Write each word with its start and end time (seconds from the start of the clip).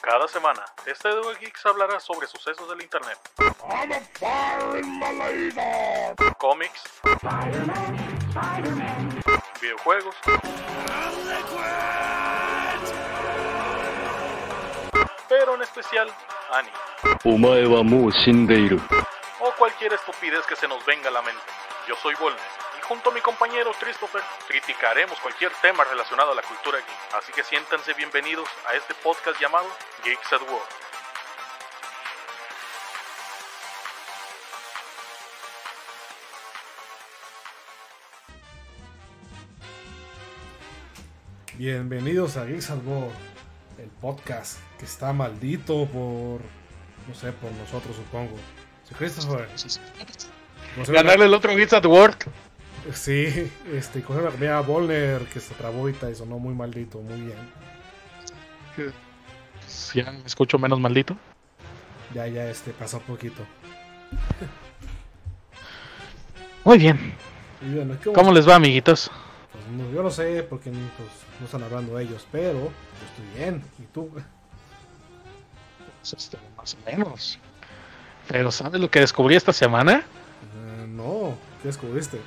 Cada 0.00 0.26
semana, 0.26 0.64
este 0.86 1.08
Edu 1.08 1.22
Geeks 1.38 1.66
hablará 1.66 2.00
sobre 2.00 2.26
sucesos 2.26 2.68
del 2.68 2.82
internet, 2.82 3.18
cómics, 6.38 6.82
videojuegos, 9.60 10.16
pero 15.28 15.54
en 15.54 15.62
especial 15.62 16.10
anime. 16.52 16.76
O 19.40 19.52
cualquier 19.52 19.92
estupidez 19.92 20.44
que 20.46 20.56
se 20.56 20.66
nos 20.66 20.84
venga 20.84 21.08
a 21.10 21.12
la 21.12 21.22
mente. 21.22 21.42
Yo 21.86 21.94
soy 21.96 22.14
Volner 22.16 22.57
junto 22.88 23.10
a 23.10 23.12
mi 23.12 23.20
compañero 23.20 23.70
Christopher 23.78 24.22
criticaremos 24.48 25.18
cualquier 25.20 25.52
tema 25.60 25.84
relacionado 25.84 26.32
a 26.32 26.34
la 26.34 26.42
cultura 26.42 26.78
geek. 26.78 27.14
Así 27.22 27.32
que 27.32 27.44
siéntanse 27.44 27.92
bienvenidos 27.92 28.48
a 28.66 28.74
este 28.74 28.94
podcast 28.94 29.38
llamado 29.38 29.66
Geeks 30.04 30.32
at 30.32 30.40
War. 30.40 30.62
Bienvenidos 41.58 42.36
a 42.38 42.46
Geeks 42.46 42.70
at 42.70 42.78
War, 42.86 43.10
el 43.76 43.90
podcast 44.00 44.60
que 44.78 44.86
está 44.86 45.12
maldito 45.12 45.86
por, 45.86 46.40
no 47.06 47.14
sé, 47.14 47.32
por 47.32 47.52
nosotros 47.52 47.96
supongo. 47.96 48.36
Sí, 48.88 48.94
Christopher. 48.94 49.46
Ganarle 50.86 51.26
el 51.26 51.34
otro 51.34 51.54
Geeks 51.54 51.74
at 51.74 51.84
Work. 51.84 52.47
Sí, 52.94 53.50
este, 53.72 54.02
coger 54.02 54.22
una 54.22 54.30
comida 54.30 54.60
Volner 54.60 55.22
que 55.26 55.40
se 55.40 55.54
trabó 55.54 55.88
y 55.88 55.94
sonó 56.14 56.38
muy 56.38 56.54
maldito, 56.54 57.00
muy 57.00 57.20
bien. 57.20 57.38
Ya 59.94 60.12
me 60.12 60.24
escucho 60.24 60.58
menos 60.58 60.80
maldito. 60.80 61.16
Ya, 62.14 62.26
ya, 62.26 62.48
este, 62.48 62.72
pasó 62.72 63.00
poquito. 63.00 63.42
Muy 66.64 66.78
bien. 66.78 67.14
Y 67.60 67.74
bueno, 67.74 67.96
¿Cómo 68.14 68.32
les 68.32 68.48
va, 68.48 68.54
amiguitos? 68.54 69.10
pues, 69.52 69.66
no, 69.66 69.90
yo 69.92 70.02
no 70.02 70.10
sé 70.10 70.42
porque 70.42 70.70
pues, 70.70 71.10
no 71.40 71.46
están 71.46 71.62
hablando 71.62 71.98
ellos, 71.98 72.26
pero 72.30 72.52
yo 72.60 72.70
estoy 73.06 73.38
bien. 73.38 73.62
¿Y 73.78 73.82
tú? 73.92 74.10
Pues, 76.00 76.12
este, 76.12 76.38
más 76.56 76.74
o 76.74 76.90
menos. 76.90 77.38
Pero 78.28 78.50
¿sabes 78.50 78.80
lo 78.80 78.90
que 78.90 79.00
descubrí 79.00 79.36
esta 79.36 79.52
semana? 79.52 79.98
Eh, 79.98 80.86
no, 80.88 81.36
¿qué 81.62 81.68
descubriste? 81.68 82.20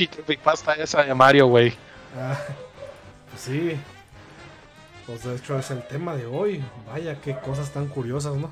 Pinche 0.00 0.22
creepypasta 0.22 0.72
esa 0.74 1.02
de 1.02 1.12
Mario, 1.12 1.48
güey. 1.48 1.74
Ah, 2.18 2.38
pues 3.28 3.42
sí. 3.42 3.76
Pues 5.06 5.24
de 5.24 5.36
hecho 5.36 5.58
es 5.58 5.70
el 5.70 5.86
tema 5.86 6.16
de 6.16 6.24
hoy. 6.24 6.64
Vaya, 6.86 7.20
qué 7.20 7.36
cosas 7.36 7.70
tan 7.70 7.86
curiosas, 7.86 8.34
¿no? 8.34 8.50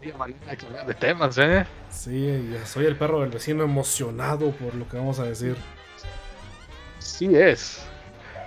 Día 0.00 0.16
mañana 0.16 0.54
que 0.54 0.66
de 0.86 0.94
temas, 0.94 1.36
¿eh? 1.38 1.66
Sí, 1.90 2.48
ya 2.52 2.64
soy 2.64 2.86
el 2.86 2.94
perro 2.94 3.22
del 3.22 3.30
vecino 3.30 3.64
emocionado 3.64 4.52
por 4.52 4.76
lo 4.76 4.88
que 4.88 4.96
vamos 4.96 5.18
a 5.18 5.24
decir. 5.24 5.56
Sí 7.00 7.34
es. 7.34 7.84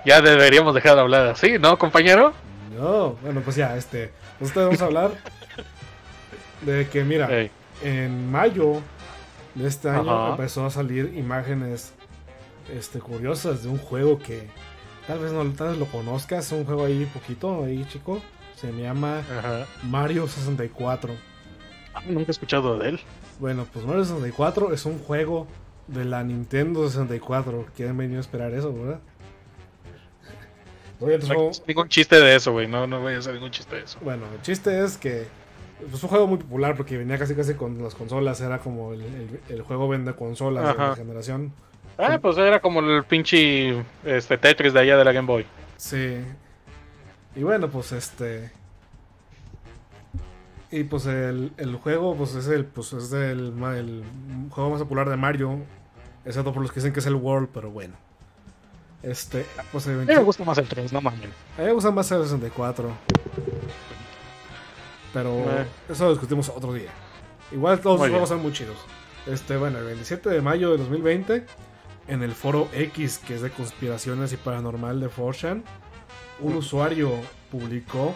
Ya 0.06 0.22
deberíamos 0.22 0.74
dejar 0.74 0.96
de 0.96 1.02
hablar 1.02 1.28
así, 1.28 1.60
¿no, 1.60 1.78
compañero? 1.78 2.32
No, 2.78 3.18
bueno, 3.22 3.42
pues 3.42 3.58
ya, 3.58 3.76
este. 3.76 4.14
Nosotros 4.40 4.66
vamos 4.68 4.82
a 4.82 4.86
hablar 4.86 5.12
de 6.62 6.88
que, 6.88 7.04
mira, 7.04 7.28
en 7.84 8.32
mayo 8.32 8.82
de 9.60 9.68
este 9.68 9.90
año 9.90 10.10
Ajá. 10.12 10.32
empezó 10.32 10.66
a 10.66 10.70
salir 10.72 11.14
imágenes 11.16 11.94
este, 12.74 13.00
curiosas 13.00 13.64
de 13.64 13.70
un 13.70 13.78
juego 13.78 14.20
que 14.20 14.48
tal 15.08 15.20
vez 15.20 15.32
no 15.32 15.44
tal 15.52 15.70
vez 15.70 15.78
lo 15.78 15.86
conozcas, 15.86 16.52
un 16.52 16.66
juego 16.66 16.86
ahí 16.86 17.06
poquito, 17.14 17.64
ahí 17.66 17.86
chico. 17.90 18.22
Se 18.56 18.72
llama 18.74 19.20
Ajá. 19.20 19.66
Mario 19.84 20.28
64. 20.28 21.14
Ah, 21.94 22.02
nunca 22.08 22.28
he 22.28 22.32
escuchado 22.32 22.78
de 22.78 22.90
él. 22.90 23.00
Bueno, 23.40 23.66
pues 23.72 23.86
Mario 23.86 24.04
64 24.04 24.74
es 24.74 24.86
un 24.86 25.00
juego 25.00 25.48
de 25.88 26.04
la 26.06 26.24
Nintendo 26.24 26.86
64. 26.88 27.68
¿Quién 27.76 27.98
venido 27.98 28.18
a 28.18 28.22
esperar 28.22 28.54
eso, 28.54 28.74
verdad? 28.74 29.00
No 31.00 31.08
hay 31.08 31.22
juego- 31.22 31.52
ningún 31.66 31.88
chiste 31.88 32.18
de 32.20 32.36
eso, 32.36 32.52
güey. 32.52 32.68
No, 32.68 32.86
no 32.86 33.00
voy 33.00 33.14
a 33.14 33.20
hacer 33.20 33.34
ningún 33.34 33.52
chiste 33.52 33.78
de 33.78 33.84
eso. 33.84 33.98
Bueno, 34.02 34.26
el 34.36 34.42
chiste 34.42 34.84
es 34.84 34.98
que 34.98 35.28
es 35.94 36.04
un 36.04 36.10
juego 36.10 36.28
muy 36.28 36.38
popular 36.38 36.76
porque 36.76 36.98
venía 36.98 37.18
casi 37.18 37.36
casi 37.36 37.54
con 37.54 37.82
las 37.82 37.96
consolas. 37.96 38.40
Era 38.42 38.60
como 38.60 38.94
el, 38.94 39.02
el- 39.02 39.40
el 39.50 39.62
juego 39.62 39.88
vende 39.88 40.14
consolas 40.14 40.76
de 40.78 40.84
la 40.84 40.96
generación. 40.96 41.54
Ah, 41.98 42.18
pues 42.22 42.38
era 42.38 42.60
como 42.62 42.80
el 42.80 43.04
pinche 43.04 43.84
este, 44.06 44.38
Tetris 44.38 44.74
de 44.74 44.80
allá 44.80 44.98
de 44.98 45.04
la 45.06 45.12
Game 45.12 45.28
Boy. 45.28 45.46
Sí. 45.78 46.18
Y 47.36 47.44
bueno, 47.44 47.70
pues 47.70 47.92
este. 47.92 48.52
Y 50.72 50.84
pues 50.84 51.06
el, 51.08 51.52
el 51.58 51.76
juego, 51.78 52.16
pues 52.16 52.36
es 52.36 52.48
el, 52.48 52.64
pues 52.66 52.94
es 52.94 53.12
el, 53.12 53.54
el 53.76 54.04
juego 54.52 54.70
más 54.70 54.80
popular 54.80 55.10
de 55.10 55.18
Mario. 55.18 55.60
Excepto 56.26 56.54
por 56.54 56.62
los 56.62 56.72
que 56.72 56.80
dicen 56.80 56.94
que 56.94 57.00
es 57.00 57.06
el 57.08 57.16
World, 57.16 57.50
pero 57.54 57.72
bueno. 57.72 57.96
Este, 59.02 59.46
pues 59.72 59.88
A 59.88 59.92
mí 59.92 60.06
me 60.06 60.18
gusta 60.20 60.44
más 60.44 60.58
el 60.58 60.68
3, 60.68 60.92
no 60.94 61.02
mames. 61.02 61.22
a 61.58 61.62
mí 61.62 61.68
me 61.68 61.72
gusta 61.74 61.90
más 61.92 62.12
el 62.12 62.22
64. 62.24 62.92
Pero 65.14 65.32
Eh. 65.32 65.66
eso 65.90 66.06
lo 66.06 66.12
discutimos 66.12 66.50
otro 66.50 66.74
día. 66.74 66.92
Igual 67.52 67.80
todos 67.80 68.00
los 68.00 68.10
juegos 68.10 68.30
son 68.30 68.42
muy 68.42 68.54
chidos. 68.54 68.78
Este, 69.26 69.58
bueno, 69.58 69.80
el 69.80 69.86
27 69.86 70.30
de 70.30 70.42
mayo 70.42 70.72
de 70.72 70.78
2020, 70.78 71.46
en 72.08 72.24
el 72.24 72.34
foro 72.34 72.68
X, 72.74 73.20
que 73.20 73.36
es 73.36 73.42
de 73.42 73.50
conspiraciones 73.50 74.34
y 74.34 74.38
paranormal 74.38 75.00
de 75.00 75.10
4chan, 75.10 75.64
un 76.40 76.56
usuario 76.56 77.12
publicó 77.52 78.14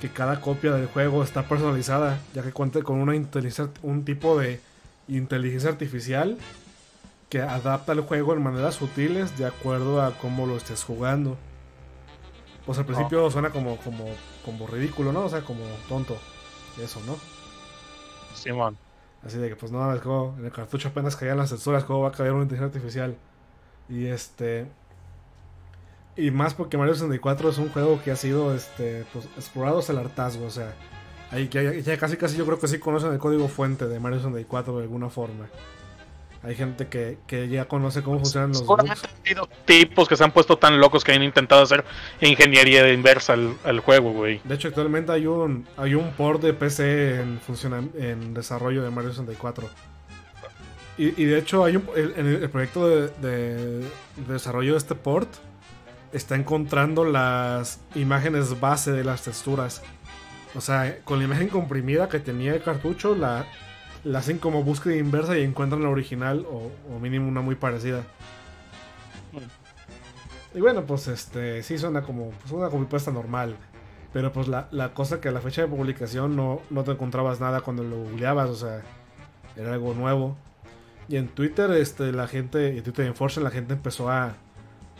que 0.00 0.10
cada 0.10 0.40
copia 0.40 0.72
del 0.72 0.86
juego 0.86 1.22
está 1.22 1.44
personalizada, 1.44 2.18
ya 2.34 2.42
que 2.42 2.52
cuenta 2.52 2.82
con 2.82 2.98
una 3.00 3.14
un 3.82 4.04
tipo 4.04 4.38
de 4.38 4.60
inteligencia 5.08 5.70
artificial 5.70 6.38
que 7.28 7.40
adapta 7.40 7.92
el 7.92 8.00
juego 8.00 8.34
en 8.34 8.42
maneras 8.42 8.74
sutiles 8.74 9.38
de 9.38 9.46
acuerdo 9.46 10.02
a 10.02 10.12
cómo 10.18 10.46
lo 10.46 10.56
estés 10.56 10.84
jugando. 10.84 11.36
Pues 12.66 12.78
al 12.78 12.86
principio 12.86 13.30
suena 13.30 13.50
como, 13.50 13.76
como, 13.78 14.04
como 14.44 14.66
ridículo, 14.66 15.12
¿no? 15.12 15.24
O 15.24 15.28
sea, 15.28 15.42
como 15.42 15.64
tonto. 15.88 16.16
Eso, 16.80 17.00
¿no? 17.06 17.16
Simón. 18.34 18.76
Así 19.24 19.38
de 19.38 19.48
que, 19.48 19.56
pues 19.56 19.70
no, 19.70 19.92
el 19.92 20.00
juego, 20.00 20.34
en 20.38 20.46
el 20.46 20.52
cartucho 20.52 20.88
apenas 20.88 21.16
caían 21.16 21.38
las 21.38 21.50
texturas, 21.50 21.84
¿cómo 21.84 22.00
va 22.00 22.08
a 22.08 22.12
caer 22.12 22.32
una 22.32 22.42
inteligencia 22.42 22.76
artificial? 22.76 23.16
Y 23.88 24.06
este. 24.06 24.66
Y 26.16 26.30
más 26.30 26.54
porque 26.54 26.76
Mario 26.76 26.94
64 26.94 27.50
es 27.50 27.58
un 27.58 27.70
juego 27.70 28.00
que 28.02 28.10
ha 28.10 28.16
sido 28.16 28.54
este, 28.54 29.04
pues, 29.12 29.24
explorado 29.36 29.78
hasta 29.78 29.92
el 29.92 29.98
hartazgo, 29.98 30.46
o 30.46 30.50
sea. 30.50 30.74
Ahí 31.30 31.48
ya, 31.48 31.62
ya 31.62 31.96
casi 31.96 32.16
casi 32.16 32.36
yo 32.36 32.44
creo 32.44 32.58
que 32.58 32.68
sí 32.68 32.78
conocen 32.78 33.12
el 33.12 33.18
código 33.18 33.48
fuente 33.48 33.88
de 33.88 33.98
Mario 33.98 34.18
64 34.18 34.76
de 34.76 34.82
alguna 34.82 35.08
forma. 35.08 35.48
Hay 36.44 36.56
gente 36.56 36.88
que, 36.88 37.18
que 37.28 37.48
ya 37.48 37.66
conoce 37.66 38.02
cómo 38.02 38.18
funcionan 38.18 38.50
los 38.50 38.66
bugs. 38.66 38.90
han 38.90 38.98
habido 39.24 39.48
tipos 39.64 40.08
que 40.08 40.16
se 40.16 40.24
han 40.24 40.32
puesto 40.32 40.58
tan 40.58 40.80
locos 40.80 41.04
que 41.04 41.12
han 41.12 41.22
intentado 41.22 41.62
hacer 41.62 41.84
ingeniería 42.20 42.92
inversa 42.92 43.34
al, 43.34 43.54
al 43.64 43.78
juego, 43.78 44.12
güey. 44.12 44.40
De 44.42 44.56
hecho, 44.56 44.66
actualmente 44.68 45.12
hay 45.12 45.26
un, 45.26 45.66
hay 45.76 45.94
un 45.94 46.10
port 46.12 46.42
de 46.42 46.52
PC 46.52 47.20
en, 47.20 47.40
en 47.96 48.34
desarrollo 48.34 48.82
de 48.82 48.90
Mario 48.90 49.10
64. 49.10 49.68
Y, 50.98 51.22
y 51.22 51.24
de 51.26 51.38
hecho, 51.38 51.64
hay 51.64 51.76
un, 51.76 51.88
el, 51.96 52.12
en 52.16 52.26
el, 52.26 52.42
el 52.42 52.50
proyecto 52.50 52.88
de, 52.88 53.08
de- 53.20 53.80
de 53.80 54.32
desarrollo 54.32 54.72
de 54.72 54.78
este 54.78 54.94
port 54.94 55.28
está 56.12 56.34
encontrando 56.36 57.04
las 57.04 57.80
imágenes 57.94 58.60
base 58.60 58.92
de 58.92 59.04
las 59.04 59.22
texturas. 59.22 59.82
O 60.54 60.60
sea, 60.60 60.98
con 61.04 61.18
la 61.18 61.24
imagen 61.24 61.48
comprimida 61.48 62.08
que 62.10 62.18
tenía 62.18 62.54
el 62.54 62.62
cartucho, 62.62 63.14
la, 63.14 63.46
la 64.04 64.18
hacen 64.18 64.38
como 64.38 64.62
búsqueda 64.62 64.96
inversa 64.96 65.38
y 65.38 65.42
encuentran 65.42 65.82
la 65.82 65.88
original 65.88 66.46
o, 66.50 66.70
o 66.92 66.98
mínimo 66.98 67.28
una 67.28 67.40
muy 67.40 67.54
parecida. 67.54 68.02
Y 70.54 70.60
bueno, 70.60 70.84
pues 70.84 71.08
este 71.08 71.62
sí 71.62 71.78
suena 71.78 72.02
como 72.02 72.30
pues, 72.30 72.52
una 72.52 72.68
copypasta 72.68 73.10
normal. 73.10 73.56
Pero 74.12 74.32
pues 74.32 74.48
la, 74.48 74.68
la 74.72 74.92
cosa 74.92 75.20
que 75.20 75.28
a 75.28 75.32
la 75.32 75.40
fecha 75.40 75.62
de 75.62 75.68
publicación 75.68 76.36
no, 76.36 76.60
no 76.68 76.84
te 76.84 76.90
encontrabas 76.90 77.40
nada 77.40 77.62
cuando 77.62 77.82
lo 77.82 77.96
googleabas, 77.96 78.50
o 78.50 78.54
sea, 78.54 78.82
era 79.56 79.72
algo 79.72 79.94
nuevo. 79.94 80.36
Y 81.08 81.16
en 81.16 81.28
Twitter, 81.28 81.70
este, 81.72 82.12
la 82.12 82.28
gente, 82.28 82.76
en 82.76 82.82
Twitter 82.82 83.06
en 83.06 83.14
Fortune, 83.14 83.44
la 83.44 83.50
gente 83.50 83.72
empezó 83.72 84.10
a, 84.10 84.34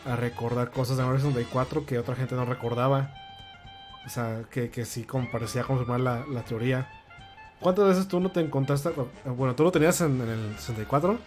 a 0.06 0.16
recordar 0.16 0.70
cosas 0.70 0.96
de 0.96 1.04
Mario 1.04 1.20
64 1.20 1.84
que 1.84 1.98
otra 1.98 2.14
gente 2.14 2.34
no 2.34 2.46
recordaba. 2.46 3.12
O 4.06 4.08
sea, 4.08 4.44
que, 4.50 4.70
que 4.70 4.84
sí 4.86 5.04
como 5.04 5.30
parecía 5.30 5.62
confirmar 5.62 6.00
la, 6.00 6.24
la 6.30 6.42
teoría. 6.42 6.88
¿Cuántas 7.62 7.86
veces 7.86 8.08
tú 8.08 8.20
no 8.20 8.30
te 8.30 8.40
encontraste? 8.40 8.90
Bueno, 9.24 9.54
tú 9.54 9.64
lo 9.64 9.72
tenías 9.72 10.00
en, 10.02 10.20
en 10.20 10.28
el 10.28 10.56
64. 10.58 11.18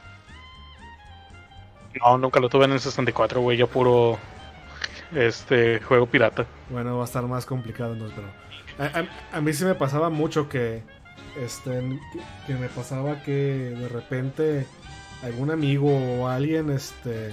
No, 2.02 2.18
nunca 2.18 2.40
lo 2.40 2.50
tuve 2.50 2.66
en 2.66 2.74
el 2.74 2.80
64, 2.80 3.42
güey. 3.42 3.58
Yo 3.58 3.68
puro 3.68 4.20
este 5.12 5.80
juego 5.82 6.08
pirata. 6.08 6.46
Bueno, 6.70 6.98
va 6.98 7.04
a 7.04 7.06
estar 7.06 7.24
más 7.28 7.46
complicado 7.46 7.94
entonces, 7.94 8.18
pero 8.18 8.36
a, 8.78 9.00
a- 9.00 9.38
a 9.38 9.42
mí 9.42 9.54
sí 9.54 9.64
me 9.66 9.76
pasaba 9.76 10.10
mucho 10.10 10.50
que, 10.50 10.84
este, 11.36 12.02
que, 12.12 12.26
que 12.48 12.56
me 12.56 12.70
pasaba 12.70 13.22
que 13.24 13.32
de 13.32 13.88
repente 13.90 14.68
algún 15.22 15.52
amigo 15.52 15.90
o 15.90 16.28
alguien, 16.28 16.70
este, 16.72 17.32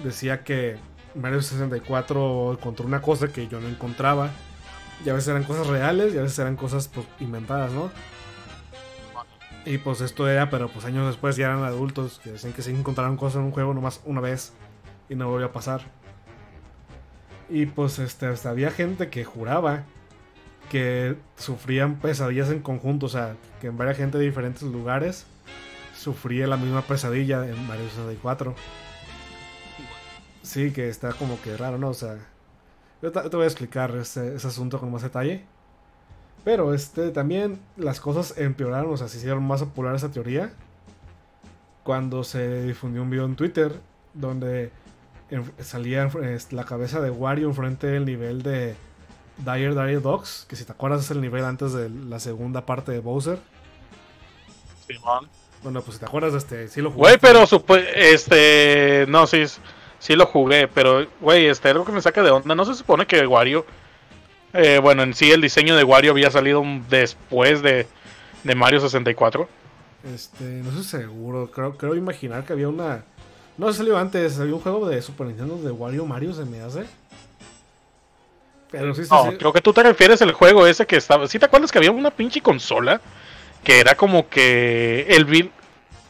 decía 0.00 0.44
que 0.44 0.78
Mario 1.14 1.42
64 1.42 2.52
encontró 2.52 2.86
una 2.86 3.02
cosa 3.02 3.28
que 3.28 3.48
yo 3.48 3.60
no 3.60 3.68
encontraba. 3.68 4.30
Y 5.04 5.08
a 5.08 5.14
veces 5.14 5.28
eran 5.28 5.44
cosas 5.44 5.66
reales 5.66 6.14
y 6.14 6.18
a 6.18 6.22
veces 6.22 6.38
eran 6.38 6.56
cosas 6.56 6.88
pues, 6.88 7.06
inventadas, 7.20 7.72
¿no? 7.72 7.90
Y 9.64 9.78
pues 9.78 10.00
esto 10.00 10.28
era, 10.28 10.50
pero 10.50 10.68
pues 10.68 10.84
años 10.84 11.06
después 11.06 11.36
ya 11.36 11.46
eran 11.46 11.62
adultos 11.62 12.20
que 12.22 12.32
decían 12.32 12.52
que 12.52 12.62
se 12.62 12.70
encontraron 12.70 13.16
cosas 13.16 13.40
en 13.40 13.46
un 13.46 13.50
juego 13.52 13.74
nomás 13.74 14.00
una 14.04 14.20
vez 14.20 14.52
y 15.08 15.14
no 15.14 15.28
volvió 15.28 15.46
a 15.46 15.52
pasar. 15.52 15.82
Y 17.50 17.66
pues 17.66 17.98
este, 17.98 18.26
hasta 18.26 18.50
había 18.50 18.70
gente 18.70 19.08
que 19.08 19.24
juraba 19.24 19.84
que 20.70 21.16
sufrían 21.36 21.96
pesadillas 21.96 22.50
en 22.50 22.60
conjunto, 22.60 23.06
o 23.06 23.08
sea, 23.08 23.36
que 23.60 23.68
en 23.68 23.78
varias 23.78 23.96
gente 23.96 24.18
de 24.18 24.24
diferentes 24.24 24.62
lugares 24.62 25.26
sufría 25.96 26.46
la 26.46 26.56
misma 26.56 26.82
pesadilla 26.82 27.46
en 27.46 27.66
Mario 27.66 27.88
64. 27.88 28.54
Sí, 30.42 30.72
que 30.72 30.88
está 30.88 31.12
como 31.12 31.40
que 31.42 31.56
raro, 31.56 31.78
¿no? 31.78 31.88
O 31.88 31.94
sea, 31.94 32.16
yo 33.02 33.12
te, 33.12 33.28
voy 33.36 33.44
a 33.44 33.46
explicar 33.46 33.94
ese, 33.96 34.34
ese, 34.34 34.46
asunto 34.46 34.78
con 34.80 34.90
más 34.90 35.02
detalle. 35.02 35.44
Pero 36.44 36.72
este 36.72 37.10
también 37.10 37.60
las 37.76 38.00
cosas 38.00 38.36
empeoraron, 38.38 38.92
o 38.92 38.96
sea, 38.96 39.08
se 39.08 39.18
hicieron 39.18 39.42
más 39.44 39.60
popular 39.60 39.94
esa 39.94 40.10
teoría 40.10 40.52
cuando 41.82 42.22
se 42.22 42.64
difundió 42.64 43.02
un 43.02 43.10
video 43.10 43.24
en 43.24 43.34
Twitter 43.34 43.80
donde 44.14 44.70
salía 45.60 46.08
la 46.50 46.64
cabeza 46.64 47.00
de 47.00 47.10
Wario 47.10 47.48
enfrente 47.48 47.86
del 47.86 48.04
nivel 48.04 48.42
de 48.42 48.76
Dire 49.38 49.70
Dire 49.70 50.00
Dogs, 50.00 50.46
que 50.48 50.56
si 50.56 50.64
te 50.64 50.72
acuerdas 50.72 51.04
es 51.04 51.10
el 51.10 51.20
nivel 51.20 51.44
antes 51.44 51.72
de 51.72 51.88
la 51.88 52.18
segunda 52.18 52.66
parte 52.66 52.92
de 52.92 53.00
Bowser. 53.00 53.38
Bueno, 55.62 55.82
pues 55.82 55.94
si 55.94 56.00
te 56.00 56.06
acuerdas, 56.06 56.34
este, 56.34 56.68
sí 56.68 56.80
lo 56.80 56.90
jugué. 56.90 57.00
Güey, 57.00 57.18
pero 57.18 57.44
este, 57.94 59.06
no, 59.08 59.26
sí, 59.26 59.44
sí 59.98 60.16
lo 60.16 60.26
jugué, 60.26 60.68
pero, 60.68 61.06
güey, 61.20 61.46
este, 61.46 61.68
algo 61.68 61.84
que 61.84 61.92
me 61.92 62.02
saca 62.02 62.22
de 62.22 62.30
onda, 62.30 62.54
¿no 62.54 62.64
se 62.64 62.74
supone 62.74 63.06
que 63.06 63.26
Wario, 63.26 63.64
eh, 64.52 64.78
bueno, 64.82 65.02
en 65.02 65.14
sí 65.14 65.30
el 65.30 65.40
diseño 65.40 65.76
de 65.76 65.84
Wario 65.84 66.12
había 66.12 66.30
salido 66.30 66.62
después 66.88 67.62
de, 67.62 67.86
de 68.44 68.54
Mario 68.54 68.80
64? 68.80 69.48
Este, 70.14 70.44
no 70.44 70.68
estoy 70.70 70.84
seguro, 70.84 71.50
creo, 71.50 71.76
creo 71.76 71.94
imaginar 71.94 72.44
que 72.44 72.52
había 72.52 72.68
una 72.68 73.04
no, 73.58 73.72
salió 73.72 73.98
antes. 73.98 74.38
Había 74.38 74.54
un 74.54 74.60
juego 74.60 74.88
de 74.88 75.02
Super 75.02 75.26
Nintendo 75.26 75.58
de 75.58 75.72
Wario 75.72 76.06
Mario, 76.06 76.32
se 76.32 76.44
me 76.44 76.60
hace. 76.60 76.84
Pero 78.70 78.94
sí, 78.94 79.04
sí, 79.04 79.10
no, 79.10 79.36
creo 79.36 79.52
que 79.52 79.60
tú 79.60 79.72
te 79.72 79.82
refieres 79.82 80.22
al 80.22 80.32
juego 80.32 80.66
ese 80.66 80.86
que 80.86 80.96
estaba. 80.96 81.26
¿Sí 81.26 81.38
te 81.38 81.46
acuerdas 81.46 81.72
que 81.72 81.78
había 81.78 81.90
una 81.90 82.10
pinche 82.10 82.40
consola? 82.40 83.00
Que 83.64 83.80
era 83.80 83.96
como 83.96 84.28
que 84.28 85.06
el, 85.08 85.50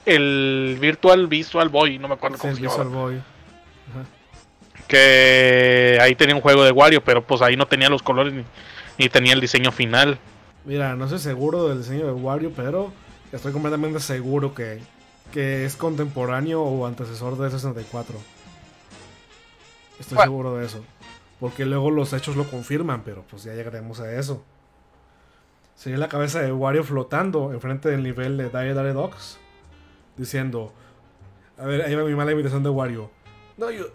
el 0.05 0.77
Virtual 0.79 1.27
Visual 1.27 1.71
Boy, 1.71 1.99
no 1.99 2.09
me 2.09 2.15
acuerdo 2.15 2.37
cómo 2.37 2.55
se 2.55 2.61
llama. 2.61 2.75
Visual 2.75 2.89
Boy. 2.89 3.23
Que 4.89 5.99
ahí 6.01 6.17
tenía 6.17 6.35
un 6.35 6.41
juego 6.41 6.65
de 6.65 6.73
Wario, 6.73 7.05
pero 7.05 7.23
pues 7.23 7.43
ahí 7.43 7.57
no 7.57 7.67
tenía 7.67 7.89
los 7.89 8.03
colores 8.03 8.33
ni, 8.33 8.45
ni 8.99 9.09
tenía 9.09 9.35
el 9.35 9.41
diseño 9.41 9.71
final. 9.71 10.19
Mira, 10.65 10.97
no 10.97 11.05
estoy 11.05 11.21
seguro 11.21 11.69
del 11.69 11.79
diseño 11.79 12.07
de 12.07 12.13
Wario, 12.13 12.53
pero 12.57 12.93
estoy 13.31 13.53
completamente 13.53 14.01
seguro 14.01 14.55
que 14.55 14.81
que 15.33 15.65
es 15.65 15.77
contemporáneo 15.77 16.63
o 16.63 16.87
antecesor 16.87 17.37
de 17.39 17.51
64. 17.51 18.19
Estoy 19.99 20.19
seguro 20.19 20.57
de 20.57 20.67
eso. 20.67 20.85
Porque 21.41 21.65
luego 21.65 21.91
los 21.91 22.13
hechos 22.13 22.37
lo 22.37 22.45
confirman, 22.45 23.03
pero 23.05 23.25
pues 23.29 23.45
ya 23.45 23.55
llegaremos 23.55 24.01
a 24.01 24.13
eso. 24.13 24.43
Sería 25.77 25.99
la 25.99 26.09
cabeza 26.09 26.41
de 26.41 26.51
Wario 26.51 26.83
flotando 26.83 27.53
enfrente 27.53 27.89
del 27.89 28.03
nivel 28.03 28.37
de 28.37 28.45
Dire 28.45 28.75
Dire 28.75 28.93
Dogs. 28.93 29.39
Diciendo. 30.17 30.73
A 31.59 31.67
ver, 31.67 31.83
ahí 31.83 31.95
va 31.95 32.05
mi 32.05 32.15
mala 32.15 32.33
invitación 32.33 32.63
de 32.63 32.71
Wario. 32.71 33.11
No, 33.59 33.73
yo. 33.73 33.87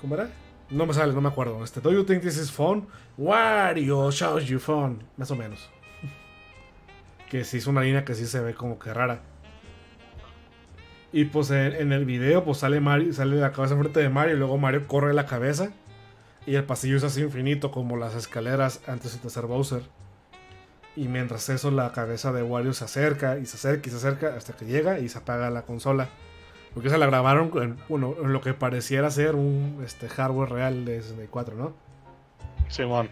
¿Cómo 0.00 0.14
era? 0.14 0.30
No 0.70 0.86
me 0.86 0.94
sale, 0.94 1.12
no 1.12 1.20
me 1.20 1.28
acuerdo. 1.28 1.62
Este, 1.62 1.80
¿Do 1.80 1.92
you 1.92 2.02
think 2.02 2.22
this 2.22 2.38
is 2.38 2.50
fun? 2.50 2.88
Wario 3.18 4.10
shows 4.10 4.46
you 4.46 4.58
fun. 4.58 5.04
Más 5.18 5.30
o 5.30 5.36
menos. 5.36 5.70
que 7.28 7.44
sí 7.44 7.58
es 7.58 7.66
una 7.66 7.82
línea 7.82 8.04
que 8.04 8.14
sí 8.14 8.26
se 8.26 8.40
ve 8.40 8.54
como 8.54 8.78
que 8.78 8.92
rara. 8.92 9.20
Y 11.12 11.26
pues 11.26 11.50
en, 11.50 11.92
el 11.92 12.06
video 12.06 12.42
pues 12.42 12.58
sale 12.58 12.80
Mario, 12.80 13.12
sale 13.12 13.36
la 13.36 13.52
cabeza 13.52 13.74
enfrente 13.74 14.00
de 14.00 14.08
Mario 14.08 14.34
y 14.34 14.38
luego 14.38 14.56
Mario 14.56 14.88
corre 14.88 15.12
la 15.12 15.26
cabeza. 15.26 15.72
Y 16.46 16.54
el 16.54 16.64
pasillo 16.64 16.96
es 16.96 17.04
así 17.04 17.20
infinito 17.20 17.70
como 17.70 17.98
las 17.98 18.14
escaleras 18.14 18.80
antes 18.86 19.22
de 19.22 19.30
ser 19.30 19.44
Bowser. 19.44 19.82
Y 20.96 21.08
mientras 21.08 21.50
eso 21.50 21.70
la 21.70 21.92
cabeza 21.92 22.32
de 22.32 22.42
Wario 22.42 22.72
se 22.72 22.84
acerca 22.84 23.38
y 23.38 23.44
se 23.44 23.56
acerca 23.56 23.88
y 23.88 23.90
se 23.90 23.96
acerca 23.98 24.34
hasta 24.36 24.54
que 24.54 24.64
llega 24.64 24.98
y 25.00 25.10
se 25.10 25.18
apaga 25.18 25.50
la 25.50 25.62
consola. 25.62 26.08
Porque 26.74 26.88
se 26.88 26.98
la 26.98 27.06
grabaron 27.06 27.50
en, 27.62 27.76
bueno, 27.88 28.14
en 28.22 28.32
lo 28.32 28.40
que 28.40 28.54
pareciera 28.54 29.10
ser 29.10 29.34
un 29.34 29.82
este, 29.84 30.08
hardware 30.08 30.50
real 30.50 30.84
de 30.84 31.02
64, 31.02 31.54
¿no? 31.54 31.74
Simón. 32.68 33.10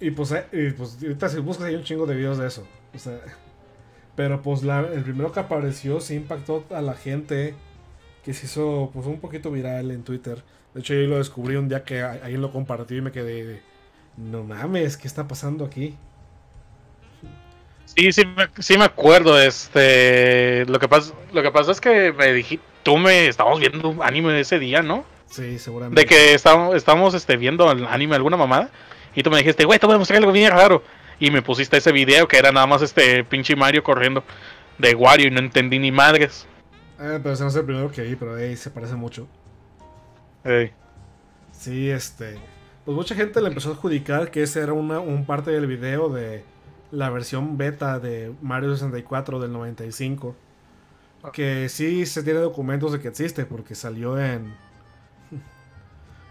y 0.00 0.10
pues, 0.12 0.32
eh, 0.32 0.46
y 0.52 0.70
pues 0.70 0.98
ahorita 1.02 1.28
si 1.28 1.40
buscas 1.40 1.66
hay 1.66 1.74
un 1.74 1.84
chingo 1.84 2.06
de 2.06 2.16
videos 2.16 2.38
de 2.38 2.46
eso. 2.46 2.66
O 2.94 2.98
sea, 2.98 3.20
pero 4.16 4.40
pues 4.40 4.62
la, 4.62 4.80
el 4.80 5.02
primero 5.02 5.32
que 5.32 5.40
apareció 5.40 6.00
sí 6.00 6.14
impactó 6.14 6.64
a 6.70 6.80
la 6.80 6.94
gente. 6.94 7.54
Que 8.24 8.34
se 8.34 8.44
hizo 8.44 8.90
pues 8.92 9.06
un 9.06 9.18
poquito 9.18 9.50
viral 9.50 9.90
en 9.90 10.02
Twitter. 10.02 10.42
De 10.74 10.80
hecho 10.80 10.92
yo 10.92 11.06
lo 11.06 11.16
descubrí 11.16 11.56
un 11.56 11.70
día 11.70 11.84
que 11.84 12.02
alguien 12.02 12.42
lo 12.42 12.52
compartió 12.52 12.98
y 12.98 13.00
me 13.00 13.12
quedé 13.12 13.46
de... 13.46 13.62
No 14.18 14.44
mames, 14.44 14.98
¿qué 14.98 15.08
está 15.08 15.26
pasando 15.26 15.64
aquí? 15.64 15.96
Sí, 17.96 18.12
sí, 18.12 18.22
sí 18.58 18.78
me 18.78 18.84
acuerdo. 18.84 19.40
Este, 19.40 20.64
lo 20.66 20.78
que 20.78 20.88
pasa, 20.88 21.12
lo 21.32 21.42
que 21.42 21.50
pasa 21.50 21.72
es 21.72 21.80
que 21.80 22.12
me 22.12 22.32
dijiste, 22.32 22.64
tú 22.82 22.96
me 22.96 23.28
estábamos 23.28 23.60
viendo 23.60 23.96
anime 24.02 24.38
ese 24.38 24.58
día, 24.58 24.82
¿no? 24.82 25.04
Sí, 25.26 25.58
seguramente. 25.58 26.00
De 26.00 26.06
que 26.06 26.34
estábamos, 26.34 26.74
estábamos 26.74 27.14
este, 27.14 27.36
viendo 27.36 27.70
el 27.70 27.86
anime 27.86 28.16
alguna 28.16 28.36
mamada 28.36 28.70
y 29.14 29.22
tú 29.22 29.30
me 29.30 29.38
dijiste, 29.38 29.64
güey, 29.64 29.78
te 29.78 29.86
voy 29.86 29.96
a 29.96 29.98
mostrar 29.98 30.18
algo 30.18 30.32
bien 30.32 30.50
raro 30.50 30.82
y 31.18 31.30
me 31.30 31.42
pusiste 31.42 31.76
ese 31.76 31.92
video 31.92 32.26
que 32.28 32.38
era 32.38 32.52
nada 32.52 32.66
más 32.66 32.82
este 32.82 33.24
pinche 33.24 33.54
Mario 33.54 33.82
corriendo 33.82 34.24
de 34.78 34.94
Wario 34.94 35.28
y 35.28 35.30
no 35.30 35.40
entendí 35.40 35.78
ni 35.78 35.92
madres. 35.92 36.46
Eh, 37.00 37.18
pero 37.22 37.34
ese 37.34 37.42
no 37.42 37.48
es 37.48 37.56
el 37.56 37.64
primero 37.64 37.90
que 37.90 38.02
vi, 38.02 38.16
pero 38.16 38.34
ahí 38.36 38.56
se 38.56 38.70
parece 38.70 38.94
mucho. 38.94 39.28
Sí, 41.52 41.90
este. 41.90 42.38
Pues 42.84 42.94
mucha 42.94 43.14
gente 43.14 43.40
le 43.40 43.48
empezó 43.48 43.70
a 43.70 43.72
adjudicar 43.72 44.30
que 44.30 44.42
ese 44.42 44.60
era 44.60 44.72
una, 44.72 45.00
un 45.00 45.26
parte 45.26 45.50
del 45.50 45.66
video 45.66 46.08
de 46.08 46.42
la 46.90 47.10
versión 47.10 47.56
beta 47.56 47.98
de 47.98 48.32
Mario 48.42 48.74
64 48.74 49.40
del 49.40 49.52
95. 49.52 50.34
Ah. 51.22 51.30
Que 51.32 51.68
sí 51.68 52.06
se 52.06 52.22
tiene 52.22 52.40
documentos 52.40 52.92
de 52.92 53.00
que 53.00 53.08
existe, 53.08 53.44
porque 53.44 53.74
salió 53.74 54.18
en. 54.18 54.54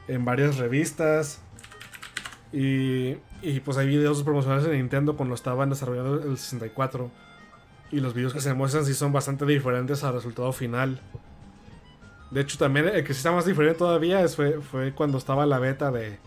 en 0.07 0.25
varias 0.25 0.57
revistas. 0.57 1.41
Y, 2.51 3.17
y 3.41 3.59
pues 3.63 3.77
hay 3.77 3.87
videos 3.87 4.23
promocionales 4.23 4.65
de 4.65 4.75
Nintendo 4.75 5.15
cuando 5.15 5.35
estaban 5.35 5.69
desarrollando 5.69 6.15
el 6.15 6.37
64. 6.37 7.11
Y 7.91 7.99
los 7.99 8.13
videos 8.13 8.33
que 8.33 8.41
se 8.41 8.53
muestran 8.53 8.85
sí 8.85 8.93
son 8.93 9.11
bastante 9.11 9.45
diferentes 9.45 10.03
al 10.03 10.13
resultado 10.13 10.51
final. 10.51 10.99
De 12.31 12.41
hecho, 12.41 12.57
también 12.57 12.87
el 12.87 13.03
que 13.03 13.13
sí 13.13 13.17
está 13.17 13.31
más 13.31 13.45
diferente 13.45 13.79
todavía 13.79 14.27
fue, 14.27 14.61
fue 14.61 14.93
cuando 14.93 15.17
estaba 15.17 15.47
la 15.47 15.57
beta 15.57 15.91
de, 15.91 16.19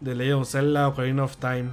de 0.00 0.14
Legend 0.14 0.42
of 0.42 0.50
Zelda 0.50 0.88
Ocarina 0.88 1.24
of 1.24 1.36
Time. 1.38 1.70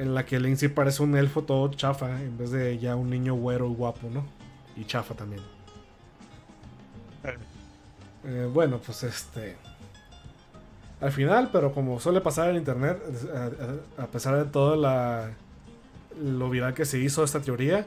En 0.00 0.14
la 0.14 0.24
que 0.24 0.40
Link 0.40 0.56
sí 0.56 0.68
parece 0.68 1.02
un 1.02 1.14
elfo 1.14 1.42
todo 1.42 1.68
chafa 1.74 2.22
en 2.22 2.38
vez 2.38 2.50
de 2.50 2.78
ya 2.78 2.96
un 2.96 3.10
niño 3.10 3.34
güero 3.34 3.70
y 3.70 3.74
guapo, 3.74 4.08
¿no? 4.08 4.24
Y 4.74 4.86
chafa 4.86 5.14
también. 5.14 5.42
Eh, 8.24 8.48
bueno, 8.50 8.80
pues 8.84 9.02
este 9.02 9.56
al 11.02 11.12
final, 11.12 11.50
pero 11.52 11.72
como 11.72 12.00
suele 12.00 12.20
pasar 12.20 12.50
en 12.50 12.56
internet, 12.56 12.98
a, 13.98 14.06
pesar 14.06 14.36
de 14.36 14.44
todo 14.50 14.76
la, 14.76 15.30
lo 16.18 16.50
viral 16.50 16.74
que 16.74 16.84
se 16.84 16.98
hizo 16.98 17.22
esta 17.22 17.40
teoría, 17.40 17.86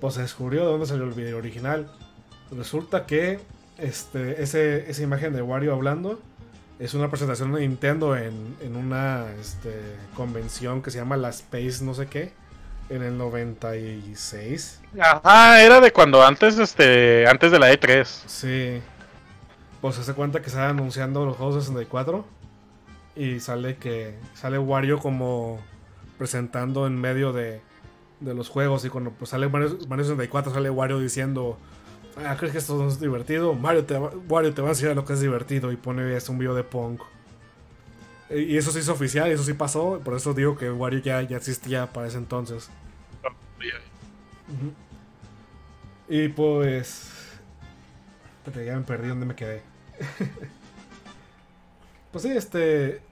pues 0.00 0.14
se 0.14 0.22
descubrió 0.22 0.60
de 0.60 0.66
dónde 0.66 0.86
salió 0.86 1.04
el 1.04 1.12
video 1.12 1.38
original. 1.38 1.88
Resulta 2.50 3.06
que 3.06 3.40
este, 3.78 4.42
ese, 4.42 4.90
esa 4.90 5.02
imagen 5.02 5.32
de 5.32 5.42
Wario 5.42 5.72
hablando 5.72 6.20
es 6.78 6.94
una 6.94 7.08
presentación 7.08 7.52
de 7.52 7.60
Nintendo 7.60 8.16
en, 8.16 8.56
en 8.60 8.76
una 8.76 9.26
este, 9.40 9.96
convención 10.14 10.82
que 10.82 10.90
se 10.90 10.98
llama 10.98 11.16
la 11.16 11.30
Space 11.30 11.84
no 11.84 11.94
sé 11.94 12.06
qué, 12.06 12.32
en 12.88 13.02
el 13.02 13.18
96. 13.18 14.80
Ajá, 15.00 15.62
era 15.62 15.80
de 15.80 15.92
cuando 15.92 16.24
antes, 16.24 16.58
este, 16.58 17.26
antes 17.26 17.50
de 17.52 17.58
la 17.58 17.72
E3. 17.72 18.04
Sí. 18.04 18.80
Pues 19.80 19.96
se 19.96 20.02
hace 20.02 20.14
cuenta 20.14 20.40
que 20.40 20.46
estaba 20.46 20.68
anunciando 20.68 21.24
los 21.24 21.36
juegos 21.36 21.56
de 21.56 21.60
64 21.62 22.24
y 23.16 23.40
sale 23.40 23.76
que 23.76 24.16
sale 24.34 24.58
Wario 24.58 24.98
como 24.98 25.60
presentando 26.18 26.86
en 26.86 27.00
medio 27.00 27.32
de, 27.32 27.60
de 28.20 28.34
los 28.34 28.48
juegos 28.48 28.84
y 28.84 28.88
cuando 28.88 29.10
pues, 29.10 29.30
sale 29.30 29.48
Mario, 29.48 29.78
64 29.78 30.52
sale 30.52 30.70
Wario 30.70 30.98
diciendo 30.98 31.58
ah, 32.26 32.36
¿crees 32.38 32.52
que 32.52 32.58
esto 32.58 32.86
es 32.86 33.00
divertido? 33.00 33.54
Mario 33.54 33.84
te, 33.84 33.96
Wario 33.96 34.54
te 34.54 34.62
va 34.62 34.68
a 34.68 34.70
enseñar 34.72 34.96
lo 34.96 35.04
que 35.04 35.12
es 35.12 35.20
divertido 35.20 35.72
y 35.72 35.76
pone 35.76 36.16
es 36.16 36.28
un 36.28 36.38
video 36.38 36.54
de 36.54 36.64
Punk 36.64 37.02
y 38.30 38.56
eso 38.58 38.70
se 38.72 38.80
hizo 38.80 38.92
oficial 38.92 39.30
eso 39.30 39.42
sí 39.42 39.54
pasó 39.54 40.00
por 40.04 40.14
eso 40.14 40.34
digo 40.34 40.56
que 40.58 40.70
Wario 40.70 41.00
ya, 41.00 41.22
ya 41.22 41.38
existía 41.38 41.86
para 41.92 42.08
ese 42.08 42.18
entonces 42.18 42.68
y 46.08 46.28
pues 46.28 47.10
ya 48.54 48.76
me 48.76 48.82
perdí 48.82 49.08
donde 49.08 49.26
me 49.26 49.34
quedé 49.34 49.62
Pues 52.10 52.22
sí, 52.22 52.30
este. 52.30 53.02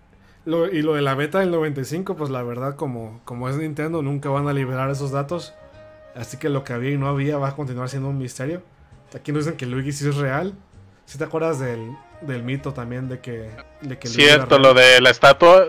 y 0.47 0.83
lo 0.83 0.95
de 0.95 1.03
la 1.03 1.15
beta 1.15 1.41
del 1.41 1.51
95, 1.51 2.17
pues 2.17 2.31
la 2.31 2.43
verdad, 2.43 2.77
como, 2.77 3.21
como 3.25 3.49
es 3.49 3.57
Nintendo, 3.57 4.03
nunca 4.03 4.31
van 4.31 4.49
a 4.49 4.53
liberar 4.53 4.91
esos 4.91 5.11
datos. 5.11 5.55
Así 6.15 6.39
que 6.39 6.49
lo 6.49 6.65
que 6.65 6.73
había 6.73 6.91
y 6.93 6.97
no 6.97 7.09
había 7.09 7.37
va 7.39 7.49
a 7.49 7.57
continuar 7.57 7.89
siendo 7.91 8.09
un 8.09 8.19
misterio. 8.19 8.63
Aquí 9.17 9.33
nos 9.33 9.47
dicen 9.47 9.57
que 9.57 9.65
Luigi 9.65 9.93
sí 9.93 10.07
es 10.07 10.17
real. 10.17 10.53
Si 11.07 11.17
te 11.17 11.25
acuerdas 11.25 11.59
del, 11.59 11.97
del 12.21 12.43
mito 12.43 12.75
también 12.75 13.09
de 13.09 13.21
que, 13.21 13.51
de 13.81 13.99
que 13.99 14.09
Cierto, 14.09 14.59
lo 14.59 14.75
de 14.75 15.01
la 15.01 15.09
estatua, 15.09 15.69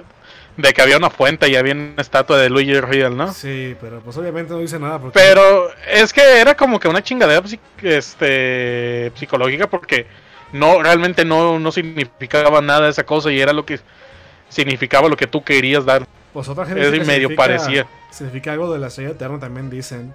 de 0.57 0.73
que 0.73 0.81
había 0.81 0.97
una 0.97 1.09
fuente 1.09 1.47
y 1.47 1.55
había 1.55 1.73
una 1.73 2.01
estatua 2.01 2.37
de 2.37 2.49
Luigi 2.49 2.77
Real, 2.81 3.15
¿no? 3.15 3.31
Sí, 3.31 3.75
pero 3.79 4.01
pues 4.01 4.17
obviamente 4.17 4.51
no 4.51 4.59
dice 4.59 4.77
nada. 4.79 4.99
Porque 4.99 5.17
Pero 5.17 5.69
es 5.89 6.11
que 6.11 6.41
era 6.41 6.57
como 6.57 6.77
que 6.77 6.89
una 6.89 7.01
chingadera 7.01 7.41
este, 7.83 9.13
psicológica 9.15 9.69
porque 9.69 10.07
no 10.51 10.83
realmente 10.83 11.23
no, 11.23 11.57
no 11.57 11.71
significaba 11.71 12.59
nada 12.59 12.89
esa 12.89 13.05
cosa 13.05 13.31
y 13.31 13.39
era 13.39 13.53
lo 13.53 13.65
que 13.65 13.79
significaba 14.49 15.07
lo 15.07 15.15
que 15.15 15.27
tú 15.27 15.41
querías 15.41 15.85
dar. 15.85 16.05
Pues 16.33 16.49
otra 16.49 16.65
gente 16.65 16.85
Es 16.85 17.07
medio 17.07 17.33
parecía. 17.33 17.87
Significa 18.11 18.51
algo 18.51 18.73
de 18.73 18.79
la 18.79 18.87
estrella 18.87 19.11
eterna, 19.11 19.39
también 19.39 19.69
dicen. 19.69 20.13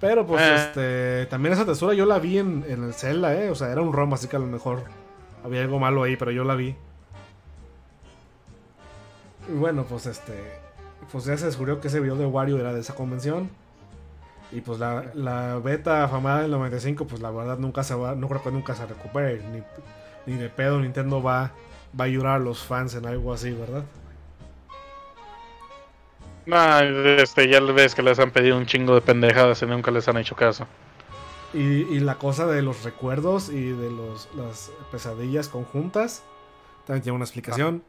Pero 0.00 0.26
pues 0.26 0.42
Eh. 0.42 0.54
este. 0.56 1.26
También 1.26 1.54
esa 1.54 1.64
textura 1.64 1.94
yo 1.94 2.04
la 2.06 2.18
vi 2.18 2.38
en, 2.38 2.64
en 2.68 2.84
el 2.84 2.94
Zelda, 2.94 3.34
eh. 3.34 3.50
O 3.50 3.54
sea, 3.54 3.70
era 3.72 3.80
un 3.80 3.92
ROM, 3.92 4.12
así 4.14 4.28
que 4.28 4.36
a 4.36 4.38
lo 4.38 4.46
mejor 4.46 4.82
había 5.44 5.62
algo 5.62 5.78
malo 5.78 6.02
ahí, 6.02 6.16
pero 6.16 6.30
yo 6.30 6.44
la 6.44 6.54
vi. 6.54 6.76
Y 9.48 9.52
bueno, 9.52 9.84
pues 9.84 10.06
este. 10.06 10.34
Pues 11.12 11.24
ya 11.24 11.36
se 11.36 11.46
descubrió 11.46 11.80
que 11.80 11.88
ese 11.88 12.00
video 12.00 12.16
de 12.16 12.26
Wario 12.26 12.58
era 12.58 12.72
de 12.72 12.80
esa 12.80 12.94
convención. 12.94 13.48
Y 14.52 14.60
pues 14.60 14.78
la, 14.78 15.04
la 15.14 15.58
beta 15.58 16.04
afamada 16.04 16.42
del 16.42 16.50
95, 16.52 17.06
pues 17.06 17.20
la 17.20 17.30
verdad 17.30 17.58
nunca 17.58 17.82
se 17.82 17.94
va, 17.94 18.14
no 18.14 18.28
creo 18.28 18.42
que 18.42 18.50
nunca 18.50 18.74
se 18.74 18.86
recupere. 18.86 19.40
Ni, 19.52 19.62
ni 20.32 20.38
de 20.38 20.48
pedo 20.48 20.80
Nintendo 20.80 21.22
va, 21.22 21.52
va 21.98 22.04
a 22.04 22.06
ayudar 22.06 22.36
a 22.36 22.38
los 22.38 22.62
fans 22.62 22.94
en 22.94 23.06
algo 23.06 23.32
así, 23.32 23.52
¿verdad? 23.52 23.82
Nah, 26.46 26.82
este, 26.82 27.48
ya 27.48 27.60
ves 27.60 27.94
que 27.94 28.02
les 28.02 28.18
han 28.20 28.30
pedido 28.30 28.56
un 28.56 28.66
chingo 28.66 28.94
de 28.94 29.00
pendejadas 29.00 29.60
y 29.62 29.66
nunca 29.66 29.90
les 29.90 30.06
han 30.08 30.16
hecho 30.16 30.36
caso. 30.36 30.66
Y, 31.52 31.58
y 31.58 32.00
la 32.00 32.16
cosa 32.16 32.46
de 32.46 32.62
los 32.62 32.84
recuerdos 32.84 33.48
y 33.48 33.70
de 33.70 33.90
los, 33.90 34.28
las 34.36 34.70
pesadillas 34.90 35.48
conjuntas 35.48 36.22
también 36.86 37.02
tiene 37.02 37.16
una 37.16 37.24
explicación. 37.24 37.82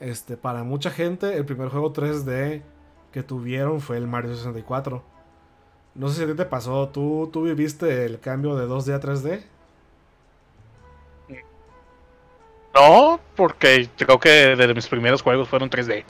Este, 0.00 0.36
para 0.36 0.64
mucha 0.64 0.90
gente, 0.90 1.36
el 1.36 1.44
primer 1.44 1.68
juego 1.68 1.92
3D 1.92 2.62
que 3.12 3.22
tuvieron 3.22 3.80
fue 3.80 3.98
el 3.98 4.08
Mario 4.08 4.34
64. 4.34 5.04
No 5.94 6.08
sé 6.08 6.16
si 6.16 6.22
a 6.24 6.26
ti 6.26 6.34
te 6.34 6.44
pasó, 6.44 6.88
¿tú, 6.88 7.30
tú 7.32 7.42
viviste 7.42 8.04
el 8.04 8.18
cambio 8.18 8.56
de 8.56 8.66
2D 8.66 8.94
a 8.94 9.00
3D? 9.00 9.42
No, 12.74 13.20
porque 13.36 13.88
creo 13.96 14.18
que 14.18 14.56
de 14.56 14.74
mis 14.74 14.88
primeros 14.88 15.22
juegos 15.22 15.48
fueron 15.48 15.70
3D. 15.70 16.04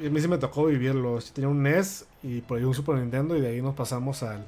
Y 0.00 0.06
a 0.06 0.10
mí 0.10 0.20
sí 0.20 0.28
me 0.28 0.38
tocó 0.38 0.66
vivirlo. 0.66 1.18
Yo 1.18 1.32
tenía 1.32 1.48
un 1.48 1.62
NES 1.62 2.06
y 2.22 2.40
por 2.42 2.58
ahí 2.58 2.64
un 2.64 2.74
Super 2.74 2.96
Nintendo 2.96 3.36
y 3.36 3.40
de 3.40 3.48
ahí 3.48 3.62
nos 3.62 3.74
pasamos 3.74 4.22
al, 4.22 4.46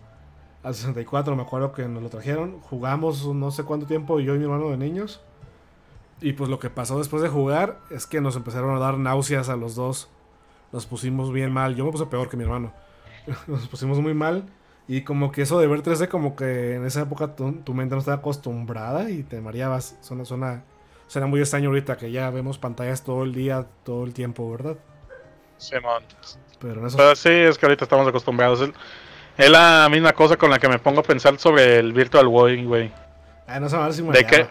al 0.63 0.75
64. 0.75 1.35
Me 1.35 1.43
acuerdo 1.43 1.73
que 1.73 1.87
nos 1.89 2.03
lo 2.03 2.09
trajeron. 2.09 2.61
Jugamos 2.61 3.27
no 3.27 3.51
sé 3.51 3.65
cuánto 3.65 3.87
tiempo 3.87 4.21
yo 4.21 4.35
y 4.35 4.39
mi 4.39 4.45
hermano 4.45 4.71
de 4.71 4.77
niños. 4.77 5.21
Y 6.21 6.35
pues 6.35 6.51
lo 6.51 6.59
que 6.59 6.71
pasó 6.71 6.99
después 6.99 7.23
de 7.23 7.29
jugar 7.29 7.81
es 7.91 8.07
que 8.07 8.21
nos 8.21 8.37
empezaron 8.37 8.77
a 8.77 8.79
dar 8.79 8.99
náuseas 8.99 9.49
a 9.49 9.57
los 9.57 9.75
dos. 9.75 10.09
Nos 10.73 10.87
pusimos 10.87 11.33
bien 11.33 11.53
mal. 11.53 11.75
Yo 11.75 11.85
me 11.85 11.91
puse 11.91 12.07
peor 12.07 12.29
que 12.29 12.37
mi 12.37 12.45
hermano. 12.45 12.73
Nos 13.49 13.67
pusimos 13.69 13.99
muy 13.99 14.15
mal. 14.15 14.45
Y 14.87 15.03
como 15.03 15.33
que 15.33 15.43
eso 15.43 15.59
de 15.59 15.67
ver 15.67 15.83
3D, 15.83 16.09
como 16.09 16.37
que 16.37 16.75
en 16.75 16.85
esa 16.85 17.03
época 17.03 17.35
tu, 17.37 17.53
tu 17.53 17.75
mente 17.75 17.95
no 17.95 18.01
estaba 18.01 18.19
acostumbrada 18.19 19.11
y 19.11 19.23
te 19.23 19.41
mareabas. 19.41 19.97
Suena, 20.01 20.25
suena, 20.25 20.65
suena 21.07 21.27
muy 21.27 21.41
extraño 21.41 21.69
ahorita 21.69 21.97
que 21.97 22.11
ya 22.11 22.31
vemos 22.31 22.59
pantallas 22.59 23.03
todo 23.03 23.25
el 23.25 23.33
día, 23.33 23.67
todo 23.85 24.05
el 24.05 24.15
tiempo, 24.15 24.51
¿verdad? 24.51 24.77
Simón. 25.61 26.03
Pero 26.59 26.87
eso 26.87 26.97
Pero 26.97 27.15
sí, 27.15 27.29
es 27.29 27.59
que 27.59 27.67
ahorita 27.67 27.85
estamos 27.85 28.07
acostumbrados. 28.09 28.71
Es, 29.37 29.51
la 29.51 29.89
misma 29.91 30.13
cosa 30.13 30.37
con 30.37 30.51
la 30.51 30.59
que 30.59 30.69
me 30.69 30.79
pongo 30.79 31.01
a 31.01 31.03
pensar 31.03 31.39
sobre 31.39 31.79
el 31.79 31.93
Virtual 31.93 32.27
Boy, 32.27 32.65
güey. 32.65 32.93
Ah, 33.47 33.61
no 33.61 33.69
ver 33.69 33.93
si 33.93 34.03
me 34.03 34.13
¿De 34.13 34.27
qué? 34.27 34.49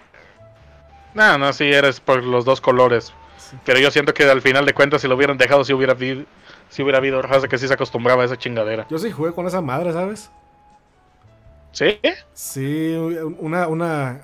No, 1.14 1.38
no, 1.38 1.52
sí, 1.54 1.66
eres 1.66 2.00
por 2.00 2.24
los 2.24 2.46
dos 2.46 2.62
colores. 2.62 3.14
Sí. 3.38 3.58
Pero 3.66 3.80
yo 3.80 3.92
siento 3.92 4.14
que 4.14 4.24
al 4.24 4.42
final 4.42 4.66
de 4.66 4.74
cuentas, 4.74 5.02
si 5.02 5.08
lo 5.08 5.16
hubieran 5.16 5.38
dejado, 5.38 5.64
si 5.64 5.74
hubiera 5.74 5.94
habido, 5.94 6.26
si 6.70 6.84
hubiera 6.84 7.00
habido 7.00 7.22
raza 7.22 7.48
que 7.48 7.58
sí 7.58 7.68
se 7.68 7.74
acostumbraba 7.74 8.24
a 8.24 8.26
esa 8.26 8.38
chingadera. 8.38 8.88
Yo 8.90 8.98
sí 8.98 9.12
jugué 9.12 9.32
con 9.32 9.48
esa 9.48 9.62
madre, 9.62 9.92
¿sabes? 9.94 10.32
¿Sí? 11.72 12.00
Sí, 12.34 12.96
una, 13.40 13.68
una, 13.68 14.22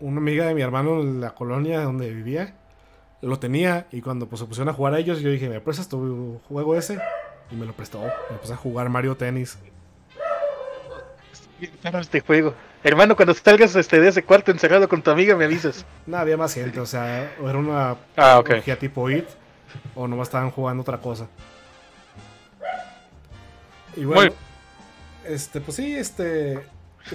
una 0.00 0.18
amiga 0.18 0.46
de 0.46 0.54
mi 0.54 0.62
hermano 0.62 1.00
en 1.00 1.20
la 1.20 1.30
colonia 1.30 1.82
donde 1.82 2.10
vivía 2.10 2.54
lo 3.20 3.38
tenía 3.38 3.86
y 3.90 4.00
cuando 4.00 4.26
pues, 4.26 4.40
se 4.40 4.46
pusieron 4.46 4.68
a 4.68 4.72
jugar 4.72 4.94
a 4.94 4.98
ellos 4.98 5.20
yo 5.20 5.30
dije, 5.30 5.48
¿me 5.48 5.60
prestas 5.60 5.88
tu 5.88 6.40
juego 6.48 6.76
ese? 6.76 6.98
Y 7.50 7.54
me 7.56 7.66
lo 7.66 7.72
prestó. 7.72 8.00
Me 8.30 8.36
puse 8.40 8.52
a 8.52 8.56
jugar 8.56 8.88
Mario 8.88 9.16
Tennis. 9.16 9.58
este 12.00 12.20
juego. 12.20 12.54
Hermano, 12.84 13.16
cuando 13.16 13.34
salgas 13.34 13.74
este, 13.74 13.98
de 14.00 14.08
ese 14.08 14.22
cuarto 14.22 14.52
encerrado 14.52 14.88
con 14.88 15.02
tu 15.02 15.10
amiga, 15.10 15.34
me 15.34 15.46
avisas. 15.46 15.84
No, 16.06 16.16
había 16.18 16.36
más 16.36 16.54
gente, 16.54 16.78
o 16.78 16.86
sea, 16.86 17.34
o 17.42 17.48
era 17.48 17.58
una 17.58 17.96
Ah, 18.16 18.38
ok. 18.38 18.44
tecnología 18.44 18.78
tipo 18.78 19.10
IT 19.10 19.26
o 19.94 20.06
nomás 20.06 20.28
estaban 20.28 20.50
jugando 20.50 20.82
otra 20.82 20.98
cosa. 20.98 21.26
Y 23.96 24.04
bueno, 24.04 24.32
este, 25.24 25.60
pues 25.60 25.76
sí, 25.76 25.96
este, 25.96 26.60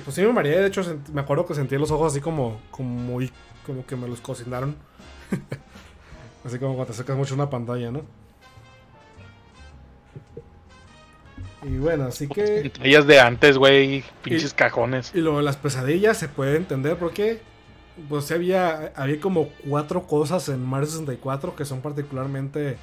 pues 0.04 0.16
sí 0.16 0.22
me 0.22 0.34
mareé, 0.34 0.60
de 0.60 0.68
hecho 0.68 0.82
me 1.14 1.22
acuerdo 1.22 1.46
que 1.46 1.54
sentí 1.56 1.78
los 1.78 1.92
ojos 1.92 2.12
así 2.12 2.20
como, 2.20 2.60
como 2.72 2.90
muy, 2.90 3.32
como 3.66 3.86
que 3.86 3.96
me 3.96 4.08
los 4.08 4.20
cocinaron. 4.20 4.76
así 6.44 6.60
como 6.60 6.76
cuando 6.76 6.88
te 6.88 6.92
acercas 6.94 7.18
mucho 7.18 7.36
una 7.36 7.50
pantalla, 7.50 7.92
¿no? 7.92 8.02
Y 11.64 11.78
bueno, 11.78 12.06
así 12.06 12.28
que... 12.28 12.72
Ellas 12.82 13.08
de 13.08 13.20
antes, 13.20 13.58
güey, 13.58 14.04
pinches 14.22 14.54
cajones. 14.54 15.12
Y 15.16 15.22
lo 15.22 15.38
de 15.38 15.44
las 15.44 15.56
pesadillas 15.56 16.18
se 16.18 16.28
puede 16.28 16.58
entender 16.58 16.98
porque 16.98 17.40
pues 18.10 18.32
había, 18.32 18.92
había 18.96 19.20
como 19.20 19.50
cuatro 19.68 20.04
cosas 20.04 20.50
en 20.50 20.64
Mario 20.66 20.88
64 20.88 21.56
que 21.56 21.64
son 21.64 21.82
particularmente 21.82 22.78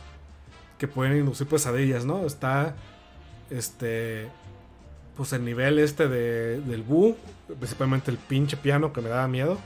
que 0.78 0.88
pueden 0.88 1.16
inducir 1.16 1.46
pesadillas, 1.46 2.04
¿no? 2.04 2.24
Está 2.24 2.74
este 3.50 4.28
pues 5.16 5.32
el 5.34 5.44
nivel 5.44 5.78
este 5.78 6.08
de, 6.08 6.60
del 6.60 6.82
Boo, 6.82 7.16
principalmente 7.58 8.10
el 8.10 8.16
pinche 8.16 8.56
piano 8.56 8.92
que 8.92 9.02
me 9.02 9.10
daba 9.10 9.28
miedo. 9.28 9.58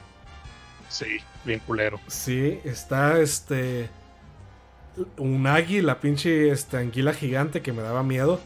Sí, 0.88 1.18
bien 1.44 1.60
culero. 1.60 2.00
Sí, 2.06 2.60
está 2.64 3.18
este 3.20 3.88
Unagi, 5.18 5.80
la 5.82 6.00
pinche 6.00 6.50
este, 6.50 6.76
anguila 6.76 7.12
gigante 7.12 7.62
que 7.62 7.72
me 7.72 7.82
daba 7.82 8.02
miedo. 8.02 8.40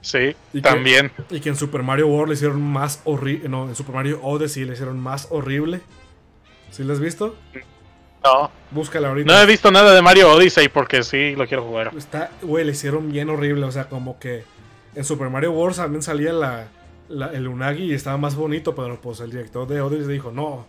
Sí, 0.00 0.34
¿Y 0.52 0.60
también. 0.62 1.12
Y 1.30 1.40
que 1.40 1.50
en 1.50 1.56
Super 1.56 1.82
Mario 1.82 2.08
World 2.08 2.28
le 2.30 2.34
hicieron 2.34 2.62
más 2.62 3.00
horrible. 3.04 3.48
No, 3.48 3.68
en 3.68 3.76
Super 3.76 3.94
Mario 3.94 4.20
Odyssey 4.22 4.64
le 4.64 4.72
hicieron 4.72 4.98
más 4.98 5.28
horrible. 5.30 5.82
¿Sí 6.70 6.82
lo 6.84 6.92
has 6.94 7.00
visto? 7.00 7.36
No, 8.24 8.50
Búscala 8.70 9.08
ahorita. 9.08 9.32
no 9.32 9.38
he 9.40 9.46
visto 9.46 9.70
nada 9.70 9.94
de 9.94 10.02
Mario 10.02 10.32
Odyssey 10.32 10.68
porque 10.68 11.02
sí 11.02 11.34
lo 11.36 11.46
quiero 11.46 11.64
jugar. 11.64 11.92
Está, 11.96 12.30
güey, 12.42 12.64
le 12.64 12.72
hicieron 12.72 13.12
bien 13.12 13.28
horrible. 13.30 13.64
O 13.66 13.72
sea, 13.72 13.88
como 13.88 14.18
que 14.18 14.44
en 14.94 15.04
Super 15.04 15.28
Mario 15.30 15.52
World 15.52 15.76
también 15.76 16.02
salía 16.02 16.32
la, 16.32 16.68
la- 17.08 17.32
el 17.32 17.46
Unagi 17.46 17.84
y 17.84 17.94
estaba 17.94 18.16
más 18.16 18.34
bonito. 18.36 18.74
Pero 18.74 19.00
pues 19.00 19.20
el 19.20 19.30
director 19.30 19.68
de 19.68 19.80
Odyssey 19.80 20.12
dijo: 20.12 20.32
No, 20.32 20.66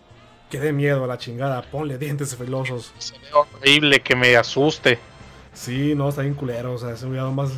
que 0.52 0.60
de 0.60 0.72
miedo 0.74 1.04
a 1.04 1.08
la 1.08 1.18
chingada. 1.18 1.64
Ponle 1.64 1.98
dientes 1.98 2.36
filosos. 2.36 2.94
Se 3.00 3.18
ve 3.18 3.28
horrible 3.34 4.02
que 4.02 4.16
me 4.16 4.36
asuste. 4.36 5.00
Sí, 5.54 5.96
no, 5.96 6.10
está 6.10 6.22
bien 6.22 6.36
culero. 6.36 6.74
O 6.74 6.78
sea, 6.78 6.96
se 6.96 7.08
me 7.08 7.18
dado 7.18 7.32
más. 7.32 7.52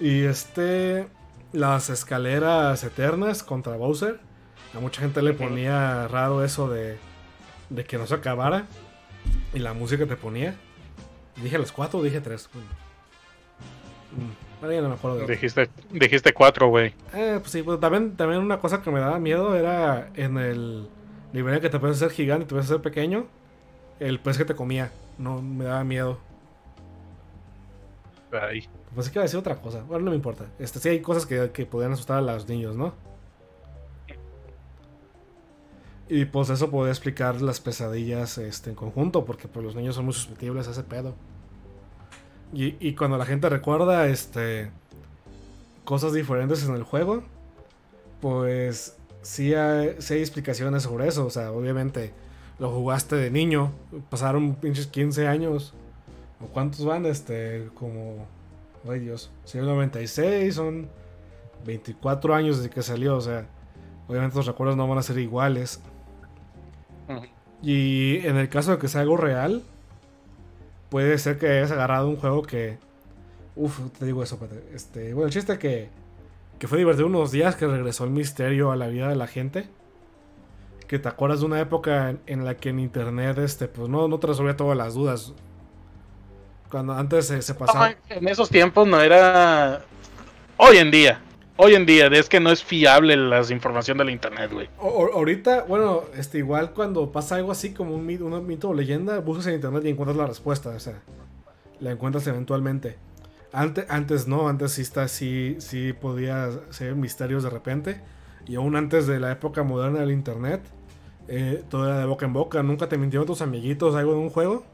Y 0.00 0.22
este. 0.24 1.06
Las 1.52 1.90
escaleras 1.90 2.82
eternas 2.82 3.42
contra 3.42 3.76
Bowser. 3.76 4.18
A 4.74 4.80
mucha 4.80 5.02
gente 5.02 5.20
le 5.20 5.34
ponía 5.34 6.08
raro 6.08 6.42
eso 6.42 6.70
de. 6.70 6.96
De 7.68 7.84
que 7.84 7.98
no 7.98 8.06
se 8.06 8.14
acabara. 8.14 8.64
Y 9.52 9.58
la 9.58 9.74
música 9.74 10.04
que 10.04 10.10
te 10.10 10.16
ponía. 10.16 10.54
Dije 11.36 11.58
las 11.58 11.72
cuatro 11.72 11.98
o 11.98 12.02
dije 12.02 12.20
tres. 12.20 12.48
Bueno, 12.52 12.68
Mm, 14.16 14.70
ya 14.70 14.80
no 14.80 14.88
me 14.88 14.94
acuerdo 14.94 15.18
de. 15.18 15.26
Dijiste, 15.26 15.68
dijiste 15.90 16.32
cuatro, 16.32 16.68
güey. 16.68 16.94
Eh, 17.12 17.38
pues 17.40 17.50
sí, 17.50 17.62
pues 17.62 17.80
también, 17.80 18.16
también 18.16 18.40
una 18.40 18.60
cosa 18.60 18.80
que 18.80 18.90
me 18.90 19.00
daba 19.00 19.18
miedo 19.18 19.56
era 19.56 20.10
en 20.14 20.38
el 20.38 20.88
nivel 21.34 21.54
en 21.54 21.60
que 21.60 21.68
te 21.68 21.78
puedes 21.78 21.96
hacer 21.96 22.10
gigante 22.10 22.44
y 22.44 22.46
te 22.46 22.54
puedes 22.54 22.66
hacer 22.66 22.80
pequeño. 22.80 23.26
El 24.00 24.20
pez 24.20 24.38
que 24.38 24.44
te 24.44 24.54
comía. 24.54 24.92
No, 25.18 25.42
me 25.42 25.64
daba 25.64 25.84
miedo. 25.84 26.18
Ay. 28.32 28.68
Pues 28.94 29.08
que 29.08 29.18
iba 29.18 29.22
a 29.22 29.24
decir 29.24 29.38
otra 29.38 29.56
cosa. 29.56 29.82
Bueno, 29.82 30.04
no 30.04 30.10
me 30.12 30.16
importa. 30.16 30.46
Este, 30.58 30.78
sí 30.78 30.88
hay 30.88 31.00
cosas 31.00 31.26
que, 31.26 31.50
que 31.50 31.66
podían 31.66 31.92
asustar 31.92 32.18
a 32.18 32.20
los 32.20 32.48
niños, 32.48 32.76
¿no? 32.76 32.94
Y 36.08 36.26
pues 36.26 36.50
eso 36.50 36.70
podría 36.70 36.92
explicar 36.92 37.40
las 37.40 37.60
pesadillas 37.60 38.38
este, 38.38 38.70
en 38.70 38.76
conjunto, 38.76 39.24
porque 39.24 39.48
pues 39.48 39.64
los 39.64 39.74
niños 39.74 39.94
son 39.94 40.04
muy 40.04 40.14
susceptibles 40.14 40.68
a 40.68 40.72
ese 40.72 40.84
pedo. 40.84 41.14
Y, 42.52 42.76
y 42.78 42.94
cuando 42.94 43.18
la 43.18 43.26
gente 43.26 43.48
recuerda 43.48 44.06
este 44.06 44.70
cosas 45.84 46.12
diferentes 46.12 46.64
en 46.64 46.74
el 46.74 46.82
juego, 46.84 47.24
pues 48.20 48.96
sí 49.24 49.54
hay, 49.54 49.88
explicaciones 49.88 50.84
sobre 50.84 51.08
eso. 51.08 51.26
O 51.26 51.30
sea, 51.30 51.50
obviamente 51.50 52.12
lo 52.58 52.70
jugaste 52.70 53.16
de 53.16 53.30
niño, 53.30 53.72
pasaron 54.10 54.54
pinches 54.54 54.86
15 54.86 55.26
años. 55.26 55.74
¿O 56.40 56.46
cuántos 56.46 56.84
van? 56.84 57.06
Este, 57.06 57.68
como. 57.74 58.26
Ay 58.88 59.00
Dios. 59.00 59.30
Si 59.44 59.58
el 59.58 59.64
96, 59.64 60.54
son 60.54 60.88
24 61.66 62.34
años 62.34 62.58
desde 62.58 62.70
que 62.70 62.82
salió. 62.82 63.16
O 63.16 63.20
sea, 63.20 63.46
obviamente 64.06 64.36
los 64.36 64.46
recuerdos 64.46 64.76
no 64.76 64.86
van 64.86 64.98
a 64.98 65.02
ser 65.02 65.18
iguales. 65.18 65.80
Y 67.62 68.18
en 68.26 68.36
el 68.36 68.48
caso 68.50 68.72
de 68.72 68.78
que 68.78 68.88
sea 68.88 69.00
algo 69.00 69.16
real, 69.16 69.62
puede 70.90 71.16
ser 71.16 71.38
que 71.38 71.48
hayas 71.48 71.70
agarrado 71.70 72.08
un 72.08 72.16
juego 72.16 72.42
que. 72.42 72.78
Uf, 73.56 73.80
te 73.98 74.04
digo 74.04 74.22
eso, 74.22 74.34
espérate. 74.34 74.74
Este, 74.74 75.14
bueno, 75.14 75.28
el 75.28 75.32
chiste 75.32 75.58
que, 75.58 75.88
que 76.58 76.68
fue 76.68 76.78
divertido 76.78 77.06
unos 77.06 77.32
días 77.32 77.56
que 77.56 77.66
regresó 77.66 78.04
el 78.04 78.10
misterio 78.10 78.70
a 78.70 78.76
la 78.76 78.88
vida 78.88 79.08
de 79.08 79.16
la 79.16 79.26
gente. 79.26 79.68
Que 80.86 80.98
te 80.98 81.08
acuerdas 81.08 81.40
de 81.40 81.46
una 81.46 81.60
época 81.60 82.10
en, 82.10 82.20
en 82.26 82.44
la 82.44 82.56
que 82.56 82.68
en 82.70 82.78
internet, 82.78 83.38
este, 83.38 83.68
pues 83.68 83.88
no, 83.88 84.06
no 84.08 84.18
te 84.18 84.26
resolvía 84.26 84.56
todas 84.56 84.76
las 84.76 84.94
dudas. 84.94 85.32
Cuando 86.70 86.92
antes 86.92 87.26
se, 87.26 87.40
se 87.42 87.54
pasaba. 87.54 87.90
No, 87.90 87.96
en 88.08 88.28
esos 88.28 88.48
tiempos 88.48 88.86
no 88.86 89.00
era. 89.00 89.84
Hoy 90.56 90.76
en 90.76 90.90
día. 90.90 91.20
Hoy 91.56 91.76
en 91.76 91.86
día, 91.86 92.08
es 92.08 92.28
que 92.28 92.40
no 92.40 92.50
es 92.50 92.64
fiable 92.64 93.16
la 93.16 93.40
información 93.48 93.96
de 93.96 94.04
la 94.04 94.10
internet, 94.10 94.50
güey. 94.52 94.68
Ahorita, 94.80 95.62
bueno, 95.68 96.02
este, 96.16 96.38
igual 96.38 96.72
cuando 96.72 97.12
pasa 97.12 97.36
algo 97.36 97.52
así 97.52 97.72
como 97.72 97.94
un 97.94 98.04
mito, 98.04 98.26
un 98.26 98.44
mito 98.44 98.70
o 98.70 98.74
leyenda, 98.74 99.20
buscas 99.20 99.46
en 99.46 99.54
internet 99.54 99.84
y 99.84 99.90
encuentras 99.90 100.16
la 100.16 100.26
respuesta, 100.26 100.70
o 100.70 100.80
sea, 100.80 101.00
la 101.78 101.92
encuentras 101.92 102.26
eventualmente. 102.26 102.96
Antes, 103.54 103.86
antes 103.88 104.26
no, 104.26 104.48
antes 104.48 104.72
sí 104.72 104.82
está, 104.82 105.06
sí, 105.06 105.56
sí 105.60 105.92
podía 105.92 106.50
ser 106.70 106.96
misterios 106.96 107.44
de 107.44 107.50
repente. 107.50 108.00
Y 108.46 108.56
aún 108.56 108.74
antes 108.74 109.06
de 109.06 109.20
la 109.20 109.30
época 109.30 109.62
moderna 109.62 110.00
del 110.00 110.10
internet, 110.10 110.60
eh, 111.28 111.62
todo 111.70 111.86
era 111.86 111.98
de 112.00 112.04
boca 112.04 112.26
en 112.26 112.32
boca. 112.32 112.62
Nunca 112.64 112.88
te 112.88 112.98
mintieron 112.98 113.26
tus 113.26 113.42
amiguitos 113.42 113.94
algo 113.94 114.12
de 114.12 114.18
un 114.18 114.30
juego. 114.30 114.64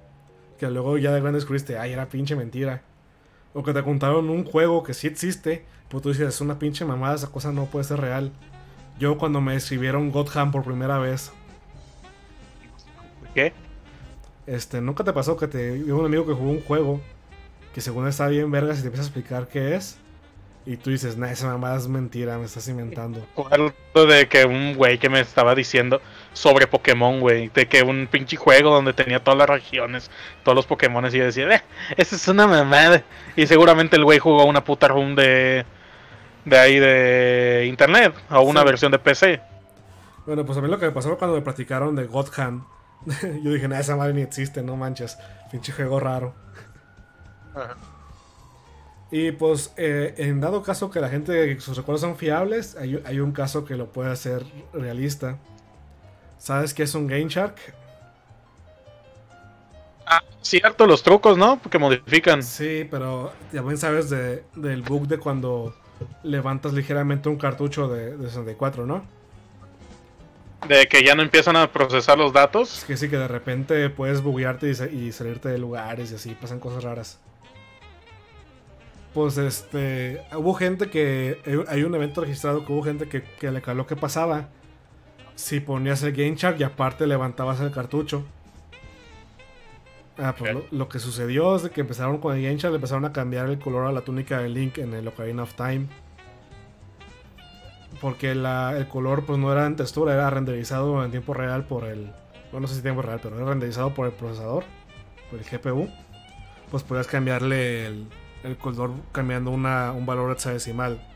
Que 0.59 0.71
luego 0.71 0.97
ya 0.97 1.13
de 1.13 1.21
grande 1.21 1.37
descubriste, 1.37 1.79
ay, 1.79 1.93
era 1.93 2.09
pinche 2.09 2.35
mentira. 2.35 2.83
O 3.53 3.63
que 3.63 3.75
te 3.75 3.83
contaron 3.83 4.31
un 4.31 4.45
juego 4.45 4.83
que 4.83 4.95
sí 4.95 5.07
existe, 5.07 5.65
pues 5.89 6.03
tú 6.03 6.09
dices, 6.09 6.29
es 6.29 6.41
una 6.41 6.59
pinche 6.59 6.85
mamada, 6.85 7.17
esa 7.17 7.31
cosa 7.31 7.53
no 7.53 7.67
puede 7.67 7.85
ser 7.85 8.01
real. 8.01 8.33
Yo 8.99 9.19
cuando 9.19 9.41
me 9.41 9.57
escribieron 9.57 10.11
Godham 10.11 10.53
por 10.53 10.63
primera 10.63 10.99
vez, 10.99 11.33
¿Qué? 13.35 13.53
este, 14.47 14.81
nunca 14.81 15.05
te 15.05 15.13
pasó 15.13 15.37
que 15.37 15.49
te 15.49 15.73
vio 15.73 15.99
un 15.99 16.07
amigo 16.07 16.27
que 16.27 16.33
jugó 16.33 16.51
un 16.51 16.63
juego 16.63 17.01
que 17.75 17.81
según 17.81 18.07
está 18.09 18.29
bien 18.29 18.51
vergas 18.51 18.79
y 18.79 18.83
te 18.83 18.87
empieza 18.89 19.05
a 19.05 19.07
explicar 19.07 19.49
qué 19.49 19.77
es 19.77 19.99
y 20.67 20.77
tú 20.77 20.91
dices, 20.91 21.17
nah, 21.17 21.31
esa 21.31 21.47
mamada 21.47 21.77
es 21.79 21.89
mentira, 21.89 22.37
me 22.37 22.45
estás 22.45 22.69
inventando. 22.69 23.27
acuerdo 23.33 23.73
de 24.07 24.29
que 24.29 24.45
un 24.45 24.75
güey 24.75 24.99
que 24.99 25.09
me 25.09 25.19
estaba 25.21 25.55
diciendo 25.55 26.01
sobre 26.35 26.67
Pokémon, 26.67 27.19
güey, 27.21 27.49
de 27.49 27.67
que 27.67 27.83
un 27.83 28.07
pinche 28.11 28.37
juego 28.37 28.71
donde 28.75 28.93
tenía 28.93 29.25
todas 29.25 29.39
las 29.39 29.49
regiones, 29.49 30.11
todos 30.45 30.55
los 30.55 30.67
Pokémones 30.67 31.15
y 31.15 31.19
yo 31.19 31.25
decía, 31.25 31.49
eh, 31.55 31.63
esa 31.97 32.15
es 32.17 32.29
una 32.29 32.47
mamada. 32.47 33.03
Y 33.37 33.47
seguramente 33.47 33.97
el 33.97 34.05
güey 34.05 34.19
jugó 34.19 34.45
una 34.45 34.63
puta 34.63 34.89
room 34.89 35.15
de 35.15 35.65
de 36.45 36.59
ahí 36.59 36.79
de 36.79 37.67
internet 37.69 38.15
o 38.31 38.41
una 38.43 38.61
Sí. 38.61 38.67
versión 38.67 38.93
de 38.93 38.99
PC. 38.99 39.41
Bueno, 40.27 40.45
pues 40.45 40.59
a 40.59 40.61
mí 40.61 40.69
lo 40.69 40.79
que 40.79 40.87
me 40.87 40.93
pasó 40.93 41.09
fue 41.09 41.19
cuando 41.19 41.37
me 41.37 41.43
platicaron 41.43 41.97
de 41.97 42.05
Godham. 42.05 42.67
Yo 43.43 43.53
dije, 43.53 43.67
nah, 43.67 43.79
esa 43.81 43.97
madre 43.97 44.13
ni 44.13 44.21
existe, 44.23 44.63
no 44.63 44.77
manches, 44.77 45.17
pinche 45.51 45.73
juego 45.73 45.99
raro. 46.01 46.35
Y 49.11 49.33
pues, 49.33 49.73
eh, 49.77 50.15
en 50.19 50.41
dado 50.41 50.63
caso 50.63 50.91
que 50.91 51.01
la 51.01 51.09
gente, 51.09 51.59
sus 51.61 51.77
recuerdos 51.77 52.03
son 52.03 52.17
fiables, 52.17 52.77
hay, 52.77 53.01
hay 53.05 53.19
un 53.21 53.33
caso 53.33 53.65
que 53.65 53.77
lo 53.77 53.93
puede 53.93 54.11
hacer 54.11 54.45
realista. 54.73 55.39
¿Sabes 56.39 56.75
qué 56.75 56.85
es 56.85 56.95
un 56.95 57.07
Game 57.07 57.29
Shark? 57.29 57.57
Ah, 60.07 60.23
cierto, 60.43 60.87
los 60.87 61.03
trucos, 61.03 61.39
¿no? 61.39 61.59
Porque 61.61 61.79
modifican. 61.79 62.47
Sí, 62.47 62.87
pero 62.91 63.33
también 63.53 63.77
sabes 63.79 64.09
de- 64.11 64.45
del 64.55 64.83
bug 64.83 65.07
de 65.07 65.19
cuando 65.19 65.77
levantas 66.23 66.73
ligeramente 66.73 67.29
un 67.29 67.37
cartucho 67.39 67.89
de, 67.89 68.17
de 68.17 68.29
64, 68.29 68.87
¿no? 68.87 69.05
De 70.67 70.87
que 70.89 71.05
ya 71.05 71.15
no 71.15 71.21
empiezan 71.23 71.57
a 71.57 71.71
procesar 71.71 72.17
los 72.17 72.33
Es 72.33 72.33
datos. 72.33 72.85
que 72.85 72.97
sí, 72.97 73.09
que 73.11 73.19
de 73.19 73.29
repente 73.29 73.91
puedes 73.91 74.23
buguearte 74.23 74.71
y 74.71 75.13
salirte 75.13 75.49
de 75.51 75.59
lugares 75.59 76.11
y 76.13 76.15
así, 76.17 76.35
pasan 76.35 76.59
cosas 76.61 76.83
raras. 76.85 77.21
Pues 79.15 79.39
este, 79.39 80.23
hubo 80.37 80.55
gente 80.55 80.89
que, 80.89 81.41
hay- 81.45 81.65
hay 81.69 81.83
un 81.83 81.95
evento 81.95 82.21
registrado 82.21 82.65
que 82.65 82.73
hubo 82.73 82.83
gente 82.83 83.09
que, 83.09 83.23
que 83.23 83.51
le 83.51 83.61
caló 83.61 83.87
que 83.87 83.97
pasaba. 83.97 84.49
Si 85.35 85.59
ponías 85.61 86.03
el 86.03 86.13
Game 86.13 86.37
Shark 86.37 86.61
y 86.61 86.63
aparte 86.63 87.07
levantabas 87.07 87.61
el 87.61 87.71
cartucho. 87.73 88.25
Ah, 90.19 90.35
pues 90.39 90.53
lo, 90.53 90.65
lo 90.71 90.89
que 90.89 90.99
sucedió 90.99 91.57
es 91.57 91.69
que 91.71 91.81
empezaron 91.81 92.19
con 92.19 92.37
el 92.37 92.43
Game 92.43 92.57
Shark, 92.57 92.73
le 92.73 92.77
empezaron 92.77 93.05
a 93.07 93.13
cambiar 93.13 93.49
el 93.49 93.59
color 93.59 93.87
a 93.87 93.93
la 93.93 94.03
túnica 94.03 94.39
de 94.39 94.49
Link 94.51 94.79
en 94.79 94.93
el 94.95 95.09
Ocarina 95.09 95.43
of 95.45 95.55
Time. 95.55 95.87
Porque 98.01 98.35
la- 98.35 98.77
el 98.77 98.87
color 98.87 99.25
pues 99.27 99.39
no 99.39 99.51
era 99.53 99.67
en 99.67 99.77
textura, 99.77 100.15
era 100.15 100.31
renderizado 100.31 101.05
en 101.05 101.11
tiempo 101.11 101.35
real 101.35 101.65
por 101.65 101.85
el... 101.85 102.13
Bueno, 102.53 102.63
no 102.63 102.67
sé 102.69 102.77
si 102.77 102.83
tiempo 102.83 103.03
real, 103.03 103.21
pero 103.23 103.37
era 103.37 103.47
renderizado 103.47 103.93
por 103.95 104.07
el 104.07 104.13
procesador, 104.13 104.65
por 105.31 105.39
el 105.41 105.45
GPU. 105.45 105.89
Pues 106.71 106.83
podías 106.83 107.07
cambiarle 107.07 107.87
el, 107.87 108.07
el 108.45 108.57
color 108.57 108.93
cambiando 109.13 109.51
una, 109.51 109.93
un 109.93 110.07
valor 110.07 110.33
hexadecimal. 110.33 111.07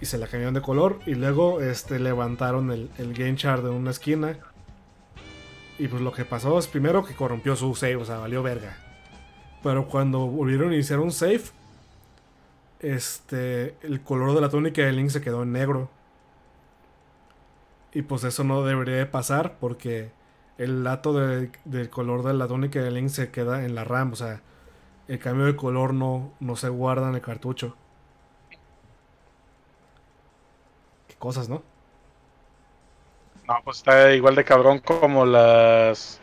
Y 0.00 0.06
se 0.06 0.16
la 0.18 0.26
cambiaron 0.26 0.54
de 0.54 0.62
color 0.62 0.98
y 1.06 1.14
luego 1.14 1.60
este, 1.60 1.98
levantaron 1.98 2.70
el, 2.72 2.90
el 2.96 3.12
game 3.12 3.36
chart 3.36 3.62
de 3.62 3.68
una 3.70 3.90
esquina. 3.90 4.38
Y 5.78 5.88
pues 5.88 6.00
lo 6.02 6.12
que 6.12 6.24
pasó 6.24 6.58
es 6.58 6.66
primero 6.66 7.04
que 7.04 7.14
corrompió 7.14 7.54
su 7.56 7.74
save, 7.74 7.96
o 7.96 8.04
sea, 8.04 8.18
valió 8.18 8.42
verga. 8.42 8.76
Pero 9.62 9.88
cuando 9.88 10.20
volvieron 10.26 10.70
a 10.70 10.74
iniciar 10.74 11.00
un 11.00 11.12
save, 11.12 11.42
este, 12.80 13.74
el 13.82 14.00
color 14.02 14.34
de 14.34 14.40
la 14.40 14.48
túnica 14.48 14.82
de 14.82 14.92
Link 14.92 15.10
se 15.10 15.20
quedó 15.20 15.42
en 15.42 15.52
negro. 15.52 15.90
Y 17.92 18.02
pues 18.02 18.24
eso 18.24 18.44
no 18.44 18.62
debería 18.62 18.96
de 18.96 19.06
pasar 19.06 19.56
porque 19.58 20.12
el 20.58 20.84
dato 20.84 21.12
de- 21.12 21.50
del 21.64 21.90
color 21.90 22.22
de 22.22 22.34
la 22.34 22.46
túnica 22.46 22.80
de 22.80 22.90
Link 22.90 23.08
se 23.08 23.30
queda 23.30 23.64
en 23.64 23.74
la 23.74 23.84
RAM. 23.84 24.12
O 24.12 24.16
sea, 24.16 24.40
el 25.10 25.18
cambio 25.18 25.44
de 25.44 25.56
color 25.56 25.92
no, 25.92 26.32
no 26.40 26.56
se 26.56 26.70
guarda 26.70 27.10
en 27.10 27.14
el 27.16 27.20
cartucho. 27.20 27.76
Qué 31.08 31.16
cosas, 31.16 31.48
¿no? 31.48 31.62
No, 33.48 33.60
pues 33.64 33.78
está 33.78 34.12
igual 34.14 34.34
de 34.34 34.44
cabrón 34.44 34.78
como 34.78 35.24
las. 35.26 36.20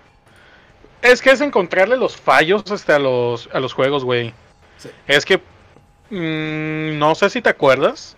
Es 1.01 1.21
que 1.21 1.31
es 1.31 1.41
encontrarle 1.41 1.97
los 1.97 2.17
fallos 2.17 2.69
este, 2.71 2.93
a, 2.93 2.99
los, 2.99 3.49
a 3.53 3.59
los 3.59 3.73
juegos, 3.73 4.03
güey. 4.03 4.33
Sí. 4.77 4.89
Es 5.07 5.25
que. 5.25 5.37
mm, 6.09 6.97
no 6.99 7.15
sé 7.15 7.29
si 7.29 7.41
te 7.41 7.49
acuerdas. 7.49 8.17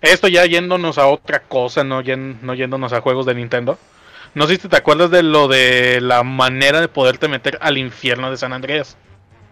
Esto 0.00 0.28
ya 0.28 0.46
yéndonos 0.46 0.98
a 0.98 1.06
otra 1.08 1.40
cosa, 1.42 1.84
no, 1.84 2.00
yen- 2.02 2.38
no 2.42 2.54
yéndonos 2.54 2.92
a 2.92 3.00
juegos 3.02 3.26
de 3.26 3.34
Nintendo. 3.34 3.78
No 4.34 4.46
sé 4.46 4.56
si 4.56 4.68
te 4.68 4.76
acuerdas 4.76 5.10
de 5.10 5.22
lo 5.22 5.48
de 5.48 6.00
la 6.00 6.22
manera 6.22 6.80
de 6.80 6.88
poderte 6.88 7.28
meter 7.28 7.58
al 7.60 7.78
infierno 7.78 8.30
de 8.30 8.36
San 8.38 8.52
Andreas. 8.52 8.96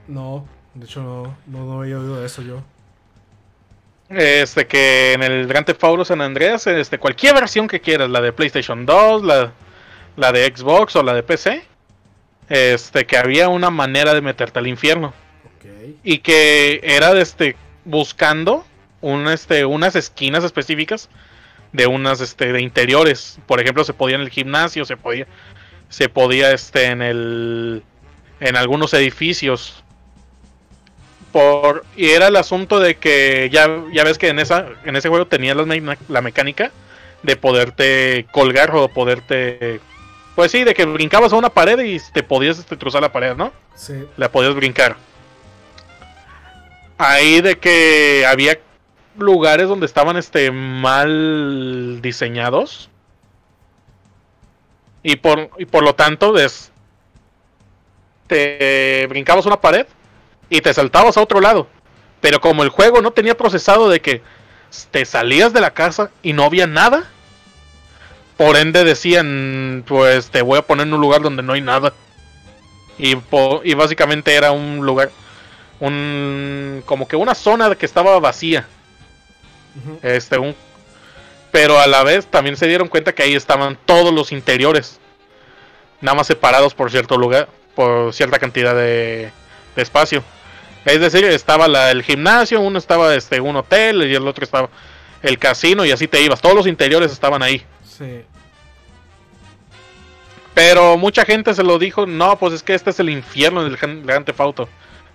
No, 0.08 0.48
de 0.74 0.86
hecho 0.86 1.02
no, 1.02 1.36
no, 1.46 1.66
no 1.66 1.80
había 1.80 1.98
oído 1.98 2.20
de 2.20 2.26
eso 2.26 2.42
yo. 2.42 2.62
Este 4.08 4.66
que 4.66 5.12
en 5.12 5.22
el 5.22 5.46
Grand 5.46 5.66
Theft 5.66 5.84
Auto 5.84 6.04
San 6.04 6.22
Andreas, 6.22 6.66
este, 6.66 6.98
cualquier 6.98 7.34
versión 7.34 7.68
que 7.68 7.80
quieras, 7.80 8.08
la 8.08 8.22
de 8.22 8.32
PlayStation 8.32 8.86
2, 8.86 9.22
la, 9.22 9.52
la 10.16 10.32
de 10.32 10.46
Xbox 10.46 10.96
o 10.96 11.02
la 11.02 11.12
de 11.12 11.22
PC, 11.22 11.62
este, 12.48 13.04
que 13.04 13.18
había 13.18 13.50
una 13.50 13.68
manera 13.68 14.14
de 14.14 14.22
meterte 14.22 14.58
al 14.58 14.66
infierno. 14.66 15.12
Y 16.02 16.18
que 16.18 16.80
era 16.82 17.12
de 17.12 17.20
este, 17.20 17.56
buscando 17.84 18.64
un, 19.02 19.28
este, 19.28 19.66
unas 19.66 19.94
esquinas 19.94 20.44
específicas 20.44 21.10
de 21.72 21.86
unas 21.86 22.22
este, 22.22 22.52
de 22.52 22.62
interiores. 22.62 23.38
Por 23.46 23.60
ejemplo, 23.60 23.84
se 23.84 23.92
podía 23.92 24.16
en 24.16 24.22
el 24.22 24.30
gimnasio, 24.30 24.86
se 24.86 24.96
podía, 24.96 25.26
se 25.90 26.08
podía 26.08 26.52
este, 26.52 26.86
en 26.86 27.02
el 27.02 27.82
en 28.40 28.56
algunos 28.56 28.94
edificios. 28.94 29.84
Por, 31.32 31.84
y 31.96 32.10
era 32.10 32.28
el 32.28 32.36
asunto 32.36 32.80
de 32.80 32.96
que 32.96 33.50
ya, 33.52 33.68
ya 33.92 34.02
ves 34.04 34.16
que 34.18 34.28
en 34.28 34.38
esa 34.38 34.66
en 34.84 34.96
ese 34.96 35.08
juego 35.10 35.26
tenías 35.26 35.56
la, 35.56 35.64
me- 35.64 35.98
la 36.08 36.22
mecánica 36.22 36.70
de 37.22 37.36
poderte 37.36 38.26
colgar 38.30 38.74
o 38.74 38.88
poderte 38.88 39.80
pues 40.34 40.52
sí, 40.52 40.64
de 40.64 40.72
que 40.72 40.84
brincabas 40.84 41.32
a 41.32 41.36
una 41.36 41.50
pared 41.50 41.78
y 41.80 41.98
te 42.12 42.22
podías 42.22 42.58
este, 42.58 42.78
cruzar 42.78 43.02
la 43.02 43.12
pared, 43.12 43.34
¿no? 43.34 43.52
Sí, 43.74 44.04
la 44.16 44.30
podías 44.30 44.54
brincar. 44.54 44.96
Ahí 46.96 47.40
de 47.40 47.58
que 47.58 48.24
había 48.26 48.58
lugares 49.18 49.68
donde 49.68 49.86
estaban 49.86 50.16
este 50.16 50.50
mal 50.50 51.98
diseñados. 52.00 52.88
Y 55.02 55.16
por, 55.16 55.50
y 55.58 55.64
por 55.66 55.82
lo 55.84 55.94
tanto, 55.94 56.32
des- 56.32 56.70
te 58.26 59.06
brincabas 59.08 59.46
una 59.46 59.60
pared 59.60 59.86
y 60.50 60.60
te 60.60 60.74
saltabas 60.74 61.16
a 61.16 61.22
otro 61.22 61.40
lado. 61.40 61.68
Pero 62.20 62.40
como 62.40 62.62
el 62.62 62.70
juego 62.70 63.00
no 63.02 63.12
tenía 63.12 63.36
procesado 63.36 63.88
de 63.88 64.00
que 64.00 64.22
te 64.90 65.04
salías 65.04 65.52
de 65.52 65.60
la 65.60 65.72
casa 65.72 66.10
y 66.22 66.32
no 66.32 66.44
había 66.44 66.66
nada, 66.66 67.10
Por 68.36 68.56
ende 68.56 68.84
decían, 68.84 69.84
pues 69.86 70.30
te 70.30 70.42
voy 70.42 70.58
a 70.58 70.62
poner 70.62 70.86
en 70.86 70.94
un 70.94 71.00
lugar 71.00 71.22
donde 71.22 71.42
no 71.42 71.54
hay 71.54 71.60
nada. 71.60 71.92
Y, 72.98 73.16
y 73.64 73.74
básicamente 73.74 74.34
era 74.34 74.52
un 74.52 74.84
lugar, 74.86 75.12
un 75.80 76.82
como 76.86 77.08
que 77.08 77.16
una 77.16 77.34
zona 77.34 77.74
que 77.76 77.86
estaba 77.86 78.18
vacía. 78.20 78.68
Este, 80.02 80.38
un, 80.38 80.56
pero 81.50 81.78
a 81.78 81.86
la 81.86 82.02
vez 82.04 82.26
también 82.26 82.56
se 82.56 82.66
dieron 82.66 82.88
cuenta 82.88 83.14
que 83.14 83.22
ahí 83.22 83.34
estaban 83.34 83.78
todos 83.86 84.12
los 84.12 84.32
interiores, 84.32 85.00
nada 86.00 86.16
más 86.16 86.26
separados 86.28 86.74
por 86.74 86.90
cierto 86.90 87.16
lugar, 87.18 87.48
por 87.74 88.12
cierta 88.14 88.38
cantidad 88.38 88.74
de, 88.74 89.32
de 89.76 89.82
espacio. 89.82 90.24
Es 90.84 91.00
decir, 91.00 91.24
estaba 91.24 91.68
la- 91.68 91.90
el 91.90 92.02
gimnasio, 92.02 92.60
uno 92.60 92.78
estaba 92.78 93.14
este, 93.14 93.40
un 93.40 93.56
hotel 93.56 94.10
y 94.10 94.14
el 94.14 94.26
otro 94.26 94.44
estaba 94.44 94.68
el 95.22 95.38
casino 95.38 95.84
y 95.84 95.90
así 95.90 96.08
te 96.08 96.20
ibas. 96.22 96.40
Todos 96.40 96.54
los 96.54 96.66
interiores 96.66 97.12
estaban 97.12 97.42
ahí. 97.42 97.62
Sí. 97.84 98.22
Pero 100.54 100.96
mucha 100.96 101.24
gente 101.24 101.54
se 101.54 101.62
lo 101.62 101.78
dijo, 101.78 102.06
no, 102.06 102.38
pues 102.38 102.52
es 102.52 102.62
que 102.62 102.74
este 102.74 102.90
es 102.90 102.98
el 103.00 103.10
infierno 103.10 103.62
del 103.64 103.76
Gran 103.76 104.04
Grand 104.04 104.24
Theft 104.26 104.40
Auto. 104.40 104.68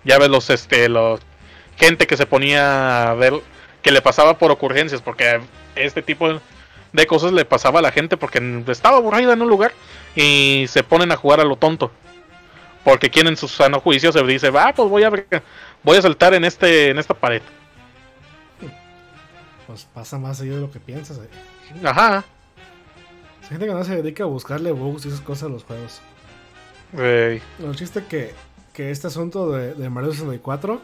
Ya 0.04 0.18
ves 0.18 0.28
los, 0.28 0.48
este, 0.50 0.88
los 0.88 1.20
gente 1.76 2.06
que 2.06 2.16
se 2.16 2.26
ponía 2.26 3.10
a 3.10 3.14
ver, 3.14 3.34
que 3.82 3.90
le 3.90 4.00
pasaba 4.00 4.38
por 4.38 4.50
ocurrencias, 4.50 5.02
porque 5.02 5.40
este 5.76 6.02
tipo 6.02 6.40
de 6.92 7.06
cosas 7.06 7.32
le 7.32 7.44
pasaba 7.44 7.80
a 7.80 7.82
la 7.82 7.90
gente 7.90 8.16
porque 8.16 8.62
estaba 8.68 8.98
aburrida 8.98 9.32
en 9.32 9.42
un 9.42 9.48
lugar 9.48 9.72
y 10.14 10.66
se 10.68 10.82
ponen 10.84 11.10
a 11.12 11.16
jugar 11.16 11.40
a 11.40 11.44
lo 11.44 11.56
tonto. 11.56 11.90
Porque 12.84 13.10
quien 13.10 13.26
en 13.26 13.36
su 13.36 13.48
sano 13.48 13.80
juicio 13.80 14.12
se 14.12 14.22
dice, 14.24 14.50
va, 14.50 14.72
pues 14.74 14.88
voy 14.88 15.02
a 15.04 15.10
voy 15.82 15.96
a 15.96 16.02
saltar 16.02 16.34
en 16.34 16.44
este, 16.44 16.90
en 16.90 16.98
esta 16.98 17.14
pared. 17.14 17.42
Pues 19.66 19.86
pasa 19.94 20.18
más 20.18 20.38
seguido 20.38 20.56
de 20.56 20.62
lo 20.62 20.70
que 20.70 20.80
piensas. 20.80 21.18
eh. 21.18 21.28
Ajá. 21.82 22.24
Hay 23.42 23.48
gente 23.48 23.66
que 23.66 23.72
no 23.72 23.84
se 23.84 23.96
dedica 23.96 24.24
a 24.24 24.26
buscarle 24.26 24.72
bugs 24.72 25.04
y 25.04 25.08
esas 25.08 25.20
cosas 25.20 25.44
a 25.44 25.48
los 25.48 25.64
juegos. 25.64 26.00
El 26.96 27.40
chiste 27.74 28.04
que, 28.04 28.34
que 28.72 28.90
este 28.90 29.06
asunto 29.06 29.50
de, 29.50 29.74
de 29.74 29.90
Mario 29.90 30.12
64 30.12 30.80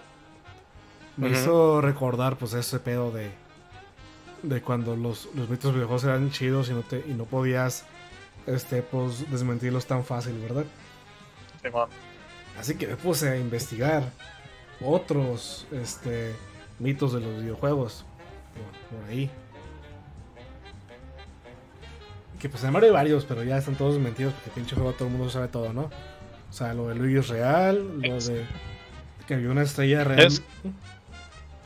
me 1.17 1.31
hizo 1.31 1.81
recordar 1.81 2.37
pues 2.37 2.55
ese 2.55 2.81
pedo 2.81 3.11
de 3.11 3.31
de 4.43 4.63
cuando 4.63 4.97
los, 4.97 5.29
los 5.35 5.51
mitos 5.51 5.75
videojuegos 5.75 6.05
eran 6.05 6.31
chidos 6.31 6.71
y 6.71 6.73
no 6.73 6.81
te 6.81 7.05
y 7.07 7.13
no 7.13 7.25
podías 7.25 7.85
este 8.47 8.83
pues 8.83 9.31
desmentirlos 9.31 9.87
tan 9.87 10.03
fácil, 10.05 10.39
¿verdad? 10.41 10.65
Así 12.59 12.77
que 12.77 12.87
me 12.87 12.97
puse 12.97 13.29
a 13.31 13.37
investigar 13.37 14.03
otros 14.81 15.67
este 15.73 16.35
mitos 16.79 17.13
de 17.13 17.21
los 17.21 17.43
videojuegos 17.43 18.05
por, 18.91 18.99
por 18.99 19.09
ahí. 19.11 19.31
Que 22.39 22.49
pues 22.49 22.63
Mario 22.65 22.89
hay 22.89 22.95
varios, 22.95 23.25
pero 23.27 23.43
ya 23.45 23.59
están 23.59 23.75
todos 23.77 23.99
mentidos 23.99 24.33
porque 24.33 24.51
pinche 24.51 24.75
juego 24.75 24.93
todo 24.93 25.09
el 25.09 25.15
mundo 25.15 25.31
sabe 25.31 25.49
todo, 25.49 25.73
¿no? 25.75 25.91
O 26.49 26.53
sea, 26.53 26.73
lo 26.73 26.89
de 26.89 26.95
Luigi 26.95 27.19
es 27.19 27.29
real, 27.29 28.01
lo 28.01 28.19
de 28.19 28.47
que 29.27 29.35
había 29.35 29.51
una 29.51 29.63
estrella 29.63 30.05
real. 30.05 30.21
Es- 30.27 30.43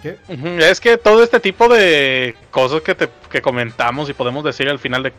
¿Qué? 0.03 0.19
Ujú, 0.29 0.49
Es 0.63 0.81
que 0.81 0.99
todo 0.99 1.23
este 1.23 1.41
tipo 1.41 1.69
de 1.69 2.35
cosas 2.51 2.83
que, 2.83 2.95
te, 2.95 3.09
que 3.31 3.41
comentamos 3.41 4.11
y 4.11 4.15
podemos 4.15 4.45
decir 4.45 4.69
al 4.69 4.79
final 4.79 5.03
de 5.05 5.13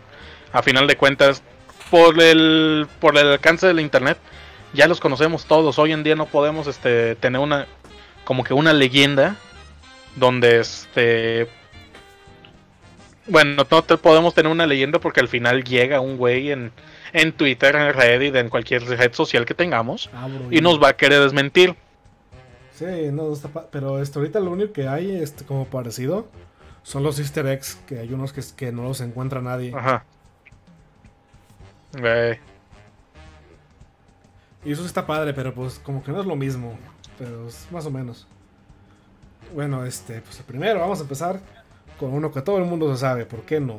a 0.53 0.61
final 0.61 0.85
de 0.87 0.95
cuentas 0.95 1.41
por 1.89 2.21
el 2.21 2.85
por 2.99 3.17
el 3.17 3.27
alcance 3.31 3.65
del 3.65 3.79
internet 3.79 4.17
ya 4.75 4.87
los 4.87 4.99
conocemos 4.99 5.45
todos. 5.45 5.79
Hoy 5.79 5.91
en 5.93 6.03
día 6.03 6.15
no 6.15 6.25
podemos 6.25 6.67
este 6.67 7.15
tener 7.15 7.41
una 7.41 7.65
como 8.23 8.43
que 8.43 8.53
una 8.53 8.73
leyenda 8.73 9.35
donde 10.15 10.59
este 10.59 11.47
bueno, 13.27 13.65
no 13.69 13.81
te 13.83 13.97
podemos 13.97 14.33
tener 14.35 14.51
una 14.51 14.67
leyenda 14.67 14.99
porque 14.99 15.19
al 15.19 15.27
final 15.27 15.63
llega 15.63 15.99
un 15.99 16.17
güey 16.17 16.51
en 16.51 16.71
en 17.13 17.31
Twitter, 17.31 17.75
en 17.75 17.93
Reddit, 17.93 18.35
en 18.35 18.49
cualquier 18.49 18.83
red 18.83 19.13
social 19.13 19.45
que 19.45 19.53
tengamos 19.53 20.09
Abro 20.13 20.47
y 20.51 20.59
nos 20.61 20.81
va 20.81 20.89
a 20.89 20.97
querer 20.97 21.21
desmentir. 21.21 21.75
Sí, 22.73 22.85
no, 23.11 23.31
está 23.31 23.47
pa- 23.47 23.67
pero 23.71 24.01
este, 24.01 24.19
ahorita 24.19 24.39
lo 24.41 24.51
único 24.51 24.73
que 24.73 24.87
hay 24.89 25.15
este, 25.15 25.45
como 25.45 25.65
parecido 25.65 26.27
son 26.83 27.03
los 27.03 27.17
easter 27.19 27.47
eggs, 27.47 27.79
que 27.87 27.99
hay 27.99 28.11
unos 28.13 28.33
que, 28.33 28.41
que 28.55 28.71
no 28.73 28.83
los 28.83 28.99
encuentra 29.01 29.41
nadie. 29.41 29.71
Ajá. 29.73 30.03
Eh, 32.03 32.37
Y 34.65 34.71
eso 34.71 34.85
está 34.85 35.05
padre, 35.05 35.33
pero 35.33 35.53
pues 35.53 35.79
como 35.79 36.03
que 36.03 36.11
no 36.11 36.19
es 36.19 36.25
lo 36.25 36.35
mismo. 36.35 36.77
Pero 37.17 37.47
es 37.47 37.67
más 37.71 37.85
o 37.85 37.91
menos. 37.91 38.27
Bueno, 39.53 39.85
este, 39.85 40.21
pues 40.21 40.37
primero 40.39 40.79
vamos 40.79 40.99
a 40.99 41.03
empezar 41.03 41.39
con 41.99 42.11
uno 42.13 42.31
que 42.31 42.41
todo 42.41 42.57
el 42.57 42.65
mundo 42.65 42.91
se 42.93 42.99
sabe. 42.99 43.25
¿Por 43.25 43.41
qué 43.43 43.59
no? 43.59 43.77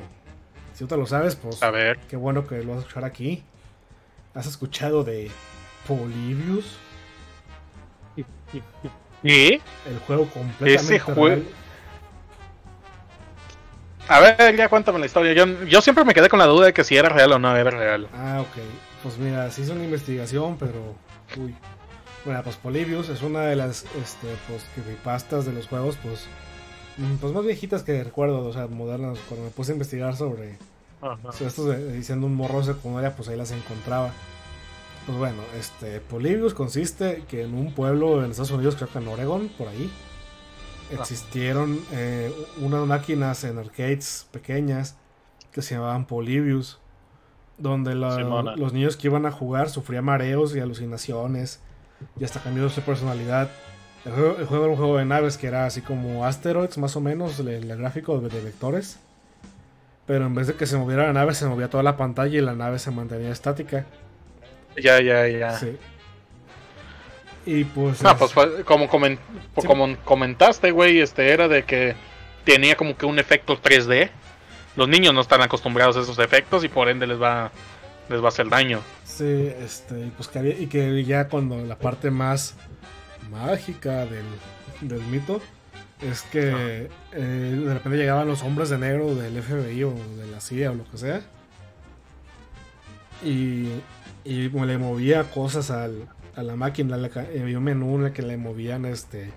Si 0.72 0.81
tú 0.85 0.87
te 0.88 0.96
lo 0.96 1.07
sabes, 1.07 1.35
pues 1.37 1.62
a 1.62 1.70
ver. 1.70 1.99
qué 2.09 2.16
bueno 2.16 2.46
que 2.46 2.62
lo 2.62 2.68
vas 2.70 2.77
a 2.79 2.81
escuchar 2.81 3.05
aquí. 3.05 3.42
¿Has 4.35 4.46
escuchado 4.46 5.03
de 5.05 5.31
Polybius? 5.88 6.77
¿Y? 9.22 9.55
El 9.55 9.99
juego 10.07 10.27
completamente 10.29 10.96
Ese 10.96 11.01
jue- 11.01 11.29
real. 11.31 11.44
A 14.09 14.20
ver, 14.20 14.55
ya 14.57 14.68
cuéntame 14.68 15.01
la 15.01 15.07
historia. 15.07 15.33
Yo, 15.33 15.64
yo 15.64 15.81
siempre 15.81 16.05
me 16.05 16.14
quedé 16.14 16.29
con 16.29 16.38
la 16.38 16.46
duda 16.46 16.66
de 16.66 16.72
que 16.72 16.85
si 16.85 16.96
era 16.96 17.09
real 17.09 17.33
o 17.33 17.38
no 17.40 17.57
era 17.57 17.70
real. 17.70 18.09
Ah, 18.14 18.40
ok. 18.40 18.62
Pues 19.06 19.18
mira, 19.18 19.48
sí 19.52 19.62
hizo 19.62 19.72
una 19.72 19.84
investigación, 19.84 20.56
pero. 20.58 20.96
Uy. 21.40 21.54
Bueno, 22.24 22.42
pues 22.42 22.56
Polybius 22.56 23.08
es 23.08 23.22
una 23.22 23.42
de 23.42 23.54
las 23.54 23.84
este, 24.02 24.26
pues, 24.48 24.64
creepypastas 24.74 25.46
de 25.46 25.52
los 25.52 25.68
juegos, 25.68 25.96
pues. 26.02 26.26
mm, 26.96 27.18
Pues 27.18 27.32
más 27.32 27.44
viejitas 27.44 27.84
que 27.84 28.02
recuerdo, 28.02 28.44
o 28.44 28.52
sea, 28.52 28.66
modernas. 28.66 29.20
Cuando 29.28 29.44
me 29.44 29.52
puse 29.52 29.70
a 29.70 29.74
investigar 29.74 30.16
sobre, 30.16 30.58
sobre 31.30 31.46
estos 31.46 31.92
diciendo 31.92 32.26
un 32.26 32.34
morro 32.34 32.64
secundaria, 32.64 33.14
pues 33.14 33.28
ahí 33.28 33.36
las 33.36 33.52
encontraba. 33.52 34.10
Pues 35.06 35.16
bueno, 35.16 35.40
este 35.56 36.00
Polybius 36.00 36.52
consiste 36.52 37.22
que 37.28 37.42
en 37.42 37.54
un 37.54 37.72
pueblo 37.74 38.24
en 38.24 38.32
Estados 38.32 38.50
Unidos, 38.50 38.74
creo 38.74 38.88
que 38.88 38.98
en 38.98 39.06
Oregon, 39.06 39.48
por 39.56 39.68
ahí, 39.68 39.88
existieron 40.90 41.78
eh, 41.92 42.34
unas 42.60 42.84
máquinas 42.88 43.44
en 43.44 43.58
arcades 43.58 44.26
pequeñas 44.32 44.96
que 45.52 45.62
se 45.62 45.76
llamaban 45.76 46.06
Polybius, 46.06 46.80
donde 47.58 47.94
la- 47.94 48.54
los 48.56 48.72
niños 48.72 48.96
que 48.96 49.08
iban 49.08 49.26
a 49.26 49.30
jugar 49.30 49.70
sufrían 49.70 50.04
mareos 50.04 50.54
y 50.54 50.60
alucinaciones 50.60 51.60
y 52.20 52.24
hasta 52.24 52.40
cambió 52.40 52.68
su 52.68 52.82
personalidad. 52.82 53.50
El 54.04 54.12
juego, 54.12 54.36
el 54.38 54.46
juego 54.46 54.64
era 54.64 54.70
un 54.72 54.78
juego 54.78 54.96
de 54.98 55.04
naves 55.04 55.36
que 55.38 55.46
era 55.48 55.66
así 55.66 55.80
como 55.80 56.24
Asteroids, 56.24 56.78
más 56.78 56.94
o 56.96 57.00
menos, 57.00 57.38
el, 57.40 57.48
el 57.48 57.76
gráfico 57.76 58.18
de, 58.20 58.28
de 58.28 58.40
vectores. 58.40 58.98
Pero 60.06 60.26
en 60.26 60.34
vez 60.36 60.46
de 60.46 60.54
que 60.54 60.66
se 60.66 60.76
moviera 60.76 61.06
la 61.08 61.12
nave, 61.12 61.34
se 61.34 61.46
movía 61.46 61.68
toda 61.68 61.82
la 61.82 61.96
pantalla 61.96 62.38
y 62.38 62.40
la 62.40 62.54
nave 62.54 62.78
se 62.78 62.90
mantenía 62.92 63.30
estática. 63.32 63.84
Ya, 64.80 65.00
ya, 65.00 65.26
ya. 65.26 65.58
Sí. 65.58 65.76
Y 67.46 67.64
pues. 67.64 68.04
Ah, 68.04 68.12
es- 68.12 68.18
pues 68.18 68.32
fue- 68.32 68.64
como, 68.64 68.88
comen- 68.88 69.18
Sí. 69.58 69.66
como 69.66 69.96
comentaste, 70.04 70.70
güey, 70.70 71.00
este 71.00 71.30
era 71.32 71.48
de 71.48 71.64
que 71.64 71.94
tenía 72.44 72.76
como 72.76 72.96
que 72.96 73.06
un 73.06 73.18
efecto 73.18 73.56
3D. 73.60 74.10
Los 74.76 74.88
niños 74.88 75.14
no 75.14 75.20
están 75.20 75.42
acostumbrados 75.42 75.96
a 75.96 76.00
esos 76.00 76.18
efectos 76.18 76.64
y 76.64 76.68
por 76.68 76.88
ende 76.88 77.06
les 77.06 77.20
va 77.20 77.50
les 78.08 78.20
va 78.20 78.26
a 78.26 78.28
hacer 78.28 78.48
daño. 78.48 78.80
Sí, 79.04 79.52
este, 79.60 80.06
y 80.06 80.10
pues 80.10 80.28
que 80.28 80.38
había, 80.38 80.58
y 80.58 80.68
que 80.68 81.04
ya 81.04 81.28
cuando 81.28 81.56
la 81.64 81.76
parte 81.76 82.10
más 82.10 82.54
mágica 83.30 84.06
del, 84.06 84.24
del 84.80 85.02
mito 85.02 85.40
es 86.00 86.22
que 86.22 86.88
eh, 87.12 87.60
de 87.64 87.74
repente 87.74 87.98
llegaban 87.98 88.28
los 88.28 88.42
hombres 88.42 88.70
de 88.70 88.78
negro 88.78 89.14
del 89.14 89.42
FBI 89.42 89.82
o 89.84 89.94
de 90.18 90.26
la 90.30 90.40
CIA 90.40 90.70
o 90.70 90.74
lo 90.74 90.84
que 90.84 90.98
sea 90.98 91.22
y, 93.24 93.68
y 94.24 94.48
le 94.48 94.78
movía 94.78 95.24
cosas 95.30 95.70
al, 95.70 96.08
a 96.34 96.42
la 96.42 96.56
máquina, 96.56 96.96
había 96.96 97.58
un 97.58 97.64
menú 97.64 97.96
en 97.98 98.06
el 98.06 98.12
que 98.12 98.22
le 98.22 98.36
movían 98.36 98.84
este 98.84 99.30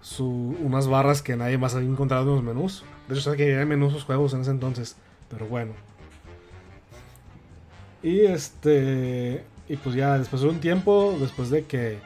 su, 0.00 0.56
unas 0.60 0.88
barras 0.88 1.22
que 1.22 1.36
nadie 1.36 1.58
más 1.58 1.74
había 1.74 1.88
encontrado 1.88 2.22
en 2.30 2.36
los 2.36 2.42
menús. 2.42 2.84
De 3.08 3.18
hecho, 3.18 3.32
que 3.32 3.52
había 3.54 3.66
menús 3.66 3.92
sus 3.92 4.04
juegos 4.04 4.34
en 4.34 4.42
ese 4.42 4.50
entonces, 4.50 4.96
pero 5.28 5.46
bueno. 5.46 5.72
Y 8.02 8.20
este. 8.22 9.44
Y 9.68 9.76
pues 9.76 9.94
ya 9.94 10.18
después 10.18 10.42
de 10.42 10.48
un 10.48 10.60
tiempo, 10.60 11.16
después 11.20 11.50
de 11.50 11.64
que. 11.64 11.98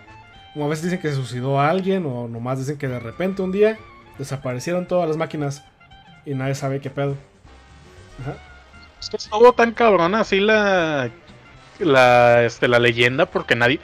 Como 0.52 0.66
a 0.66 0.68
veces 0.68 0.84
dicen 0.84 1.00
que 1.00 1.08
se 1.08 1.16
suicidó 1.16 1.60
a 1.60 1.68
alguien, 1.68 2.06
o 2.06 2.28
nomás 2.28 2.58
dicen 2.58 2.78
que 2.78 2.86
de 2.86 3.00
repente 3.00 3.42
un 3.42 3.50
día 3.50 3.78
desaparecieron 4.18 4.86
todas 4.86 5.08
las 5.08 5.16
máquinas 5.16 5.64
y 6.24 6.34
nadie 6.34 6.54
sabe 6.54 6.80
qué 6.80 6.90
pedo. 6.90 7.16
Ajá. 8.20 8.36
Es 9.00 9.10
que 9.10 9.16
estuvo 9.16 9.52
tan 9.52 9.72
cabrona 9.72 10.20
así 10.20 10.40
la 10.40 11.10
la 11.80 12.44
este 12.44 12.68
la 12.68 12.78
leyenda 12.78 13.26
porque 13.26 13.56
nadie 13.56 13.80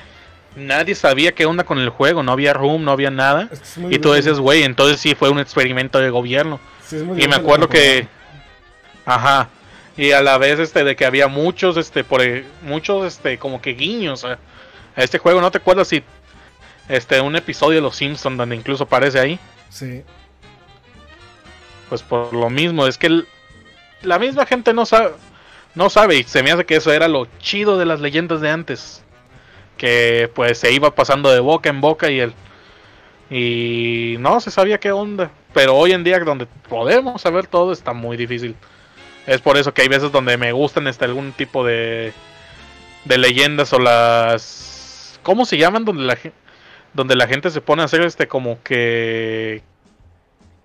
nadie 0.57 0.95
sabía 0.95 1.33
qué 1.33 1.47
onda 1.47 1.65
con 1.65 1.79
el 1.79 1.89
juego, 1.91 2.23
no 2.23 2.33
había 2.33 2.53
room, 2.53 2.85
no 2.85 2.93
había 2.93 3.11
nada. 3.11 3.49
Es 3.53 3.59
que 3.61 3.65
es 3.65 3.79
muy 3.79 3.95
Y 3.95 3.99
tú 3.99 4.13
dices, 4.13 4.39
güey, 4.39 4.63
entonces 4.63 5.01
sí 5.01 5.15
fue 5.15 5.31
un 5.31 5.39
experimento 5.39 5.99
de 5.99 6.11
gobierno. 6.11 6.61
Sí, 6.87 6.97
es 6.97 7.03
muy 7.05 7.23
Y 7.23 7.29
me 7.29 7.37
acuerdo 7.37 7.69
que. 7.69 8.07
Ajá. 9.07 9.49
Y 9.97 10.13
a 10.13 10.23
la 10.23 10.39
vez, 10.39 10.59
este, 10.59 10.85
de 10.85 10.97
que 10.97 11.05
había 11.05 11.27
muchos, 11.29 11.77
este, 11.77 12.05
por 12.05 12.23
e- 12.23 12.45
muchos, 12.63 13.07
este, 13.07 13.39
como 13.39 13.61
que 13.61 13.73
guiños 13.75 14.25
a, 14.25 14.39
a 14.97 15.03
este 15.03 15.19
juego. 15.19 15.41
¿No 15.41 15.51
te 15.51 15.59
acuerdas 15.59 15.89
si. 15.89 16.03
Este, 16.89 17.21
un 17.21 17.37
episodio 17.37 17.77
de 17.77 17.83
Los 17.83 17.97
Simpsons 17.97 18.37
donde 18.37 18.57
incluso 18.57 18.85
aparece 18.85 19.19
ahí? 19.21 19.39
Sí. 19.69 20.03
Pues 21.89 22.03
por 22.03 22.33
lo 22.33 22.51
mismo, 22.51 22.87
es 22.87 22.99
que 22.99 23.07
el- 23.09 23.29
la 24.03 24.19
misma 24.19 24.47
gente 24.47 24.73
no 24.73 24.87
sabe. 24.87 25.13
no 25.75 25.89
sabe 25.91 26.17
y 26.17 26.23
se 26.25 26.43
me 26.43 26.51
hace 26.51 26.65
que 26.67 26.77
eso 26.77 26.91
era 26.93 27.07
lo 27.07 27.27
chido 27.39 27.79
de 27.79 27.87
las 27.87 28.01
leyendas 28.01 28.41
de 28.41 28.51
antes. 28.51 29.05
Que 29.81 30.31
pues 30.35 30.59
se 30.59 30.71
iba 30.73 30.95
pasando 30.95 31.33
de 31.33 31.41
boca 31.41 31.71
en 31.71 31.81
boca 31.81 32.11
y 32.11 32.21
el 32.21 32.35
y 33.31 34.17
no 34.19 34.41
se 34.41 34.51
sabía 34.51 34.79
qué 34.79 34.93
onda. 34.93 35.31
Pero 35.55 35.75
hoy 35.75 35.93
en 35.93 36.05
día 36.05 36.19
donde 36.21 36.47
podemos 36.69 37.23
saber 37.23 37.47
todo 37.47 37.73
está 37.73 37.95
muy 37.95 38.19
difícil. 38.19 38.55
Es 39.27 39.41
por 39.41 39.57
eso 39.57 39.73
que 39.73 39.81
hay 39.81 39.89
veces 39.89 40.13
donde 40.13 40.37
me 40.37 40.53
gustan 40.53 40.87
este 40.87 41.07
algún 41.07 41.33
tipo 41.33 41.65
de 41.65 42.13
de 43.07 43.17
leyendas 43.17 43.73
o 43.73 43.79
las 43.79 45.19
¿cómo 45.23 45.47
se 45.47 45.57
llaman 45.57 45.87
donde 45.87 46.03
la 46.03 46.19
donde 46.93 47.17
la 47.17 47.27
gente 47.27 47.49
se 47.49 47.63
pone 47.63 47.81
a 47.81 47.87
hacer 47.87 48.03
este 48.03 48.29
como 48.29 48.63
que 48.63 49.63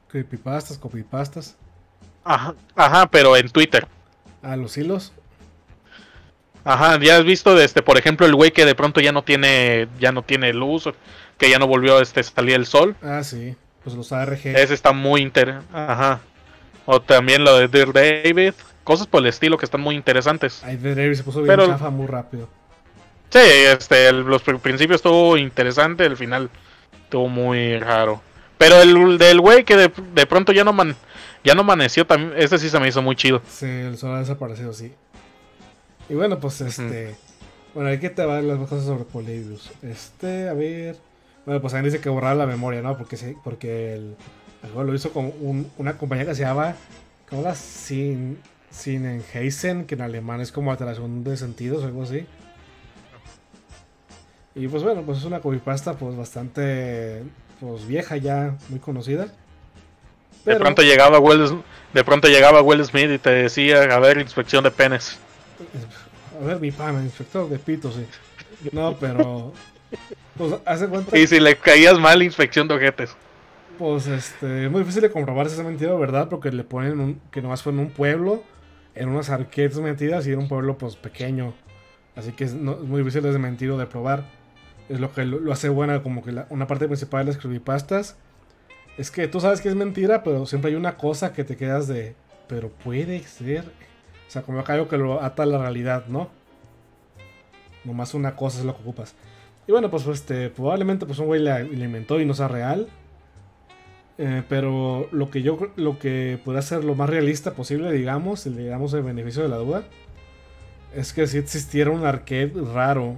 Creepypastas, 0.09 0.77
copypastas. 0.77 1.55
ajá, 2.23 2.53
ajá, 2.75 3.07
pero 3.07 3.37
en 3.37 3.49
Twitter. 3.49 3.87
Ah, 4.41 4.55
los 4.55 4.77
hilos. 4.77 5.13
Ajá, 6.65 6.99
ya 6.99 7.17
has 7.17 7.23
visto 7.23 7.55
de 7.55 7.63
este, 7.63 7.81
por 7.81 7.97
ejemplo, 7.97 8.25
el 8.25 8.35
güey 8.35 8.51
que 8.51 8.65
de 8.65 8.75
pronto 8.75 8.99
ya 8.99 9.11
no 9.13 9.23
tiene 9.23 9.87
ya 9.99 10.11
no 10.11 10.23
tiene 10.23 10.51
luz, 10.51 10.89
que 11.37 11.49
ya 11.49 11.59
no 11.59 11.67
volvió 11.67 11.99
a 11.99 12.01
este 12.01 12.21
salir 12.23 12.55
el 12.55 12.65
sol. 12.65 12.95
Ah, 13.01 13.23
sí. 13.23 13.55
Pues 13.83 13.95
los 13.95 14.11
ARG. 14.11 14.39
Ese 14.47 14.73
está 14.73 14.91
muy 14.91 15.21
interesante. 15.21 15.67
Ajá. 15.73 16.19
O 16.87 16.99
también 17.01 17.43
lo 17.43 17.55
de 17.57 17.67
Dear 17.67 17.93
David, 17.93 18.53
cosas 18.83 19.05
por 19.07 19.21
el 19.21 19.27
estilo 19.27 19.57
que 19.57 19.65
están 19.65 19.81
muy 19.81 19.95
interesantes. 19.95 20.63
Ahí 20.63 20.75
de 20.77 20.95
David 20.95 21.13
se 21.15 21.23
puso 21.23 21.39
bien 21.41 21.47
Pero- 21.55 21.67
chafa 21.67 21.89
muy 21.91 22.07
rápido. 22.07 22.49
Sí, 23.29 23.39
este, 23.39 24.07
el- 24.07 24.21
los 24.21 24.43
pr- 24.45 24.59
principios 24.59 24.97
estuvo 24.97 25.35
interesante, 25.37 26.05
el 26.05 26.15
final 26.17 26.49
estuvo 27.03 27.27
muy 27.27 27.77
raro. 27.79 28.21
Pero 28.57 28.81
el 28.81 29.17
del 29.17 29.41
güey 29.41 29.63
que 29.65 29.75
de, 29.75 29.91
de 30.13 30.25
pronto 30.25 30.51
ya 30.51 30.63
no 30.63 30.71
man, 30.73 30.95
ya 31.43 31.53
no 31.53 31.61
amaneció, 31.61 32.05
también, 32.07 32.33
ese 32.37 32.57
sí 32.57 32.69
se 32.69 32.79
me 32.79 32.87
hizo 32.87 33.01
muy 33.01 33.15
chido. 33.15 33.41
Sí, 33.49 33.65
el 33.65 33.97
sol 33.97 34.15
ha 34.15 34.19
desaparecido, 34.19 34.71
sí. 34.73 34.93
Y 36.09 36.13
bueno, 36.13 36.39
pues 36.39 36.61
este. 36.61 37.15
Bueno, 37.73 37.89
hay 37.89 37.99
que 37.99 38.09
te 38.09 38.25
va 38.25 38.41
las 38.41 38.57
cosas 38.59 38.85
sobre 38.85 39.03
Polybius. 39.03 39.71
Este, 39.81 40.47
a 40.49 40.53
ver. 40.53 40.97
Bueno, 41.45 41.61
pues 41.61 41.73
alguien 41.73 41.91
dice 41.91 42.01
que 42.01 42.09
borrar 42.09 42.35
la 42.35 42.45
memoria, 42.47 42.81
¿no? 42.81 42.97
Porque 42.97 43.17
sí, 43.17 43.35
porque 43.43 43.93
el, 43.95 44.15
el 44.63 44.69
juego 44.71 44.83
lo 44.83 44.95
hizo 44.95 45.11
con 45.11 45.25
un- 45.41 45.69
una 45.77 45.97
compañía 45.97 46.25
que 46.25 46.35
se 46.35 46.41
llama. 46.43 46.75
¿Cómo 47.29 47.41
la 47.41 47.55
Sin. 47.55 48.39
Sinenheisen, 48.71 49.85
que 49.85 49.95
en 49.95 50.01
alemán 50.01 50.41
es 50.41 50.51
como 50.51 50.69
alteración 50.69 51.23
de 51.23 51.37
sentidos 51.37 51.81
o 51.83 51.85
algo 51.85 52.03
así. 52.03 52.25
Y 54.53 54.67
pues 54.67 54.83
bueno, 54.83 55.01
pues 55.03 55.19
es 55.19 55.23
una 55.25 55.39
copypasta 55.39 55.93
pues 55.93 56.15
bastante 56.17 57.23
pues 57.61 57.87
vieja 57.87 58.17
ya, 58.17 58.57
muy 58.69 58.79
conocida. 58.79 59.27
De 60.43 60.57
pronto 60.57 60.81
llegaba 60.81 61.19
Will, 61.19 61.63
de 61.93 62.03
pronto 62.03 62.27
llegaba 62.27 62.61
Will 62.61 62.83
Smith 62.85 63.09
y 63.11 63.17
te 63.17 63.29
decía, 63.29 63.81
a 63.83 63.99
ver, 63.99 64.17
inspección 64.19 64.63
de 64.63 64.71
penes. 64.71 65.19
A 66.41 66.45
ver, 66.45 66.59
mi 66.59 66.71
pana, 66.71 67.01
inspector 67.01 67.49
de 67.49 67.57
pito, 67.59 67.91
sí. 67.91 68.05
No, 68.71 68.95
pero. 68.99 69.53
Pues 70.37 70.55
hace 70.65 70.87
cuenta. 70.87 71.17
Y 71.17 71.27
si 71.27 71.39
le 71.39 71.55
caías 71.55 71.97
mal, 71.99 72.21
inspección 72.21 72.67
de 72.67 72.73
ojetes. 72.75 73.15
Pues 73.79 74.07
este. 74.07 74.65
Es 74.65 74.71
muy 74.71 74.81
difícil 74.81 75.01
de 75.01 75.11
comprobar 75.11 75.49
si 75.49 75.57
es 75.59 75.65
mentira 75.65 75.93
o 75.93 75.99
verdad, 75.99 76.27
porque 76.29 76.51
le 76.51 76.63
ponen 76.63 76.99
un, 76.99 77.21
que 77.31 77.41
nomás 77.41 77.61
fue 77.63 77.71
en 77.71 77.79
un 77.79 77.89
pueblo, 77.89 78.43
en 78.95 79.09
unas 79.09 79.29
arcades 79.29 79.77
mentiras 79.77 80.25
y 80.27 80.31
era 80.31 80.39
un 80.39 80.47
pueblo 80.47 80.77
pues 80.77 80.95
pequeño. 80.95 81.53
Así 82.15 82.31
que 82.31 82.45
es, 82.45 82.53
no- 82.53 82.73
es 82.73 82.79
muy 82.81 82.99
difícil 83.01 83.21
de 83.21 83.29
desmentir 83.29 83.69
o 83.71 83.77
de 83.77 83.85
probar. 83.85 84.25
Es 84.89 84.99
lo 84.99 85.13
que 85.13 85.25
lo, 85.25 85.39
lo 85.39 85.51
hace 85.53 85.69
buena, 85.69 86.01
como 86.03 86.23
que 86.23 86.31
la- 86.31 86.47
una 86.49 86.67
parte 86.67 86.87
principal 86.87 87.25
de 87.25 87.31
las 87.33 87.41
creepypastas. 87.41 88.17
Es 88.97 89.11
que 89.11 89.27
tú 89.27 89.39
sabes 89.41 89.59
que 89.61 89.69
es 89.69 89.75
mentira, 89.75 90.23
pero 90.23 90.45
siempre 90.45 90.71
hay 90.71 90.75
una 90.77 90.95
cosa 90.97 91.33
que 91.33 91.43
te 91.43 91.55
quedas 91.57 91.87
de. 91.87 92.15
Pero 92.47 92.69
puede 92.69 93.23
ser. 93.23 93.63
O 94.27 94.31
sea, 94.31 94.41
como 94.41 94.63
algo 94.65 94.87
que 94.87 94.97
lo 94.97 95.21
ata 95.21 95.43
a 95.43 95.45
la 95.45 95.57
realidad, 95.57 96.05
¿no? 96.07 96.29
Nomás 97.83 98.13
una 98.13 98.35
cosa 98.35 98.59
es 98.59 98.65
lo 98.65 98.75
que 98.75 98.81
ocupas. 98.81 99.15
Y 99.67 99.71
bueno, 99.71 99.89
pues 99.89 100.05
este, 100.07 100.49
probablemente 100.49 101.05
pues 101.05 101.19
un 101.19 101.27
güey 101.27 101.41
la, 101.41 101.61
inventó 101.61 102.19
y 102.19 102.25
no 102.25 102.33
sea 102.33 102.47
real. 102.47 102.87
Eh, 104.17 104.43
pero 104.47 105.09
lo 105.11 105.29
que 105.29 105.41
yo 105.41 105.59
lo 105.75 105.99
que 105.99 106.39
puede 106.45 106.61
ser 106.61 106.85
lo 106.85 106.95
más 106.95 107.09
realista 107.09 107.53
posible, 107.53 107.91
digamos, 107.91 108.41
si 108.41 108.49
le 108.49 108.65
damos 108.65 108.93
el 108.93 109.03
beneficio 109.03 109.43
de 109.43 109.49
la 109.49 109.57
duda, 109.57 109.83
es 110.95 111.11
que 111.11 111.27
si 111.27 111.37
existiera 111.37 111.91
un 111.91 112.05
arcade 112.05 112.53
raro 112.73 113.17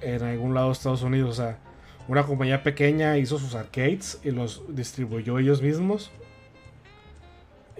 en 0.00 0.22
algún 0.22 0.54
lado 0.54 0.68
de 0.68 0.72
Estados 0.74 1.02
Unidos, 1.02 1.30
o 1.30 1.42
sea, 1.42 1.58
una 2.06 2.24
compañía 2.24 2.62
pequeña 2.62 3.18
hizo 3.18 3.38
sus 3.38 3.54
arcades 3.54 4.20
y 4.22 4.30
los 4.30 4.62
distribuyó 4.68 5.38
ellos 5.38 5.60
mismos. 5.60 6.10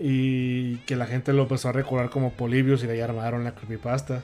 Y 0.00 0.76
que 0.78 0.96
la 0.96 1.06
gente 1.06 1.32
lo 1.32 1.42
empezó 1.42 1.68
a 1.68 1.72
recordar 1.72 2.10
como 2.10 2.32
Polybius 2.32 2.84
y 2.84 2.86
de 2.86 2.94
ahí 2.94 3.00
armaron 3.00 3.44
la 3.44 3.54
creepypasta. 3.54 4.22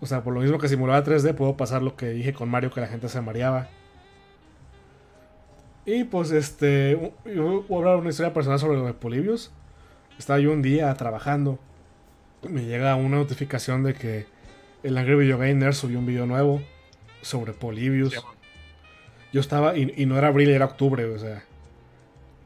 O 0.00 0.06
sea, 0.06 0.22
por 0.22 0.34
lo 0.34 0.40
mismo 0.40 0.58
que 0.58 0.68
simulaba 0.68 1.04
3D, 1.04 1.34
puedo 1.34 1.56
pasar 1.56 1.82
lo 1.82 1.96
que 1.96 2.08
dije 2.08 2.34
con 2.34 2.48
Mario, 2.48 2.70
que 2.70 2.80
la 2.80 2.88
gente 2.88 3.08
se 3.08 3.20
mareaba. 3.20 3.68
Y 5.86 6.04
pues 6.04 6.30
este, 6.30 7.12
yo 7.24 7.64
voy 7.68 7.76
a 7.76 7.78
hablar 7.78 7.96
una 7.96 8.10
historia 8.10 8.32
personal 8.32 8.58
sobre 8.58 8.78
lo 8.78 8.86
de 8.86 8.94
Polybius. 8.94 9.50
Estaba 10.18 10.38
yo 10.38 10.52
un 10.52 10.62
día 10.62 10.92
trabajando. 10.94 11.58
Me 12.48 12.64
llega 12.64 12.94
una 12.96 13.16
notificación 13.16 13.82
de 13.82 13.94
que 13.94 14.26
el 14.82 14.96
Angry 14.98 15.14
Video 15.14 15.38
Gamer 15.38 15.74
subió 15.74 15.98
un 15.98 16.06
video 16.06 16.26
nuevo 16.26 16.62
sobre 17.22 17.52
Polybius. 17.52 18.14
Yo 19.32 19.40
estaba, 19.40 19.76
y, 19.76 19.92
y 19.96 20.06
no 20.06 20.16
era 20.16 20.28
abril, 20.28 20.50
era 20.50 20.66
octubre, 20.66 21.04
o 21.06 21.18
sea. 21.18 21.44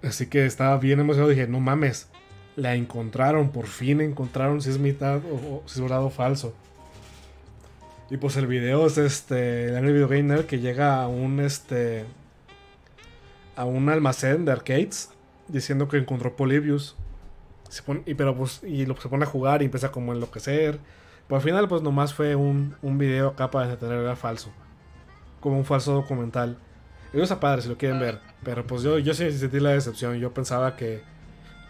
Así 0.03 0.27
que 0.27 0.47
estaba 0.47 0.77
bien 0.79 1.01
emocionado. 1.01 1.31
Dije, 1.31 1.47
no 1.49 1.61
mames, 1.61 2.09
la 2.57 2.75
encontraron, 2.75 3.51
por 3.51 3.67
fin 3.67 4.01
encontraron 4.01 4.61
si 4.63 4.71
es 4.71 4.79
mitad 4.79 5.21
o, 5.25 5.63
si 5.67 5.79
es 5.79 5.81
verdad 5.81 6.03
o 6.05 6.11
falso. 6.11 6.55
Y 8.11 8.17
pues 8.17 8.37
el 8.37 8.47
video 8.47 8.87
es 8.87 8.97
este, 8.97 9.77
el 9.77 9.85
Video 9.93 10.09
Gamer 10.09 10.47
que 10.47 10.61
llega 10.61 11.03
a 11.03 11.09
un 11.09 11.41
este 11.41 12.07
a 13.55 13.65
un 13.65 13.89
almacén 13.89 14.45
de 14.45 14.53
arcades 14.53 15.11
diciendo 15.49 15.89
que 15.89 15.99
encontró 15.99 16.35
Polybius. 16.37 16.97
Se 17.69 17.83
pone- 17.83 18.03
y, 18.07 18.15
pero 18.15 18.35
pues, 18.35 18.63
y 18.63 18.87
lo, 18.87 18.97
se 18.97 19.09
pone 19.11 19.25
a 19.25 19.29
jugar 19.29 19.61
y 19.61 19.67
empieza 19.67 19.91
como 19.93 20.13
a 20.13 20.15
enloquecer. 20.15 20.79
Pero 21.27 21.37
al 21.37 21.43
final 21.43 21.69
pues 21.69 21.83
nomás 21.83 22.15
fue 22.15 22.35
un, 22.35 22.77
un 22.81 22.97
video 22.97 23.29
acá 23.29 23.51
para 23.51 23.69
detener 23.69 23.99
era 23.99 24.17
falso. 24.17 24.51
Como 25.41 25.59
un 25.59 25.65
falso 25.67 25.93
documental. 25.93 26.57
Eso 27.13 27.23
está 27.23 27.41
padre 27.41 27.63
si 27.63 27.69
lo 27.69 27.79
quieren 27.79 27.99
ver. 27.99 28.19
Pero 28.45 28.67
pues 28.67 28.83
yo, 28.83 28.99
yo 28.99 29.15
sí 29.15 29.31
sentí 29.33 29.61
la 29.61 29.71
decepción. 29.71 30.19
Yo 30.19 30.33
pensaba 30.33 30.77
que, 30.77 31.03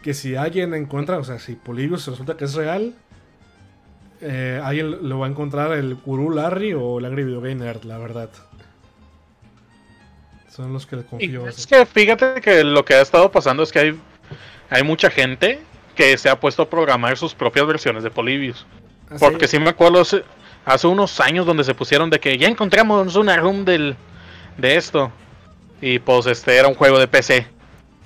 que 0.03 0.15
si 0.15 0.37
alguien 0.37 0.75
encuentra, 0.75 1.19
o 1.19 1.25
sea, 1.25 1.39
si 1.39 1.55
Polybius 1.55 2.07
resulta 2.07 2.37
que 2.37 2.45
es 2.45 2.55
real, 2.55 2.95
eh, 4.21 4.61
alguien 4.63 5.09
lo 5.09 5.21
va 5.21 5.27
a 5.27 5.31
encontrar 5.31 5.73
el 5.73 5.95
gurú 5.95 6.31
Larry 6.31 6.75
o 6.75 6.99
el 6.99 7.05
Angry 7.05 7.25
Video 7.25 7.41
Game 7.41 7.57
Nerd, 7.57 7.85
la 7.85 7.99
verdad. 7.99 8.31
Son 10.49 10.73
los 10.73 10.87
que 10.87 10.97
le 10.97 11.03
Y 11.03 11.05
confío. 11.05 11.47
es 11.47 11.67
que 11.67 11.87
fíjate 11.87 12.41
que 12.41 12.65
lo 12.65 12.85
que 12.85 12.95
ha 12.95 13.01
estado 13.01 13.31
pasando 13.31 13.63
es 13.63 13.71
que 13.71 13.79
hay, 13.79 14.01
hay 14.71 14.83
mucha 14.83 15.09
gente 15.09 15.61
que 15.95 16.17
se 16.19 16.29
ha 16.29 16.39
puesto 16.41 16.63
a 16.63 16.71
programar 16.71 17.17
sus 17.17 17.35
propias 17.35 17.67
versiones 17.67 18.03
de 18.03 18.11
Polybius. 18.11 18.67
Ah, 19.09 19.19
sí. 19.19 19.25
Porque 19.25 19.47
sí 19.47 19.59
me 19.61 19.71
acuerdo 19.71 20.01
hace, 20.01 20.25
hace 20.65 20.87
unos 20.89 21.21
años 21.21 21.47
donde 21.47 21.63
se 21.63 21.75
pusieron 21.75 22.11
de 22.11 22.19
que 22.19 22.37
ya 22.39 22.49
encontramos 22.49 23.15
una 23.15 23.37
room 23.37 23.65
del, 23.65 23.97
de 24.57 24.77
esto. 24.77 25.13
Y 25.81 25.99
pues 25.99 26.27
este 26.27 26.57
era 26.57 26.69
un 26.69 26.75
juego 26.75 26.99
de 26.99 27.09
PC. 27.09 27.47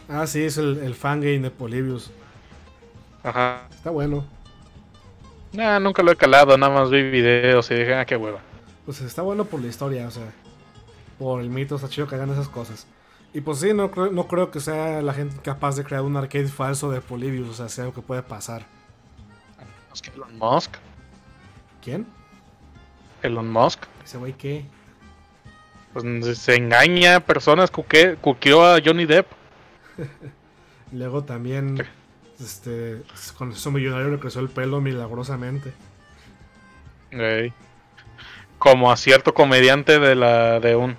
Ah, 0.08 0.26
sí, 0.26 0.42
es 0.42 0.58
el, 0.58 0.78
el 0.78 0.94
fangame 0.94 1.40
de 1.40 1.50
Polybius. 1.50 2.10
Ajá. 3.22 3.66
Está 3.70 3.90
bueno. 3.90 4.24
Nah, 5.52 5.78
nunca 5.78 6.02
lo 6.02 6.12
he 6.12 6.16
calado, 6.16 6.56
nada 6.56 6.72
más 6.72 6.90
vi 6.90 7.02
videos 7.02 7.70
y 7.70 7.74
dije, 7.74 7.94
ah, 7.94 8.04
qué 8.04 8.16
hueva. 8.16 8.40
Pues 8.84 9.00
está 9.00 9.22
bueno 9.22 9.44
por 9.44 9.60
la 9.60 9.68
historia, 9.68 10.06
o 10.06 10.10
sea. 10.10 10.32
Por 11.18 11.40
el 11.40 11.50
mito, 11.50 11.76
está 11.76 11.88
chido 11.88 12.08
que 12.08 12.14
hagan 12.14 12.30
esas 12.30 12.48
cosas. 12.48 12.86
Y 13.34 13.40
pues 13.40 13.60
sí, 13.60 13.72
no 13.72 13.90
creo, 13.90 14.10
no 14.10 14.26
creo 14.26 14.50
que 14.50 14.60
sea 14.60 15.00
la 15.02 15.14
gente 15.14 15.36
capaz 15.42 15.76
de 15.76 15.84
crear 15.84 16.02
un 16.02 16.16
arcade 16.16 16.48
falso 16.48 16.90
de 16.90 17.00
Polybius, 17.00 17.48
o 17.48 17.54
sea, 17.54 17.68
sea 17.68 17.84
algo 17.84 17.94
que 17.94 18.02
puede 18.02 18.22
pasar. 18.22 18.66
Elon 20.14 20.38
Musk. 20.38 20.76
¿Quién? 21.82 22.06
Elon 23.22 23.50
Musk. 23.50 23.84
Ese 24.04 24.18
güey 24.18 24.32
qué. 24.32 24.64
Pues 25.92 26.38
se 26.38 26.56
engaña 26.56 27.16
a 27.16 27.20
personas, 27.20 27.70
cuque- 27.70 28.16
cuqueó 28.20 28.64
a 28.64 28.78
Johnny 28.84 29.04
Depp. 29.06 29.26
Luego 30.92 31.24
también, 31.24 31.82
este, 32.40 33.02
con 33.36 33.54
su 33.54 33.70
millonario 33.70 34.08
le 34.10 34.18
creció 34.18 34.40
el 34.40 34.48
pelo 34.48 34.80
milagrosamente. 34.80 35.72
Ey. 37.10 37.52
Como 38.58 38.90
a 38.92 38.96
cierto 38.96 39.34
comediante 39.34 39.98
de 39.98 40.14
la 40.14 40.60
de 40.60 40.76
un 40.76 40.96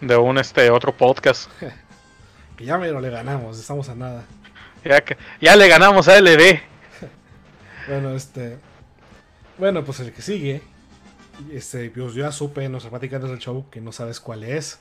de 0.00 0.16
un 0.16 0.38
este 0.38 0.70
otro 0.70 0.92
podcast. 0.96 1.50
Que 2.56 2.64
ya 2.64 2.78
me 2.78 2.88
lo 2.88 3.02
le 3.02 3.10
ganamos, 3.10 3.58
estamos 3.58 3.90
a 3.90 3.94
nada. 3.94 4.24
Ya 4.82 5.02
que 5.02 5.18
ya 5.42 5.56
le 5.56 5.68
ganamos 5.68 6.08
a 6.08 6.18
LD. 6.18 6.60
Bueno, 7.88 8.12
este. 8.16 8.56
Bueno, 9.58 9.84
pues 9.84 10.00
el 10.00 10.12
que 10.12 10.22
sigue. 10.22 10.62
Este, 11.52 11.90
pues 11.90 12.14
yo 12.14 12.24
ya 12.24 12.32
supe 12.32 12.64
en 12.64 12.72
nuestra 12.72 12.90
plática 12.90 13.18
del 13.18 13.38
show 13.38 13.66
que 13.70 13.80
no 13.80 13.92
sabes 13.92 14.20
cuál 14.20 14.44
es. 14.44 14.78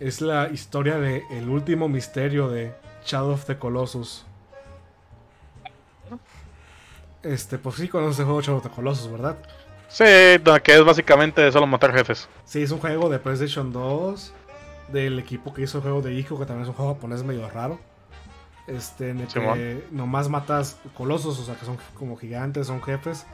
Es 0.00 0.20
la 0.20 0.48
historia 0.48 0.98
de 0.98 1.22
el 1.30 1.48
último 1.48 1.88
misterio 1.88 2.48
de 2.48 2.74
Shadow 3.04 3.32
of 3.32 3.44
the 3.44 3.58
Colossus. 3.58 4.24
Este, 7.22 7.58
pues 7.58 7.76
sí 7.76 7.88
conoces 7.88 8.18
el 8.20 8.24
juego 8.26 8.40
Shadow 8.40 8.58
of 8.58 8.64
the 8.64 8.70
Colossus, 8.70 9.10
¿verdad? 9.10 9.38
Sí, 9.88 10.04
que 10.04 10.74
es 10.74 10.84
básicamente 10.84 11.50
solo 11.52 11.66
matar 11.66 11.92
jefes. 11.92 12.28
Sí, 12.44 12.62
es 12.62 12.70
un 12.70 12.80
juego 12.80 13.08
de 13.08 13.18
PlayStation 13.18 13.72
2 13.72 14.32
del 14.88 15.18
equipo 15.18 15.54
que 15.54 15.62
hizo 15.62 15.78
el 15.78 15.82
juego 15.82 16.02
de 16.02 16.14
Ico, 16.14 16.38
que 16.38 16.46
también 16.46 16.64
es 16.64 16.68
un 16.68 16.74
juego 16.74 16.94
japonés 16.94 17.22
medio 17.22 17.48
raro. 17.48 17.78
Este, 18.66 19.10
en 19.10 19.20
el 19.20 19.28
que 19.28 19.84
nomás 19.90 20.28
matas 20.28 20.78
colosos, 20.96 21.38
o 21.38 21.44
sea, 21.44 21.54
que 21.54 21.66
son 21.66 21.78
como 21.94 22.16
gigantes, 22.16 22.66
son 22.66 22.82
jefes. 22.82 23.26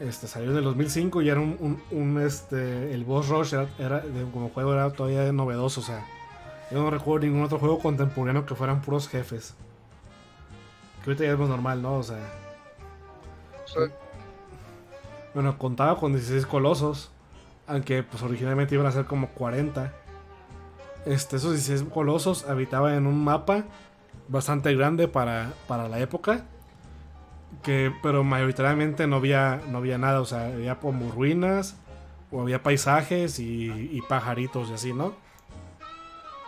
Este, 0.00 0.26
salió 0.26 0.50
en 0.50 0.56
el 0.56 0.64
2005 0.64 1.20
y 1.22 1.28
era 1.28 1.40
un, 1.40 1.56
un- 1.60 1.82
un, 1.98 2.20
este, 2.22 2.92
el 2.94 3.04
boss 3.04 3.28
rush 3.28 3.52
era, 3.54 3.68
era- 3.78 4.02
como 4.32 4.48
juego 4.48 4.72
era 4.72 4.90
todavía 4.90 5.30
novedoso, 5.32 5.80
o 5.80 5.84
sea, 5.84 6.04
yo 6.70 6.82
no 6.82 6.90
recuerdo 6.90 7.26
ningún 7.26 7.42
otro 7.44 7.58
juego 7.58 7.78
contemporáneo 7.78 8.46
que 8.46 8.54
fueran 8.54 8.80
puros 8.80 9.08
jefes. 9.08 9.54
Que 11.04 11.10
ahorita 11.10 11.24
ya 11.24 11.32
es 11.32 11.38
más 11.38 11.48
normal, 11.48 11.82
¿no? 11.82 11.96
O 11.96 12.02
sea, 12.02 12.18
bueno, 15.34 15.58
contaba 15.58 15.96
con 15.98 16.12
16 16.12 16.46
colosos, 16.46 17.10
aunque 17.66 18.02
pues 18.02 18.22
originalmente 18.22 18.74
iban 18.74 18.86
a 18.86 18.92
ser 18.92 19.04
como 19.04 19.28
40. 19.28 19.92
Este, 21.06 21.36
esos 21.36 21.52
16 21.52 21.84
colosos 21.92 22.44
habitaban 22.48 22.94
en 22.94 23.06
un 23.06 23.22
mapa 23.22 23.64
bastante 24.28 24.74
grande 24.74 25.08
para, 25.08 25.52
para 25.68 25.88
la 25.88 25.98
época. 26.00 26.44
Que, 27.62 27.92
pero 28.02 28.24
mayoritariamente 28.24 29.06
no 29.06 29.16
había, 29.16 29.60
no 29.68 29.78
había 29.78 29.98
nada, 29.98 30.20
o 30.20 30.24
sea, 30.24 30.46
había 30.46 30.78
como 30.80 31.10
ruinas, 31.12 31.76
o 32.30 32.40
había 32.40 32.62
paisajes 32.62 33.38
y, 33.38 33.70
y 33.70 34.00
pajaritos 34.08 34.70
y 34.70 34.74
así, 34.74 34.92
¿no? 34.94 35.06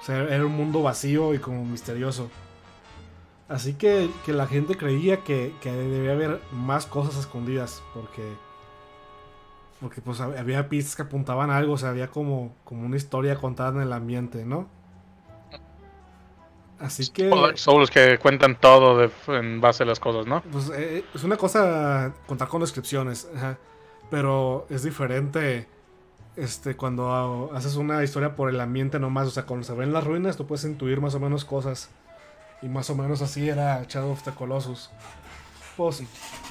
O 0.01 0.05
sea, 0.05 0.19
era 0.25 0.45
un 0.47 0.53
mundo 0.53 0.83
vacío 0.83 1.35
y 1.35 1.38
como 1.38 1.65
misterioso. 1.65 2.31
Así 3.49 3.75
que, 3.75 4.09
que 4.25 4.33
la 4.33 4.47
gente 4.47 4.77
creía 4.77 5.19
que, 5.25 5.55
que 5.61 5.71
debía 5.73 6.12
haber 6.12 6.41
más 6.53 6.87
cosas 6.87 7.17
escondidas, 7.19 7.83
porque 7.95 8.23
porque 9.81 10.01
pues 10.01 10.21
hab- 10.21 10.38
había 10.38 10.69
pistas 10.69 10.95
que 10.97 11.03
apuntaban 11.03 11.51
a 11.51 11.57
algo, 11.57 11.75
o 11.75 11.79
sea, 11.79 11.91
había 11.91 12.09
como, 12.09 12.55
como 12.65 12.87
una 12.87 12.97
historia 12.97 13.37
contada 13.37 13.77
en 13.81 13.83
el 13.88 13.93
ambiente, 13.93 14.45
¿no? 14.45 14.69
Así 16.83 17.11
que 17.11 17.31
Son 17.55 17.79
los 17.81 17.90
que 17.90 18.18
cuentan 18.18 18.59
todo 18.59 18.99
de- 18.99 19.11
en 19.29 19.61
base 19.61 19.85
a 19.85 19.87
las 19.87 20.01
cosas, 20.01 20.27
¿no? 20.27 20.42
pues, 20.53 20.71
eh, 20.75 21.05
es 21.14 21.23
una 21.25 21.37
cosa 21.37 22.12
contar 22.27 22.49
con 22.49 22.61
descripciones, 22.61 23.29
ajá, 23.37 23.57
pero 24.11 24.66
es 24.68 24.83
diferente 24.83 25.66
este 26.37 26.77
cuando 26.77 27.51
haces 27.55 27.77
una 27.77 28.03
historia 28.03 28.35
por 28.35 28.49
el 28.51 28.61
ambiente 28.61 28.99
nomás, 28.99 29.29
o 29.29 29.31
sea, 29.31 29.45
cuando 29.45 29.64
se 29.66 29.75
ven 29.75 29.92
las 29.92 30.03
ruinas 30.05 30.37
tú 30.37 30.47
puedes 30.47 30.64
intuir 30.64 31.01
más 31.01 31.14
o 31.14 31.21
menos 31.21 31.45
cosas. 31.45 31.88
Y 32.62 32.68
más 32.68 32.88
o 32.90 32.95
menos 32.95 33.23
así 33.23 33.49
era 33.49 33.85
Shadow 33.88 34.12
of 34.12 34.23
the 34.23 34.31
Colossus. 34.31 34.88
Pues 35.77 36.03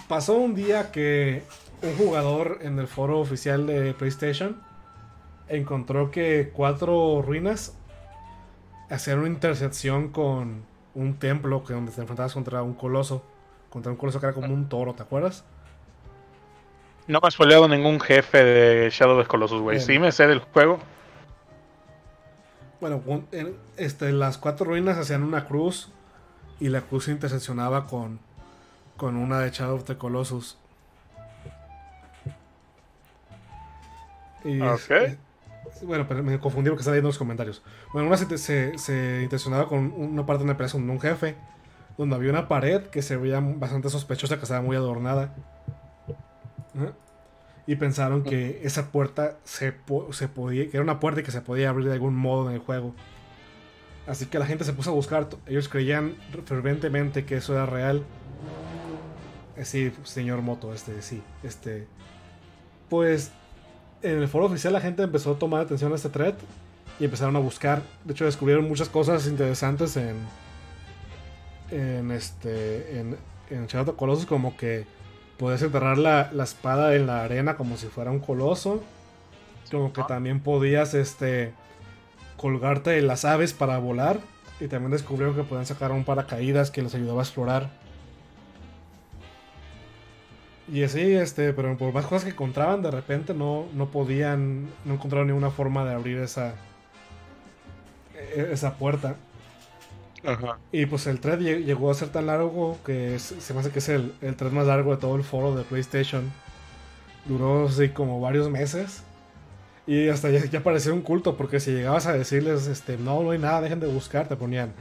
pasó 0.09 0.33
un 0.33 0.53
día 0.55 0.91
que 0.91 1.43
un 1.81 1.95
jugador 1.95 2.59
en 2.63 2.77
el 2.79 2.87
foro 2.87 3.19
oficial 3.19 3.65
de 3.65 3.93
PlayStation 3.93 4.57
encontró 5.47 6.11
que 6.11 6.51
cuatro 6.53 7.21
ruinas 7.21 7.77
hacían 8.91 9.19
una 9.19 9.29
intersección 9.29 10.09
con 10.09 10.63
un 10.93 11.15
templo 11.17 11.63
que 11.63 11.73
donde 11.73 11.91
te 11.91 12.01
enfrentabas 12.01 12.33
contra 12.33 12.61
un 12.61 12.73
coloso. 12.73 13.23
Contra 13.69 13.91
un 13.91 13.97
coloso 13.97 14.19
que 14.19 14.25
era 14.25 14.35
como 14.35 14.53
un 14.53 14.67
toro, 14.67 14.93
¿te 14.93 15.03
acuerdas? 15.03 15.45
No 17.07 17.19
me 17.21 17.27
has 17.27 17.33
spoileado 17.33 17.67
ningún 17.67 17.99
jefe 17.99 18.43
de 18.43 18.89
Shadow 18.89 19.17
of 19.17 19.23
the 19.23 19.27
Colossus, 19.27 19.61
güey. 19.61 19.79
Sí 19.79 19.97
me 19.97 20.11
sé 20.11 20.27
del 20.27 20.39
juego. 20.39 20.79
Bueno, 22.81 23.01
este, 23.77 24.11
las 24.11 24.37
cuatro 24.37 24.65
ruinas 24.65 24.97
hacían 24.97 25.23
una 25.23 25.45
cruz 25.45 25.89
y 26.59 26.69
la 26.69 26.81
cruz 26.81 27.05
se 27.05 27.11
interseccionaba 27.11 27.87
con, 27.87 28.19
con 28.97 29.15
una 29.15 29.39
de 29.39 29.51
Shadow 29.51 29.77
of 29.77 29.85
the 29.85 29.97
Colossus. 29.97 30.57
Y, 34.43 34.59
Ok. 34.61 34.91
Bueno, 35.83 36.05
pero 36.07 36.23
me 36.23 36.39
confundí 36.39 36.69
porque 36.69 36.81
estaba 36.81 36.95
leyendo 36.95 37.09
los 37.09 37.17
comentarios. 37.17 37.61
Bueno, 37.93 38.07
una 38.07 38.17
se, 38.17 38.37
se, 38.77 39.21
interseccionaba 39.23 39.67
con 39.67 39.91
una 39.93 40.25
parte 40.25 40.39
donde 40.39 40.53
aparece 40.53 40.77
un, 40.77 40.89
un 40.89 40.99
jefe, 40.99 41.35
donde 41.97 42.15
había 42.15 42.29
una 42.31 42.47
pared 42.47 42.83
que 42.83 43.01
se 43.01 43.17
veía 43.17 43.39
bastante 43.39 43.89
sospechosa, 43.89 44.37
que 44.37 44.43
estaba 44.43 44.61
muy 44.61 44.75
adornada. 44.75 45.33
Y 47.67 47.75
pensaron 47.75 48.23
que 48.23 48.61
esa 48.63 48.91
puerta 48.91 49.37
se, 49.43 49.73
se 50.11 50.27
podía, 50.27 50.69
que 50.69 50.77
era 50.77 50.83
una 50.83 50.99
puerta 50.99 51.21
y 51.21 51.23
que 51.23 51.31
se 51.31 51.41
podía 51.41 51.69
abrir 51.69 51.87
de 51.87 51.93
algún 51.93 52.15
modo 52.15 52.49
en 52.49 52.55
el 52.55 52.61
juego. 52.61 52.93
Así 54.07 54.25
que 54.25 54.39
la 54.39 54.45
gente 54.45 54.63
se 54.63 54.73
puso 54.73 54.91
a 54.91 54.93
buscar. 54.93 55.29
Ellos 55.45 55.69
creían 55.69 56.15
ferventemente 56.45 57.23
que 57.25 57.37
eso 57.37 57.53
era 57.53 57.65
real. 57.65 58.03
Eh, 59.55 59.65
Sí, 59.65 59.91
señor 60.03 60.41
Moto, 60.41 60.73
este, 60.73 61.01
sí. 61.01 61.21
Este. 61.43 61.87
Pues. 62.89 63.31
En 64.03 64.17
el 64.17 64.27
foro 64.27 64.45
oficial 64.45 64.73
la 64.73 64.81
gente 64.81 65.03
empezó 65.03 65.31
a 65.33 65.39
tomar 65.39 65.61
atención 65.61 65.91
a 65.91 65.95
este 65.95 66.09
thread. 66.09 66.35
Y 66.99 67.05
empezaron 67.05 67.35
a 67.35 67.39
buscar. 67.39 67.81
De 68.03 68.13
hecho, 68.13 68.25
descubrieron 68.25 68.67
muchas 68.67 68.89
cosas 68.89 69.25
interesantes 69.27 69.97
en. 69.97 70.15
En 71.71 72.11
este. 72.11 72.99
En, 72.99 73.17
en 73.49 73.67
Shadow 73.67 73.95
Colossus, 73.95 74.25
como 74.25 74.55
que. 74.55 74.85
Podías 75.37 75.63
enterrar 75.63 75.97
la, 75.97 76.29
la 76.33 76.43
espada 76.43 76.95
en 76.95 77.07
la 77.07 77.23
arena 77.23 77.57
como 77.57 77.75
si 77.75 77.87
fuera 77.87 78.11
un 78.11 78.19
coloso. 78.19 78.83
Como 79.71 79.91
que 79.91 80.03
también 80.03 80.39
podías, 80.41 80.93
este 80.93 81.53
colgarte 82.37 82.89
de 82.91 83.01
las 83.01 83.25
aves 83.25 83.53
para 83.53 83.79
volar. 83.79 84.19
Y 84.59 84.67
también 84.67 84.91
descubrieron 84.91 85.35
que 85.35 85.43
podían 85.43 85.65
sacar 85.65 85.91
un 85.91 86.03
paracaídas 86.03 86.69
que 86.69 86.83
les 86.83 86.93
ayudaba 86.93 87.21
a 87.21 87.23
explorar. 87.23 87.69
Y 90.71 90.83
así, 90.83 91.01
este, 91.01 91.51
pero 91.53 91.77
por 91.77 91.93
más 91.93 92.05
cosas 92.05 92.23
que 92.23 92.29
encontraban, 92.31 92.81
de 92.81 92.91
repente 92.91 93.33
no, 93.33 93.65
no 93.73 93.87
podían, 93.91 94.67
no 94.85 94.93
encontraron 94.93 95.27
ninguna 95.27 95.51
forma 95.51 95.83
de 95.83 95.93
abrir 95.93 96.17
esa, 96.19 96.53
e- 98.35 98.49
esa 98.53 98.75
puerta. 98.77 99.15
Ajá. 100.23 100.59
Y 100.71 100.85
pues 100.85 101.07
el 101.07 101.19
thread 101.19 101.39
lle- 101.39 101.63
llegó 101.65 101.89
a 101.91 101.93
ser 101.95 102.09
tan 102.09 102.27
largo 102.27 102.77
que 102.85 103.15
es- 103.15 103.35
se 103.39 103.53
me 103.53 103.59
hace 103.61 103.71
que 103.71 103.79
es 103.79 103.89
el, 103.89 104.13
el 104.21 104.35
thread 104.35 104.51
más 104.51 104.67
largo 104.67 104.91
de 104.91 104.97
todo 105.01 105.15
el 105.15 105.23
foro 105.23 105.55
de 105.55 105.63
PlayStation. 105.63 106.31
Duró 107.25 107.67
así 107.67 107.89
como 107.89 108.21
varios 108.21 108.49
meses. 108.49 109.03
Y 109.87 110.09
hasta 110.09 110.29
ya, 110.29 110.45
ya 110.45 110.61
parecía 110.63 110.93
un 110.93 111.01
culto, 111.01 111.35
porque 111.37 111.59
si 111.59 111.71
llegabas 111.71 112.05
a 112.07 112.13
decirles, 112.13 112.67
este, 112.67 112.97
no, 112.97 113.23
no 113.23 113.31
hay 113.31 113.39
nada, 113.39 113.61
dejen 113.61 113.79
de 113.79 113.87
buscar, 113.87 114.27
te 114.27 114.35
ponían, 114.35 114.71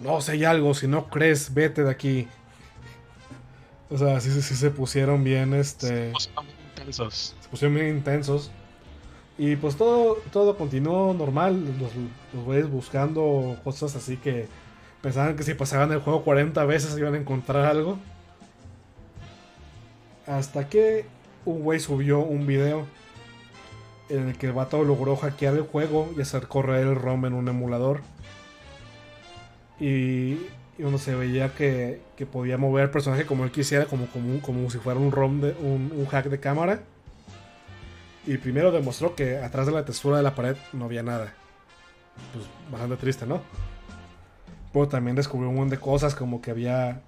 no, 0.00 0.20
si 0.22 0.32
hay 0.32 0.44
algo, 0.44 0.74
si 0.74 0.88
no 0.88 1.08
crees, 1.08 1.52
vete 1.54 1.84
de 1.84 1.90
aquí. 1.90 2.28
O 3.90 3.98
sea, 3.98 4.20
sí, 4.20 4.30
sí, 4.30 4.42
sí 4.42 4.54
se 4.54 4.70
pusieron 4.70 5.22
bien, 5.22 5.54
este 5.54 6.12
Intensos. 6.76 7.34
se 7.40 7.48
pusieron 7.48 7.74
bien 7.74 7.88
intensos. 7.88 8.50
Y 9.38 9.56
pues 9.56 9.76
todo, 9.76 10.16
todo 10.32 10.56
continuó 10.56 11.12
normal. 11.14 11.62
Los, 11.78 11.92
los 12.32 12.44
güeyes 12.44 12.70
buscando 12.70 13.58
cosas 13.64 13.94
así 13.96 14.16
que 14.16 14.48
pensaban 15.02 15.36
que 15.36 15.42
si 15.42 15.54
pasaban 15.54 15.92
el 15.92 16.00
juego 16.00 16.24
40 16.24 16.64
veces 16.64 16.96
iban 16.98 17.14
a 17.14 17.18
encontrar 17.18 17.66
algo. 17.66 17.98
Hasta 20.26 20.68
que 20.68 21.06
un 21.44 21.62
güey 21.62 21.78
subió 21.78 22.20
un 22.20 22.46
video 22.46 22.86
en 24.08 24.28
el 24.28 24.38
que 24.38 24.46
el 24.46 24.52
vato 24.52 24.82
logró 24.84 25.16
hackear 25.16 25.54
el 25.54 25.62
juego 25.62 26.12
y 26.16 26.20
hacer 26.20 26.48
correr 26.48 26.86
el 26.86 26.94
ROM 26.96 27.26
en 27.26 27.34
un 27.34 27.48
emulador. 27.48 28.00
Y, 29.78 30.38
y 30.78 30.82
uno 30.82 30.98
se 30.98 31.14
veía 31.14 31.54
que, 31.54 32.02
que 32.16 32.26
podía 32.26 32.58
mover 32.58 32.84
el 32.84 32.90
personaje 32.90 33.24
como 33.24 33.44
él 33.44 33.50
quisiera, 33.50 33.86
como, 33.86 34.06
como, 34.06 34.40
como 34.42 34.70
si 34.70 34.78
fuera 34.78 35.00
un 35.00 35.10
ROM, 35.10 35.40
de, 35.40 35.52
un, 35.60 35.92
un 35.94 36.06
hack 36.06 36.26
de 36.26 36.38
cámara. 36.38 36.82
Y 38.26 38.36
primero 38.38 38.72
demostró 38.72 39.14
que 39.14 39.38
atrás 39.38 39.66
de 39.66 39.72
la 39.72 39.84
textura 39.84 40.18
de 40.18 40.22
la 40.22 40.34
pared 40.34 40.56
no 40.72 40.84
había 40.84 41.02
nada. 41.02 41.32
Pues 42.32 42.44
bastante 42.70 42.96
triste, 42.96 43.26
¿no? 43.26 43.40
Pero 44.72 44.88
también 44.88 45.16
descubrió 45.16 45.48
un 45.48 45.56
montón 45.56 45.70
de 45.70 45.78
cosas, 45.78 46.14
como 46.14 46.42
que 46.42 46.50
había, 46.50 47.00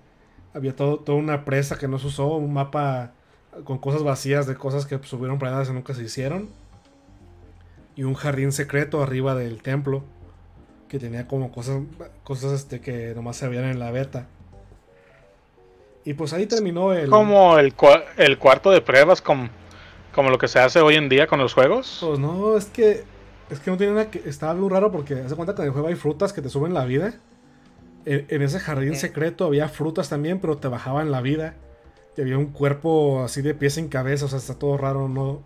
había 0.55 0.75
todo, 0.75 1.01
toda 1.01 1.19
una 1.19 1.45
presa 1.45 1.77
que 1.77 1.89
no 1.89 1.99
se 1.99 2.07
usó, 2.07 2.37
un 2.37 2.53
mapa 2.53 3.13
con 3.65 3.79
cosas 3.79 4.03
vacías 4.03 4.47
de 4.47 4.55
cosas 4.55 4.87
que 4.87 4.99
subieron 5.03 5.39
planeadas 5.39 5.69
y 5.69 5.73
nunca 5.73 5.93
se 5.93 6.05
hicieron. 6.05 6.49
Y 7.97 8.05
un 8.05 8.15
jardín 8.15 8.53
secreto 8.53 9.03
arriba 9.03 9.35
del 9.35 9.61
templo 9.61 10.05
que 10.89 10.99
tenía 10.99 11.29
como 11.29 11.53
cosas, 11.53 11.83
cosas 12.25 12.53
este, 12.53 12.81
que 12.81 13.13
nomás 13.15 13.37
se 13.37 13.49
veían 13.49 13.67
en 13.67 13.79
la 13.79 13.91
beta. 13.91 14.27
Y 16.05 16.15
pues 16.15 16.33
ahí 16.33 16.47
terminó 16.47 16.93
el... 16.95 17.11
Como 17.11 17.59
el, 17.59 17.77
cua- 17.77 18.05
el 18.17 18.39
cuarto 18.39 18.71
de 18.71 18.81
pruebas, 18.81 19.21
como, 19.21 19.51
como 20.15 20.31
lo 20.31 20.39
que 20.39 20.49
se 20.49 20.59
hace 20.59 20.81
hoy 20.81 20.95
en 20.95 21.09
día 21.09 21.27
con 21.27 21.39
los 21.39 21.53
juegos. 21.53 21.99
Pues 22.01 22.19
no, 22.19 22.57
es 22.57 22.67
que. 22.67 23.05
Es 23.51 23.61
que 23.61 23.71
no 23.71 23.77
tiene 23.77 23.93
nada 23.93 24.11
que. 24.11 24.27
Estaba 24.27 24.55
muy 24.55 24.71
raro 24.71 24.91
porque 24.91 25.15
hace 25.15 25.35
cuenta 25.35 25.55
que 25.55 25.63
en 25.63 25.67
el 25.67 25.73
juego 25.73 25.89
hay 25.89 25.95
frutas 25.95 26.33
que 26.33 26.41
te 26.41 26.49
suben 26.49 26.73
la 26.73 26.85
vida. 26.87 27.15
En, 28.07 28.27
en 28.29 28.43
ese 28.43 28.59
jardín 28.59 28.97
secreto 28.97 29.45
había 29.45 29.69
frutas 29.69 30.09
también, 30.09 30.41
pero 30.41 30.57
te 30.57 30.69
bajaban 30.69 31.11
la 31.11 31.21
vida. 31.21 31.55
Y 32.17 32.23
había 32.23 32.39
un 32.39 32.47
cuerpo 32.47 33.23
así 33.23 33.43
de 33.43 33.55
pies 33.55 33.75
sin 33.75 33.89
cabeza, 33.89 34.25
o 34.25 34.29
sea, 34.29 34.39
está 34.39 34.55
todo 34.55 34.77
raro, 34.79 35.09
¿no? 35.09 35.43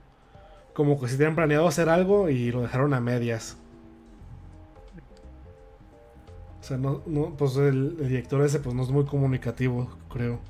Como 0.74 1.01
que 1.01 1.09
si 1.09 1.16
tenían 1.16 1.34
planeado 1.34 1.66
hacer 1.66 1.88
algo 1.88 2.28
y 2.28 2.51
lo 2.51 2.62
dejaron 2.62 2.95
a 2.95 3.01
medias. 3.01 3.57
O 6.63 6.65
sea, 6.65 6.79
no, 6.79 7.03
no 7.07 7.35
pues 7.37 7.57
el, 7.57 7.97
el 8.01 8.09
director 8.09 8.41
ese 8.43 8.61
pues 8.61 8.75
no 8.75 8.85
es 8.85 8.91
muy 8.91 9.05
comunicativo, 9.05 9.91
creo. 10.11 10.41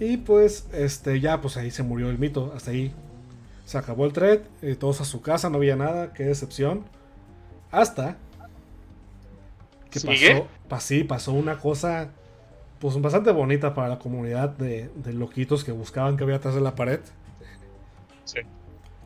Y 0.00 0.16
pues, 0.16 0.66
este, 0.72 1.20
ya, 1.20 1.40
pues 1.40 1.56
ahí 1.56 1.70
se 1.70 1.82
murió 1.84 2.10
el 2.10 2.18
mito. 2.18 2.52
Hasta 2.56 2.72
ahí 2.72 2.92
se 3.64 3.78
acabó 3.78 4.04
el 4.06 4.12
thread. 4.12 4.40
eh, 4.62 4.74
todos 4.74 5.00
a 5.00 5.04
su 5.04 5.20
casa, 5.22 5.50
no 5.50 5.58
había 5.58 5.76
nada. 5.76 6.12
Qué 6.12 6.24
decepción. 6.24 6.84
Hasta 7.70 8.16
que 9.90 10.00
¿Sigue? 10.00 10.30
pasó, 10.34 10.48
pa- 10.68 10.80
sí, 10.80 11.04
pasó 11.04 11.32
una 11.32 11.58
cosa, 11.58 12.10
pues 12.80 13.00
bastante 13.00 13.30
bonita 13.30 13.74
para 13.74 13.88
la 13.88 13.98
comunidad 13.98 14.50
de, 14.50 14.90
de 14.96 15.12
loquitos 15.12 15.64
que 15.64 15.72
buscaban 15.72 16.16
que 16.16 16.24
había 16.24 16.36
atrás 16.36 16.54
de 16.54 16.62
la 16.62 16.74
pared. 16.74 17.00
Sí. 18.24 18.40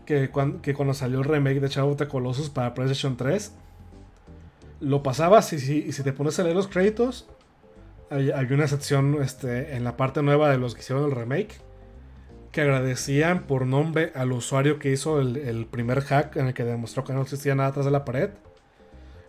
Que, 0.06 0.30
cuan- 0.30 0.60
que 0.60 0.74
cuando 0.74 0.94
salió 0.94 1.18
el 1.18 1.24
remake 1.24 1.60
de 1.60 1.68
Shadow 1.68 1.90
of 1.90 1.96
the 1.98 2.08
Colossus 2.08 2.50
para 2.50 2.74
PlayStation 2.74 3.16
3, 3.16 3.52
lo 4.80 5.02
pasabas 5.02 5.52
y 5.52 5.58
si, 5.92 6.02
te 6.02 6.12
pones 6.12 6.38
a 6.38 6.42
leer 6.42 6.56
los 6.56 6.68
créditos, 6.68 7.28
hay, 8.10 8.30
una 8.50 8.68
sección 8.68 9.18
este, 9.22 9.74
en 9.74 9.84
la 9.84 9.96
parte 9.96 10.22
nueva 10.22 10.50
de 10.50 10.58
los 10.58 10.74
que 10.74 10.80
hicieron 10.80 11.04
el 11.04 11.12
remake 11.12 11.58
que 12.52 12.62
agradecían 12.62 13.42
por 13.42 13.66
nombre 13.66 14.12
al 14.14 14.32
usuario 14.32 14.78
que 14.78 14.90
hizo 14.90 15.20
el, 15.20 15.36
el 15.36 15.66
primer 15.66 16.00
hack 16.00 16.36
en 16.36 16.46
el 16.46 16.54
que 16.54 16.64
demostró 16.64 17.04
que 17.04 17.12
no 17.12 17.20
existía 17.20 17.54
nada 17.54 17.68
atrás 17.68 17.84
de 17.84 17.90
la 17.90 18.04
pared. 18.06 18.30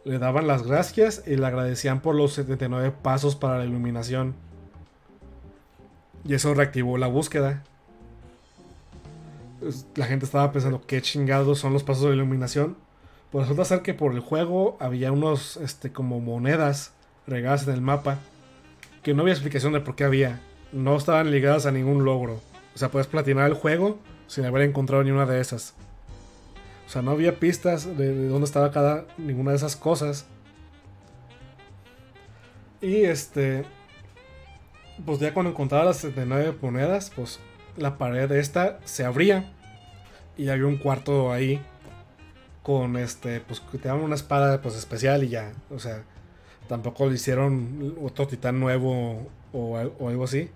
Le 0.05 0.17
daban 0.17 0.47
las 0.47 0.63
gracias 0.63 1.23
y 1.27 1.35
le 1.35 1.45
agradecían 1.45 1.99
por 1.99 2.15
los 2.15 2.33
79 2.33 2.93
pasos 3.01 3.35
para 3.35 3.57
la 3.57 3.65
iluminación. 3.65 4.33
Y 6.23 6.35
eso 6.35 6.53
reactivó 6.53 6.97
la 6.97 7.07
búsqueda. 7.07 7.63
La 9.95 10.05
gente 10.05 10.23
estaba 10.23 10.51
pensando 10.53 10.81
qué 10.87 11.01
chingados 11.01 11.59
son 11.59 11.73
los 11.73 11.83
pasos 11.83 12.03
de 12.05 12.15
iluminación. 12.15 12.77
Pues 13.31 13.47
resulta 13.47 13.65
ser 13.65 13.81
que 13.81 13.93
por 13.93 14.13
el 14.13 14.21
juego 14.21 14.77
había 14.79 15.11
unos 15.11 15.57
este, 15.57 15.91
como 15.91 16.19
monedas 16.19 16.93
regadas 17.25 17.67
en 17.67 17.73
el 17.73 17.81
mapa 17.81 18.19
que 19.03 19.13
no 19.13 19.21
había 19.21 19.33
explicación 19.33 19.73
de 19.73 19.81
por 19.81 19.95
qué 19.95 20.05
había. 20.05 20.41
No 20.71 20.95
estaban 20.95 21.31
ligadas 21.31 21.65
a 21.65 21.71
ningún 21.71 22.05
logro. 22.05 22.41
O 22.75 22.77
sea, 22.77 22.89
puedes 22.89 23.07
platinar 23.07 23.47
el 23.47 23.53
juego 23.53 23.99
sin 24.27 24.45
haber 24.45 24.63
encontrado 24.63 25.03
ni 25.03 25.11
una 25.11 25.25
de 25.25 25.39
esas. 25.41 25.73
O 26.85 26.89
sea, 26.89 27.01
no 27.01 27.11
había 27.11 27.39
pistas 27.39 27.97
de, 27.97 28.13
de 28.13 28.27
dónde 28.27 28.45
estaba 28.45 28.71
cada 28.71 29.05
ninguna 29.17 29.51
de 29.51 29.57
esas 29.57 29.75
cosas. 29.75 30.25
Y 32.81 33.03
este. 33.03 33.65
Pues 35.05 35.19
ya 35.19 35.33
cuando 35.33 35.51
encontraba 35.51 35.85
las 35.85 35.97
79 35.97 36.57
monedas, 36.61 37.11
pues 37.15 37.39
la 37.75 37.97
pared 37.97 38.31
esta 38.31 38.79
se 38.85 39.05
abría. 39.05 39.53
Y 40.37 40.49
había 40.49 40.67
un 40.67 40.77
cuarto 40.77 41.31
ahí. 41.31 41.61
Con 42.67 42.97
este. 42.97 43.39
Pues 43.39 43.59
que 43.61 43.79
te 43.79 43.87
daban 43.87 44.03
una 44.03 44.13
espada 44.15 44.61
pues 44.61 44.75
especial 44.75 45.23
y 45.23 45.29
ya. 45.29 45.51
O 45.73 45.79
sea. 45.79 46.03
Tampoco 46.67 47.07
le 47.07 47.15
hicieron 47.15 47.95
otro 48.03 48.27
titán 48.27 48.59
nuevo 48.59 49.25
o, 49.53 49.77
al- 49.77 49.93
o 49.99 50.09
algo 50.09 50.25
así. 50.25 50.51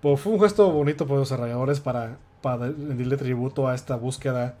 Pues 0.00 0.20
fue 0.20 0.32
un 0.32 0.40
gesto 0.40 0.68
bonito 0.72 1.06
por 1.06 1.18
los 1.18 1.28
desarrolladores 1.30 1.78
para, 1.78 2.16
para 2.42 2.66
rendirle 2.66 3.16
tributo 3.16 3.68
a 3.68 3.74
esta 3.76 3.94
búsqueda 3.94 4.56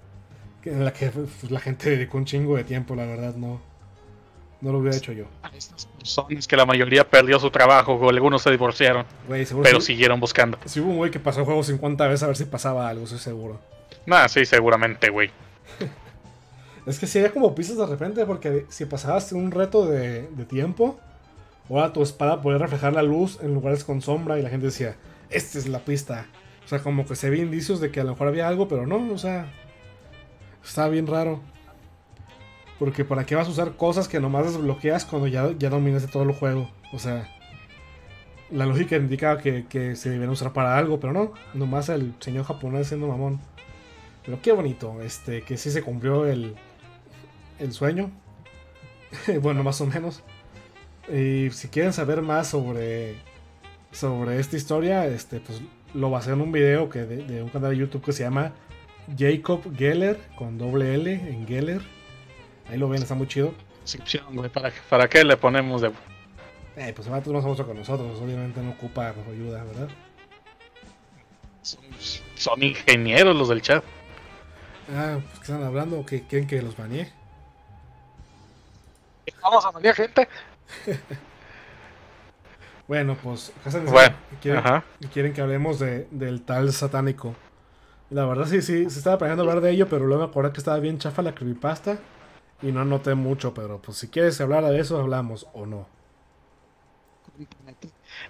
que- 0.62 0.70
en 0.70 0.84
la 0.84 0.92
que 0.92 1.08
pues, 1.10 1.50
la 1.50 1.58
gente 1.58 1.90
dedicó 1.90 2.18
un 2.18 2.24
chingo 2.24 2.54
de 2.54 2.62
tiempo, 2.62 2.94
la 2.94 3.04
verdad, 3.04 3.34
no, 3.34 3.60
no 4.60 4.70
lo 4.70 4.78
hubiera 4.78 4.96
hecho 4.96 5.10
yo. 5.10 5.24
Estas 5.56 5.86
personas 5.86 6.46
que 6.46 6.56
la 6.56 6.66
mayoría 6.66 7.02
perdió 7.10 7.40
su 7.40 7.50
trabajo 7.50 7.94
o 7.94 8.08
algunos 8.08 8.40
se 8.42 8.52
divorciaron, 8.52 9.04
Güey, 9.26 9.44
pero 9.64 9.80
sí, 9.80 9.88
siguieron 9.88 10.20
buscando. 10.20 10.56
sí 10.66 10.78
hubo 10.78 10.90
un 10.92 10.98
güey 10.98 11.10
que 11.10 11.18
pasó 11.18 11.40
el 11.40 11.46
juego 11.46 11.64
50 11.64 12.06
veces 12.06 12.22
a 12.22 12.28
ver 12.28 12.36
si 12.36 12.44
pasaba 12.44 12.88
algo, 12.88 13.02
estoy 13.02 13.18
seguro. 13.18 13.58
Nah, 14.06 14.28
sí, 14.28 14.44
seguramente, 14.46 15.08
güey. 15.10 15.32
Es 16.86 16.98
que 16.98 17.06
si 17.06 17.18
había 17.18 17.32
como 17.32 17.54
pistas 17.54 17.76
de 17.76 17.86
repente, 17.86 18.26
porque 18.26 18.66
si 18.68 18.84
pasabas 18.86 19.32
un 19.32 19.50
reto 19.50 19.86
de, 19.86 20.28
de 20.28 20.44
tiempo, 20.44 20.98
ahora 21.68 21.92
tu 21.92 22.02
espada 22.02 22.40
podía 22.40 22.58
reflejar 22.58 22.92
la 22.92 23.02
luz 23.02 23.38
en 23.40 23.54
lugares 23.54 23.84
con 23.84 24.02
sombra 24.02 24.38
y 24.38 24.42
la 24.42 24.50
gente 24.50 24.66
decía, 24.66 24.96
esta 25.30 25.58
es 25.58 25.68
la 25.68 25.78
pista. 25.80 26.26
O 26.64 26.68
sea, 26.68 26.80
como 26.80 27.06
que 27.06 27.16
se 27.16 27.30
ve 27.30 27.38
indicios 27.38 27.80
de 27.80 27.90
que 27.90 28.00
a 28.00 28.04
lo 28.04 28.10
mejor 28.12 28.28
había 28.28 28.48
algo, 28.48 28.68
pero 28.68 28.86
no, 28.86 29.12
o 29.12 29.18
sea, 29.18 29.46
está 30.64 30.88
bien 30.88 31.06
raro. 31.06 31.40
Porque 32.78 33.04
para 33.04 33.24
qué 33.26 33.36
vas 33.36 33.46
a 33.46 33.50
usar 33.50 33.76
cosas 33.76 34.08
que 34.08 34.18
nomás 34.20 34.46
desbloqueas 34.46 35.04
cuando 35.04 35.28
ya, 35.28 35.52
ya 35.58 35.70
dominaste 35.70 36.10
todo 36.10 36.24
el 36.24 36.32
juego. 36.32 36.68
O 36.92 36.98
sea, 36.98 37.28
la 38.50 38.66
lógica 38.66 38.96
indica 38.96 39.38
que, 39.38 39.66
que 39.66 39.94
se 39.94 40.10
debían 40.10 40.30
usar 40.30 40.52
para 40.52 40.76
algo, 40.76 40.98
pero 40.98 41.12
no, 41.12 41.32
nomás 41.54 41.88
el 41.88 42.14
señor 42.18 42.44
japonés 42.44 42.88
siendo 42.88 43.06
mamón. 43.06 43.40
Pero 44.24 44.40
qué 44.42 44.52
bonito, 44.52 45.00
este, 45.02 45.42
que 45.42 45.56
sí 45.56 45.70
se 45.70 45.82
cumplió 45.82 46.26
el, 46.26 46.54
el 47.62 47.72
sueño. 47.72 48.10
bueno, 49.40 49.62
más 49.62 49.80
o 49.80 49.86
menos. 49.86 50.22
Y 51.12 51.50
si 51.50 51.68
quieren 51.68 51.92
saber 51.92 52.22
más 52.22 52.48
sobre, 52.48 53.16
sobre 53.90 54.38
esta 54.38 54.56
historia, 54.56 55.06
este, 55.06 55.40
pues 55.40 55.60
lo 55.94 56.10
basé 56.10 56.32
en 56.32 56.40
un 56.40 56.52
video 56.52 56.88
que 56.88 57.00
de, 57.00 57.24
de 57.24 57.42
un 57.42 57.48
canal 57.48 57.70
de 57.70 57.76
YouTube 57.76 58.04
que 58.04 58.12
se 58.12 58.22
llama 58.22 58.52
Jacob 59.16 59.62
Geller, 59.76 60.18
con 60.36 60.58
doble 60.58 60.94
L 60.94 61.12
en 61.12 61.46
Geller. 61.46 61.82
Ahí 62.68 62.78
lo 62.78 62.88
ven, 62.88 63.02
está 63.02 63.14
muy 63.14 63.26
chido. 63.26 63.54
¿Para, 64.52 64.72
¿Para 64.88 65.08
qué 65.08 65.24
le 65.24 65.36
ponemos 65.36 65.82
de.? 65.82 65.88
Eh, 66.76 66.92
pues 66.94 67.06
el 67.06 67.12
vato 67.12 67.30
es 67.30 67.34
más 67.34 67.42
famoso 67.42 67.66
que 67.66 67.74
nosotros, 67.74 68.18
obviamente 68.20 68.62
no 68.62 68.70
ocupa 68.70 69.12
ayuda, 69.30 69.62
¿verdad? 69.64 69.88
Son, 71.60 71.80
son 72.34 72.62
ingenieros 72.62 73.36
los 73.36 73.48
del 73.48 73.60
chat. 73.60 73.84
Ah, 74.94 75.18
pues 75.20 75.34
que 75.34 75.52
están 75.52 75.62
hablando 75.62 76.04
que 76.06 76.22
quieren 76.22 76.48
que 76.48 76.62
los 76.62 76.76
banee. 76.76 77.12
Vamos 79.42 79.64
a 79.64 79.72
mandar 79.72 79.94
gente. 79.94 80.28
Bueno, 82.88 83.16
pues 83.22 83.52
diciendo 83.64 83.90
Bueno, 83.90 84.14
que 84.30 84.36
quieren, 84.36 84.62
quieren 85.12 85.32
que 85.32 85.40
hablemos 85.40 85.78
de, 85.78 86.08
del 86.10 86.42
tal 86.42 86.72
satánico. 86.72 87.34
La 88.10 88.26
verdad 88.26 88.46
sí, 88.46 88.60
sí, 88.60 88.90
sí 88.90 88.98
estaba 88.98 89.18
planeando 89.18 89.44
hablar 89.44 89.60
de 89.62 89.70
ello, 89.70 89.88
pero 89.88 90.06
luego 90.06 90.24
me 90.24 90.28
acordé 90.30 90.52
que 90.52 90.58
estaba 90.58 90.78
bien 90.78 90.98
chafa 90.98 91.22
la 91.22 91.34
creepypasta 91.34 91.98
y 92.60 92.72
no 92.72 92.80
anoté 92.82 93.14
mucho, 93.14 93.54
pero 93.54 93.80
pues 93.80 93.98
si 93.98 94.08
quieres 94.08 94.40
hablar 94.40 94.64
de 94.64 94.78
eso, 94.80 94.98
hablamos 95.00 95.46
o 95.54 95.64
no. 95.66 95.86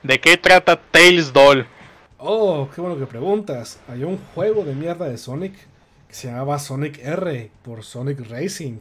¿De 0.03 0.21
qué 0.21 0.37
trata 0.37 0.81
Tails 0.81 1.33
Doll? 1.33 1.67
Oh, 2.19 2.69
qué 2.75 2.81
bueno 2.81 2.97
que 2.99 3.07
preguntas. 3.07 3.81
Hay 3.89 4.05
un 4.05 4.19
juego 4.35 4.65
de 4.65 4.75
mierda 4.75 5.09
de 5.09 5.19
Sonic 5.19 5.55
que 6.09 6.15
se 6.15 6.29
llamaba 6.29 6.59
Sonic 6.59 6.99
R 6.99 7.51
por 7.63 7.83
Sonic 7.83 8.21
Racing. 8.29 8.81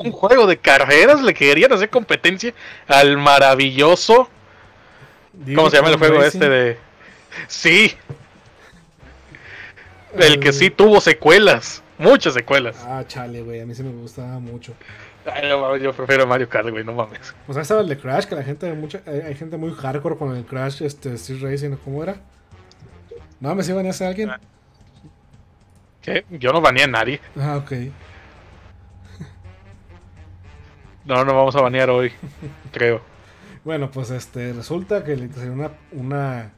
Un 0.00 0.12
juego 0.12 0.46
de 0.46 0.58
carreras 0.58 1.22
le 1.22 1.34
querían 1.34 1.72
hacer 1.72 1.90
competencia 1.90 2.52
al 2.86 3.16
maravilloso. 3.16 4.28
¿Cómo 5.54 5.70
se 5.70 5.76
llama 5.76 5.90
el 5.90 5.96
juego 5.98 6.18
Racing. 6.20 6.26
este 6.42 6.48
de.? 6.48 6.78
Sí. 7.48 7.94
El 10.16 10.40
que 10.40 10.48
Eh, 10.48 10.52
sí 10.52 10.70
tuvo 10.70 11.00
secuelas. 11.00 11.82
Muchas 11.98 12.34
secuelas. 12.34 12.76
Ah, 12.86 13.04
chale, 13.06 13.42
güey, 13.42 13.60
a 13.60 13.66
mí 13.66 13.74
sí 13.74 13.82
me 13.82 13.90
gustaba 13.90 14.38
mucho. 14.38 14.74
Ay, 15.24 15.48
no 15.48 15.60
mames, 15.60 15.82
yo 15.82 15.92
prefiero 15.92 16.26
Mario 16.26 16.48
Kart, 16.48 16.68
güey, 16.70 16.84
no 16.84 16.92
mames. 16.92 17.34
Pues 17.46 17.56
ahí 17.58 17.62
estaba 17.62 17.80
el 17.80 17.88
de 17.88 17.98
Crash, 17.98 18.26
que 18.26 18.34
la 18.34 18.42
gente, 18.44 18.72
mucha, 18.74 19.00
hay 19.06 19.20
hay 19.22 19.34
gente 19.34 19.56
muy 19.56 19.74
hardcore 19.74 20.16
con 20.16 20.36
el 20.36 20.44
Crash, 20.44 20.82
este, 20.82 21.14
Street 21.14 21.42
Racing, 21.42 21.76
¿cómo 21.84 22.02
era? 22.02 22.16
No, 23.40 23.54
me 23.54 23.64
iban 23.64 23.86
a 23.86 23.90
hacer 23.90 24.06
alguien. 24.08 24.30
Ah. 24.30 24.40
¿Qué? 26.00 26.24
Yo 26.30 26.52
no 26.52 26.60
baneé 26.60 26.84
a 26.84 26.86
nadie. 26.86 27.20
Ah, 27.38 27.56
ok. 27.56 27.72
No, 31.06 31.24
no 31.24 31.34
vamos 31.34 31.54
a 31.54 31.60
banear 31.60 31.88
hoy. 31.88 32.10
Creo. 32.72 33.00
Bueno, 33.64 33.90
pues 33.90 34.10
este, 34.10 34.52
resulta 34.52 35.04
que 35.04 35.16
le 35.16 35.28
una, 35.48 35.70
una, 35.92 36.52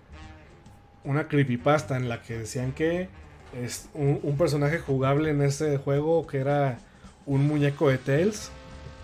una 1.04 1.28
creepypasta 1.28 1.96
en 1.96 2.08
la 2.08 2.22
que 2.22 2.38
decían 2.38 2.72
que 2.72 3.08
es 3.54 3.90
un, 3.92 4.20
un 4.22 4.38
personaje 4.38 4.78
jugable 4.78 5.30
en 5.30 5.42
ese 5.42 5.76
juego 5.76 6.26
que 6.26 6.38
era 6.38 6.78
un 7.26 7.46
muñeco 7.46 7.90
de 7.90 7.98
Tails. 7.98 8.50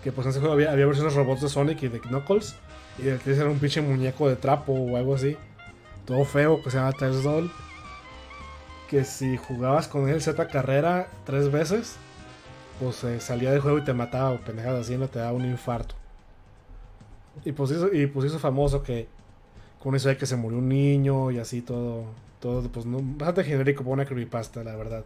Que 0.03 0.11
pues 0.11 0.25
en 0.25 0.31
ese 0.31 0.39
juego 0.39 0.53
había, 0.53 0.71
había 0.71 0.87
versiones 0.87 1.13
robots 1.13 1.41
de 1.41 1.49
Sonic 1.49 1.83
y 1.83 1.87
de 1.89 1.99
Knuckles. 1.99 2.55
Y 2.97 3.07
el 3.07 3.19
Tails 3.19 3.39
era 3.39 3.49
un 3.49 3.59
pinche 3.59 3.81
muñeco 3.81 4.27
de 4.27 4.35
trapo 4.35 4.73
o 4.73 4.97
algo 4.97 5.13
así. 5.13 5.37
Todo 6.05 6.25
feo 6.25 6.61
que 6.63 6.71
se 6.71 6.77
llama 6.77 6.91
Tails 6.91 7.23
Doll. 7.23 7.51
Que 8.89 9.03
si 9.03 9.37
jugabas 9.37 9.87
con 9.87 10.09
él 10.09 10.21
Z 10.21 10.47
carrera 10.47 11.07
tres 11.23 11.51
veces, 11.51 11.97
pues 12.79 13.03
eh, 13.03 13.19
salía 13.19 13.51
del 13.51 13.61
juego 13.61 13.77
y 13.77 13.83
te 13.83 13.93
mataba 13.93 14.31
o 14.31 14.39
pendejadas 14.39 14.81
así, 14.81 14.97
no 14.97 15.07
te 15.07 15.19
daba 15.19 15.33
un 15.33 15.45
infarto. 15.45 15.95
Y 17.43 17.51
pues 17.51 17.71
hizo, 17.71 17.93
y 17.93 18.07
pues 18.07 18.27
hizo 18.27 18.39
famoso 18.39 18.81
que 18.83 19.07
con 19.81 19.95
eso 19.95 20.09
de 20.09 20.17
que 20.17 20.25
se 20.25 20.35
murió 20.35 20.57
un 20.57 20.69
niño 20.69 21.31
y 21.31 21.39
así 21.39 21.61
todo, 21.61 22.05
todo 22.39 22.67
pues 22.69 22.85
no, 22.85 22.99
bastante 23.01 23.43
genérico 23.43 23.83
para 23.83 23.93
una 23.93 24.05
creepypasta, 24.05 24.63
la 24.63 24.75
verdad. 24.75 25.05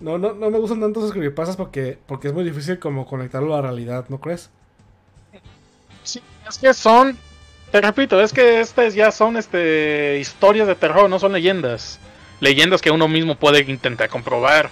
No, 0.00 0.18
no, 0.18 0.34
no 0.34 0.50
me 0.50 0.58
gustan 0.58 0.80
tanto 0.80 1.00
esos 1.00 1.12
creepypastas 1.12 1.56
porque, 1.56 1.96
porque 2.06 2.28
es 2.28 2.34
muy 2.34 2.44
difícil 2.44 2.78
como 2.78 3.06
conectarlo 3.06 3.54
a 3.54 3.56
la 3.56 3.62
realidad, 3.62 4.06
¿no 4.08 4.20
crees? 4.20 4.50
Sí, 6.02 6.20
es 6.48 6.58
que 6.58 6.74
son. 6.74 7.16
Te 7.70 7.80
repito, 7.80 8.20
es 8.20 8.32
que 8.32 8.60
estas 8.60 8.94
ya 8.94 9.10
son 9.12 9.36
este 9.36 10.18
historias 10.20 10.66
de 10.66 10.74
terror, 10.74 11.08
no 11.08 11.18
son 11.18 11.32
leyendas. 11.32 12.00
Leyendas 12.40 12.82
que 12.82 12.90
uno 12.90 13.08
mismo 13.08 13.36
puede 13.36 13.60
intentar 13.70 14.10
comprobar. 14.10 14.70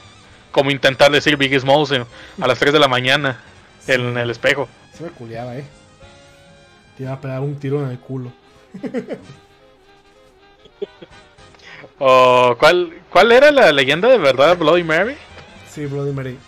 Como 0.50 0.70
intentar 0.70 1.10
decir 1.10 1.36
Biggie 1.36 1.60
Smalls 1.60 1.92
a 1.92 2.46
las 2.46 2.58
3 2.58 2.72
de 2.72 2.78
la 2.78 2.88
mañana 2.88 3.40
en 3.86 4.16
el 4.18 4.30
espejo. 4.30 4.68
Se 4.92 5.04
me 5.04 5.10
culeaba, 5.10 5.56
eh. 5.56 5.64
Te 6.96 7.04
iba 7.04 7.12
a 7.12 7.20
pegar 7.20 7.40
un 7.40 7.58
tiro 7.58 7.82
en 7.84 7.90
el 7.90 7.98
culo. 7.98 8.32
o 11.98 12.56
¿cuál, 12.58 12.94
¿Cuál 13.10 13.32
era 13.32 13.50
la 13.50 13.72
leyenda 13.72 14.08
de 14.08 14.18
verdad 14.18 14.56
Bloody 14.56 14.84
Mary? 14.84 15.16
Sí, 15.70 15.86
Bloody 15.86 16.12
Mary. 16.12 16.38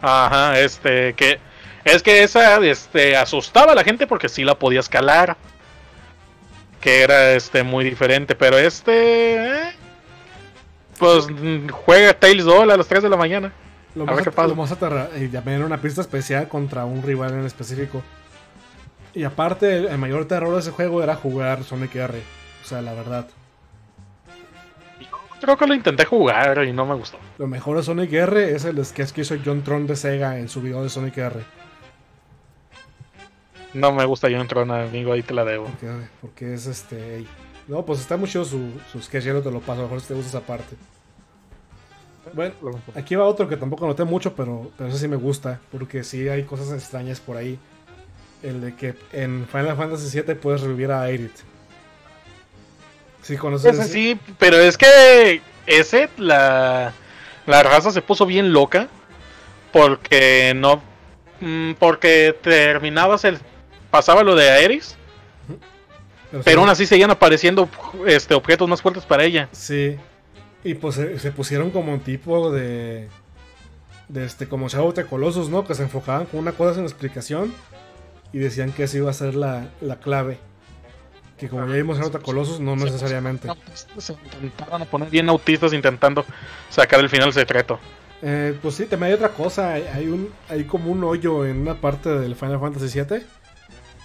Ajá, 0.00 0.58
este, 0.60 1.14
que 1.14 1.38
es 1.84 2.02
que 2.02 2.22
esa 2.22 2.58
este, 2.64 3.16
asustaba 3.16 3.72
a 3.72 3.74
la 3.74 3.84
gente 3.84 4.06
porque 4.06 4.28
sí 4.28 4.44
la 4.44 4.58
podía 4.58 4.80
escalar. 4.80 5.36
Que 6.80 7.02
era 7.02 7.32
este 7.32 7.62
muy 7.62 7.84
diferente, 7.84 8.34
pero 8.34 8.58
este 8.58 9.36
eh, 9.36 9.72
pues 10.98 11.28
mm, 11.30 11.68
juega 11.68 12.14
Tails 12.14 12.44
2 12.44 12.62
a 12.62 12.76
las 12.76 12.86
3 12.86 13.02
de 13.02 13.08
la 13.08 13.16
mañana. 13.16 13.52
Lo 13.94 14.04
A 14.04 14.06
más, 14.06 14.16
ver 14.16 14.24
qué 14.24 14.30
pasa. 14.32 14.48
lo 14.48 14.54
una 15.64 15.80
pista 15.80 16.00
especial 16.00 16.48
contra 16.48 16.84
un 16.84 17.02
rival 17.02 17.32
en 17.34 17.44
específico. 17.46 18.02
Y 19.14 19.22
aparte, 19.22 19.76
el, 19.76 19.86
el 19.86 19.98
mayor 19.98 20.26
terror 20.26 20.52
de 20.52 20.60
ese 20.60 20.72
juego 20.72 21.02
era 21.02 21.14
jugar 21.14 21.62
Sonic 21.62 21.94
R. 21.94 22.18
O 22.64 22.66
sea, 22.66 22.82
la 22.82 22.94
verdad. 22.94 23.28
Creo 25.40 25.56
que 25.58 25.66
lo 25.66 25.74
intenté 25.74 26.04
jugar 26.06 26.64
y 26.64 26.72
no 26.72 26.86
me 26.86 26.94
gustó. 26.94 27.18
Lo 27.38 27.46
mejor 27.46 27.76
de 27.76 27.82
Sonic 27.82 28.12
R 28.12 28.54
es 28.54 28.64
el 28.64 28.82
sketch 28.84 29.10
que 29.10 29.20
hizo 29.20 29.36
John 29.44 29.62
Tron 29.62 29.86
de 29.86 29.94
Sega 29.94 30.38
en 30.38 30.48
su 30.48 30.62
video 30.62 30.82
de 30.82 30.88
Sonic 30.88 31.18
R. 31.18 31.44
No 33.74 33.92
me 33.92 34.04
gusta 34.06 34.28
yo 34.28 34.40
entro 34.40 34.62
amigo, 34.62 35.12
ahí 35.12 35.22
te 35.22 35.34
la 35.34 35.44
debo. 35.44 35.66
Porque, 35.66 35.90
porque 36.20 36.54
es 36.54 36.66
este. 36.66 37.26
No, 37.66 37.84
pues 37.84 38.00
está 38.00 38.16
muy 38.16 38.28
chido 38.28 38.44
su, 38.44 38.70
su 38.92 39.00
sketch, 39.00 39.24
ya 39.24 39.32
no 39.32 39.40
te 39.40 39.50
lo 39.50 39.60
paso. 39.60 39.72
A 39.72 39.76
lo 39.76 39.82
mejor 39.84 40.00
si 40.00 40.08
te 40.08 40.14
gusta 40.14 40.28
esa 40.38 40.46
parte. 40.46 40.76
Bueno, 42.32 42.54
aquí 42.94 43.14
va 43.14 43.24
otro 43.24 43.48
que 43.48 43.56
tampoco 43.56 43.86
noté 43.86 44.04
mucho, 44.04 44.34
pero, 44.34 44.70
pero 44.76 44.90
ese 44.90 44.98
sí 44.98 45.08
me 45.08 45.16
gusta. 45.16 45.60
Porque 45.72 46.04
sí 46.04 46.28
hay 46.28 46.44
cosas 46.44 46.72
extrañas 46.72 47.20
por 47.20 47.36
ahí. 47.36 47.58
El 48.42 48.60
de 48.60 48.74
que 48.74 48.94
en 49.12 49.46
Final 49.50 49.76
Fantasy 49.76 50.20
VII 50.20 50.34
puedes 50.34 50.60
revivir 50.60 50.90
a 50.90 51.02
Aerith. 51.02 51.36
Sí, 53.22 53.36
conoces 53.38 53.72
Ese 53.72 53.82
ese? 53.84 53.92
sí, 53.92 54.20
pero 54.38 54.58
es 54.58 54.76
que 54.76 55.40
ese, 55.66 56.10
la, 56.18 56.92
la 57.46 57.62
raza 57.62 57.90
se 57.90 58.02
puso 58.02 58.26
bien 58.26 58.52
loca 58.52 58.88
porque 59.72 60.52
no, 60.54 60.82
mm, 61.40 61.72
porque 61.78 62.36
terminabas 62.42 63.24
el, 63.24 63.38
pasaba 63.90 64.22
lo 64.22 64.34
de 64.34 64.50
Aeris, 64.50 64.96
pero 66.42 66.56
sí. 66.56 66.60
aún 66.60 66.68
así 66.68 66.86
seguían 66.86 67.10
apareciendo 67.10 67.68
este 68.06 68.34
objetos 68.34 68.68
más 68.68 68.82
fuertes 68.82 69.04
para 69.04 69.24
ella. 69.24 69.48
Sí. 69.52 69.96
Y 70.64 70.74
pues 70.74 70.94
se, 70.94 71.18
se 71.18 71.30
pusieron 71.30 71.70
como 71.70 71.92
un 71.92 72.00
tipo 72.00 72.50
de. 72.50 73.08
De 74.08 74.24
este, 74.24 74.48
como 74.48 74.68
Shadow 74.68 74.92
the 74.92 75.04
Colossus, 75.04 75.48
¿no? 75.48 75.66
Que 75.66 75.74
se 75.74 75.82
enfocaban 75.82 76.26
con 76.26 76.40
una 76.40 76.52
cosa 76.52 76.74
sin 76.74 76.84
explicación. 76.84 77.54
Y 78.32 78.38
decían 78.38 78.72
que 78.72 78.84
eso 78.84 78.96
iba 78.98 79.10
a 79.10 79.14
ser 79.14 79.34
la, 79.34 79.68
la 79.80 79.96
clave. 79.96 80.38
Que 81.38 81.48
como 81.48 81.66
ya 81.66 81.74
vimos 81.74 81.98
en 81.98 82.04
Shadow 82.04 82.22
Colossus, 82.22 82.60
no 82.60 82.76
necesariamente. 82.76 83.48
Se 83.98 84.14
intentaron 84.42 84.86
poner 84.86 85.10
bien 85.10 85.28
autistas 85.28 85.72
intentando 85.72 86.24
sacar 86.70 87.00
el 87.00 87.08
final 87.08 87.32
secreto. 87.32 87.78
Eh, 88.22 88.56
pues 88.62 88.76
sí, 88.76 88.86
también 88.86 89.12
hay 89.12 89.14
otra 89.14 89.30
cosa. 89.30 89.74
Hay, 89.74 89.82
hay 89.82 90.08
un, 90.08 90.30
hay 90.48 90.64
como 90.64 90.90
un 90.90 91.04
hoyo 91.04 91.44
en 91.44 91.58
una 91.58 91.74
parte 91.74 92.08
del 92.08 92.34
Final 92.36 92.58
Fantasy 92.58 93.00
VII. 93.00 93.22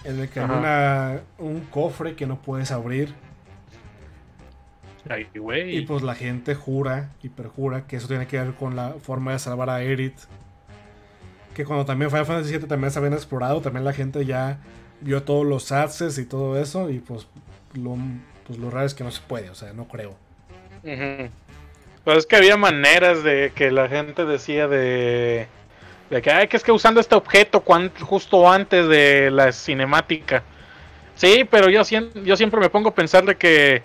En 0.04 0.20
el 0.20 0.30
que 0.30 0.40
hay 0.40 0.46
una, 0.46 1.22
un 1.38 1.62
cofre 1.62 2.16
que 2.16 2.26
no 2.26 2.42
puedes 2.42 2.72
abrir. 2.72 3.14
Ay, 5.10 5.28
Y 5.34 5.82
pues 5.82 6.04
la 6.04 6.14
gente 6.14 6.56
jura 6.56 7.10
y 7.24 7.30
perjura 7.30 7.88
que 7.88 7.96
eso 7.96 8.08
tiene 8.08 8.28
que 8.28 8.38
ver 8.38 8.54
con 8.54 8.76
la 8.76 8.94
forma 9.02 9.32
de 9.32 9.40
salvar 9.40 9.70
a 9.70 9.76
Aerith. 9.76 10.20
Que 11.54 11.66
cuando 11.66 11.86
también 11.86 12.12
Final 12.12 12.26
Fantasy 12.26 12.58
VII 12.58 12.68
también 12.68 12.92
se 12.92 13.00
habían 13.00 13.14
explorado, 13.14 13.60
también 13.62 13.84
la 13.84 13.94
gente 13.94 14.26
ya 14.26 14.60
vio 15.02 15.24
todos 15.24 15.46
los 15.46 15.72
access 15.72 16.18
y 16.18 16.26
todo 16.26 16.62
eso. 16.62 16.90
Y 16.90 17.00
pues 17.00 17.28
lo, 17.74 17.98
pues 18.46 18.60
lo 18.60 18.70
raro 18.70 18.86
es 18.86 18.94
que 18.94 19.04
no 19.04 19.12
se 19.12 19.22
puede, 19.22 19.50
o 19.50 19.56
sea, 19.56 19.74
no 19.74 19.88
creo. 19.88 20.16
Ujú. 20.84 21.30
Pues 22.04 22.18
es 22.18 22.26
que 22.26 22.36
había 22.36 22.58
maneras 22.58 23.24
de 23.24 23.52
que 23.54 23.72
la 23.72 23.90
gente 23.90 24.26
decía 24.26 24.68
de, 24.68 25.48
de 26.10 26.22
que, 26.22 26.32
ay, 26.32 26.48
que 26.48 26.58
es 26.58 26.64
que 26.64 26.72
usando 26.72 27.00
este 27.00 27.16
objeto 27.16 27.64
justo 28.02 28.50
antes 28.50 28.88
de 28.88 29.30
la 29.32 29.52
cinemática. 29.52 30.44
Sí, 31.16 31.46
pero 31.50 31.70
yo, 31.70 31.82
yo 32.24 32.38
siempre 32.38 32.60
me 32.60 32.70
pongo 32.70 32.90
a 32.90 32.96
pensar 32.96 33.26
de 33.26 33.36
que 33.36 33.84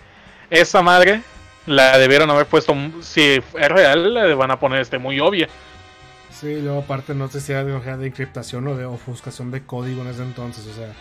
esa 0.49 0.81
madre 0.81 1.21
la 1.65 1.97
debieron 1.97 2.29
haber 2.29 2.45
puesto, 2.45 2.71
m- 2.71 2.93
si 3.01 3.21
es 3.21 3.69
real, 3.69 4.13
la 4.13 4.33
van 4.35 4.51
a 4.51 4.59
poner 4.59 4.81
este 4.81 4.97
muy 4.97 5.19
obvia. 5.19 5.49
Sí, 6.31 6.61
luego 6.61 6.79
aparte 6.79 7.13
no 7.13 7.27
sé 7.27 7.41
si 7.41 7.51
era 7.51 7.63
de, 7.63 8.07
encriptación 8.07 8.67
o 8.67 8.75
de 8.75 8.85
ofuscación 8.85 9.51
de 9.51 9.65
código 9.65 10.01
en 10.01 10.07
ese 10.09 10.23
entonces, 10.23 10.65
o 10.67 10.73
sea. 10.73 10.93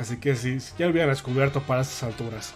Así 0.00 0.18
que 0.18 0.34
sí, 0.36 0.58
ya 0.78 0.86
lo 0.86 0.92
hubieran 0.92 1.10
descubierto 1.10 1.60
para 1.60 1.82
esas 1.82 2.02
alturas. 2.02 2.54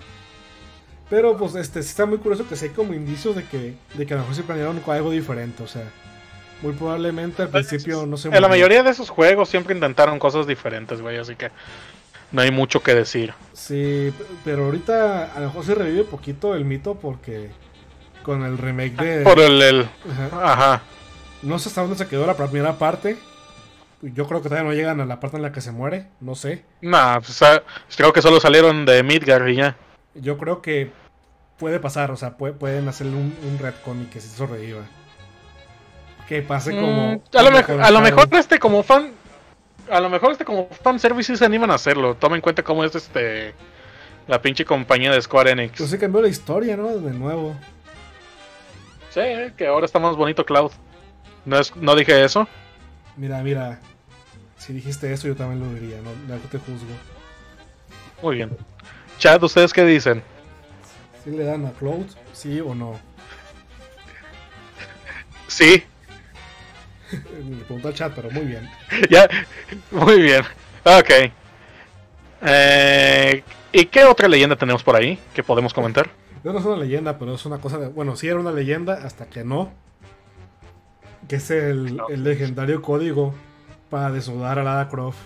Pero 1.11 1.37
pues 1.37 1.55
este 1.55 1.83
sí 1.83 1.91
está 1.91 2.07
muy 2.07 2.19
curioso 2.19 2.49
que 2.49 2.57
sí 2.57 2.67
hay 2.67 2.71
como 2.73 2.95
indicios 2.95 3.37
de 3.37 3.45
que, 3.45 3.75
de 3.95 4.07
que 4.07 4.15
a 4.15 4.17
lo 4.17 4.23
mejor 4.23 4.37
se 4.37 4.43
planearon 4.43 4.83
algo 4.87 5.11
diferente, 5.11 5.63
o 5.63 5.67
sea. 5.69 5.85
Muy 6.63 6.73
probablemente 6.73 7.43
al 7.43 7.49
principio 7.51 8.07
no 8.07 8.17
se 8.17 8.29
En 8.29 8.41
la 8.41 8.49
mayoría 8.49 8.83
de 8.83 8.91
esos 8.91 9.11
juegos 9.11 9.49
siempre 9.49 9.75
intentaron 9.75 10.19
cosas 10.19 10.47
diferentes, 10.47 11.01
güey, 11.03 11.19
así 11.19 11.37
que 11.37 11.51
no 12.33 12.41
hay 12.43 12.51
mucho 12.51 12.83
que 12.83 12.95
decir. 12.95 13.35
Sí, 13.53 14.13
pero 14.45 14.65
ahorita 14.65 15.33
a 15.35 15.41
lo 15.41 15.47
mejor 15.47 15.65
se 15.65 15.75
revive 15.75 16.05
poquito 16.05 16.55
el 16.55 16.65
mito 16.65 16.95
porque 16.95 17.51
con 18.23 18.43
el 18.43 18.59
remake 18.59 18.97
de... 18.97 19.23
Por 19.23 19.39
el, 19.39 19.61
el- 19.63 19.89
Ajá. 20.11 20.53
ajá. 20.53 20.83
No 21.43 21.59
sé 21.59 21.69
hasta 21.69 21.83
dónde 21.83 21.97
se 21.97 22.09
quedó 22.09 22.27
la 22.27 22.35
primera 22.37 22.79
parte. 22.79 23.19
Yo 24.03 24.27
creo 24.27 24.43
que 24.43 24.49
todavía 24.49 24.69
no 24.69 24.75
llegan 24.75 25.01
a 25.01 25.07
la 25.07 25.21
parte 25.21 25.37
en 25.37 25.43
la 25.43 25.53
que 25.53 25.61
se 25.61 25.73
muere, 25.73 26.09
no 26.21 26.35
sé. 26.35 26.65
Nah, 26.81 27.19
pues, 27.21 27.41
ah, 27.43 27.63
creo 27.97 28.13
que 28.13 28.23
solo 28.23 28.41
salieron 28.41 28.85
de 28.85 29.03
Midgar 29.03 29.49
y 29.49 29.57
ya. 29.57 29.77
Yo 30.15 30.39
creo 30.39 30.61
que 30.63 30.91
puede 31.59 31.81
pasar, 31.81 32.11
o 32.11 32.17
sea, 32.17 32.37
pue- 32.37 32.53
pueden 32.55 32.89
hacerle 32.89 33.13
un, 33.17 33.35
un 33.49 33.59
retcon 33.59 34.03
y 34.03 34.07
que 34.07 34.21
se 34.21 34.29
sobreviva. 34.29 34.83
Que 36.29 36.43
pase 36.43 36.73
como... 36.73 37.13
Mm, 37.13 37.37
a 37.37 37.43
lo, 37.43 37.49
como 37.49 37.57
mejor, 37.57 37.81
a 37.83 37.91
lo 37.91 38.01
mejor 38.01 38.29
este 38.33 38.59
como 38.59 38.83
fan 38.83 39.13
a 39.91 40.01
lo 40.01 40.11
mejor 40.11 40.33
este 40.33 40.45
como 40.45 40.69
fan 40.83 40.99
service 40.99 41.33
sí 41.33 41.37
se 41.39 41.45
animan 41.45 41.71
a 41.71 41.75
hacerlo 41.75 42.17
toma 42.17 42.37
en 42.37 42.43
cuenta 42.43 42.63
cómo 42.63 42.85
es 42.85 42.95
este 42.95 43.55
la 44.27 44.43
pinche 44.43 44.65
compañía 44.65 45.13
de 45.13 45.23
Square 45.23 45.53
Enix 45.53 45.79
Pues 45.79 45.91
se 45.91 45.99
cambió 45.99 46.21
la 46.21 46.29
historia, 46.29 46.77
¿no? 46.77 46.89
De 46.89 47.13
nuevo. 47.13 47.55
sí 49.11 49.21
que 49.57 49.67
ahora 49.69 49.87
está 49.87 49.99
más 49.99 50.17
bonito 50.17 50.45
Cloud 50.45 50.73
no 51.45 51.59
es 51.59 51.75
no 51.77 51.95
dije 51.95 52.25
eso 52.25 52.49
Mira, 53.17 53.43
mira. 53.43 53.81
Si 54.59 54.75
dijiste 54.75 55.11
eso, 55.11 55.27
yo 55.27 55.37
también 55.37 55.61
lo 55.61 55.73
diría, 55.73 55.97
no, 56.03 56.11
no 56.29 56.41
te 56.41 56.59
juzgo. 56.59 56.91
muy 58.23 58.37
bien 58.37 58.57
chat 59.19 59.43
ustedes 59.43 59.73
qué 59.73 59.85
dicen 59.85 60.23
¿Sí 61.25 61.31
le 61.31 61.45
dan 61.45 61.65
a 61.67 61.71
Cloud? 61.73 62.07
¿Sí 62.33 62.61
o 62.61 62.75
no? 62.75 62.99
sí 65.47 65.85
Le 67.49 67.65
pregunto 67.65 67.89
al 67.89 67.95
chat, 67.95 68.13
pero 68.15 68.31
muy 68.31 68.45
bien. 68.45 68.69
ya 69.11 69.29
muy 69.91 70.21
bien 70.21 70.43
ok 70.85 71.33
Eh, 72.43 73.43
y 73.73 73.87
qué 73.87 74.05
otra 74.05 74.29
leyenda 74.29 74.57
tenemos 74.57 74.83
por 74.83 74.95
ahí 74.97 75.19
que 75.35 75.43
podemos 75.43 75.73
comentar 75.75 76.11
No, 76.45 76.53
no 76.53 76.59
es 76.59 76.65
una 76.65 76.77
leyenda, 76.77 77.19
pero 77.19 77.35
es 77.35 77.45
una 77.47 77.59
cosa 77.59 77.79
de... 77.79 77.89
Bueno, 77.89 78.15
sí 78.17 78.29
era 78.29 78.39
una 78.39 78.53
leyenda 78.53 78.95
hasta 79.05 79.27
que 79.27 79.43
no. 79.45 79.73
Que 81.29 81.37
es 81.37 81.51
el, 81.51 82.01
el 82.09 82.25
legendario 82.25 82.83
código 82.83 83.35
para 83.91 84.11
desnudar 84.11 84.59
a 84.59 84.65
Lara 84.65 84.89
Croft. 84.89 85.19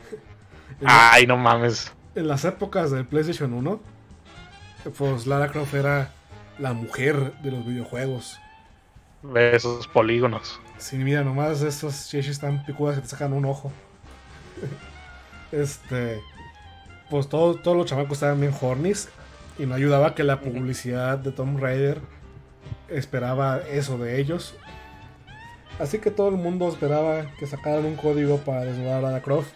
Ay 0.84 1.26
no 1.26 1.36
mames 1.36 1.92
en 2.14 2.26
las 2.28 2.44
épocas 2.44 2.90
del 2.90 3.06
PlayStation 3.06 3.52
1, 3.52 3.80
pues 4.96 5.26
Lara 5.26 5.50
Croft 5.52 5.74
era 5.74 6.10
la 6.58 6.72
mujer 6.72 7.32
de 7.42 7.50
los 7.52 7.64
videojuegos. 7.64 8.40
Ve 9.22 9.54
esos 9.54 9.86
polígonos 9.88 10.60
Sí, 10.78 10.96
mira, 10.96 11.22
nomás 11.24 11.60
estos 11.62 12.08
chichis 12.08 12.38
tan 12.38 12.64
picudas 12.64 12.96
que 12.96 13.02
te 13.02 13.08
sacan 13.08 13.32
un 13.32 13.44
ojo. 13.44 13.72
este. 15.52 16.20
Pues 17.10 17.28
todo- 17.28 17.54
todos 17.56 17.76
los 17.76 17.86
chamacos 17.86 18.12
estaban 18.14 18.40
bien 18.40 18.54
hornies. 18.60 19.08
Y 19.58 19.66
no 19.66 19.74
ayudaba 19.74 20.14
que 20.14 20.22
la 20.22 20.40
publicidad 20.40 21.18
de 21.18 21.32
Tomb 21.32 21.58
Raider 21.58 22.00
esperaba 22.88 23.58
eso 23.58 23.98
de 23.98 24.20
ellos. 24.20 24.54
Así 25.80 25.98
que 25.98 26.10
todo 26.12 26.28
el 26.28 26.36
mundo 26.36 26.68
esperaba 26.68 27.26
que 27.38 27.46
sacaran 27.46 27.84
un 27.84 27.96
código 27.96 28.38
para 28.38 28.64
desnudar 28.64 28.98
a 28.98 29.00
Lara 29.08 29.22
Croft. 29.22 29.52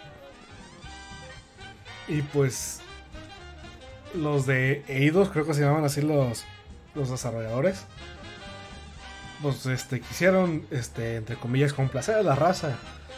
Y 2.08 2.22
pues. 2.22 2.80
Los 4.14 4.44
de 4.44 4.84
Eidos, 4.88 5.30
creo 5.30 5.46
que 5.46 5.54
se 5.54 5.62
llamaban 5.62 5.84
así 5.84 6.02
los, 6.02 6.44
los 6.94 7.08
desarrolladores 7.10 7.86
pues 9.42 9.66
este 9.66 10.00
quisieron 10.00 10.64
este 10.70 11.16
entre 11.16 11.36
comillas 11.36 11.72
complacer 11.72 12.14
a 12.16 12.22
la 12.22 12.34
raza 12.34 12.76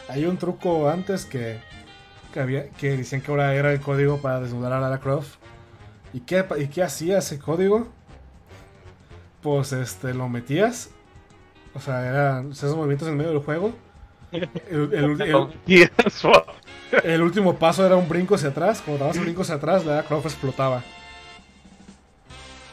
hay 0.09 0.25
un 0.25 0.37
truco 0.37 0.89
antes 0.89 1.25
que 1.25 1.59
que 2.33 2.39
había 2.39 2.69
que 2.69 2.97
decían 2.97 3.21
que 3.21 3.31
ahora 3.31 3.53
era 3.55 3.71
el 3.71 3.79
código 3.79 4.21
para 4.21 4.39
desnudar 4.41 4.73
a 4.73 4.79
Lara 4.79 4.99
Croft 4.99 5.35
y 6.13 6.21
qué 6.21 6.45
y 6.57 6.67
qué 6.67 6.83
hacía 6.83 7.19
ese 7.19 7.39
código 7.39 7.87
pues 9.41 9.71
este 9.73 10.13
lo 10.13 10.27
metías 10.29 10.89
o 11.73 11.79
sea 11.79 12.05
eran 12.07 12.51
esos 12.51 12.75
movimientos 12.75 13.07
en 13.07 13.17
medio 13.17 13.31
del 13.31 13.39
juego 13.39 13.73
el, 14.31 14.93
el- 14.93 15.17
El 17.03 17.21
último 17.21 17.55
paso 17.57 17.85
era 17.85 17.95
un 17.95 18.07
brinco 18.09 18.35
hacia 18.35 18.49
atrás. 18.49 18.81
Cuando 18.83 19.03
dabas 19.05 19.17
un 19.17 19.23
brinco 19.23 19.43
hacia 19.43 19.55
atrás, 19.55 19.85
la 19.85 20.03
Croft 20.03 20.25
explotaba. 20.25 20.83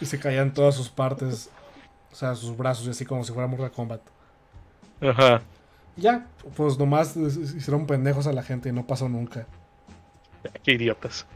Y 0.01 0.07
se 0.07 0.19
caían 0.19 0.53
todas 0.53 0.75
sus 0.75 0.89
partes. 0.89 1.51
O 2.13 2.15
sea, 2.15 2.35
sus 2.35 2.57
brazos 2.57 2.87
y 2.87 2.91
así 2.91 3.05
como 3.05 3.25
si 3.25 3.33
fuera 3.33 3.49
Mortal 3.49 3.73
Kombat. 3.73 4.03
Ajá. 5.01 5.43
Ya, 5.97 6.27
pues 6.57 6.79
nomás 6.79 7.17
hicieron 7.17 7.87
pendejos 7.87 8.27
a 8.27 8.33
la 8.33 8.43
gente 8.43 8.69
y 8.69 8.73
no 8.73 8.87
pasó 8.87 9.09
nunca. 9.09 9.47
Qué 10.63 10.73
idiotas. 10.73 11.27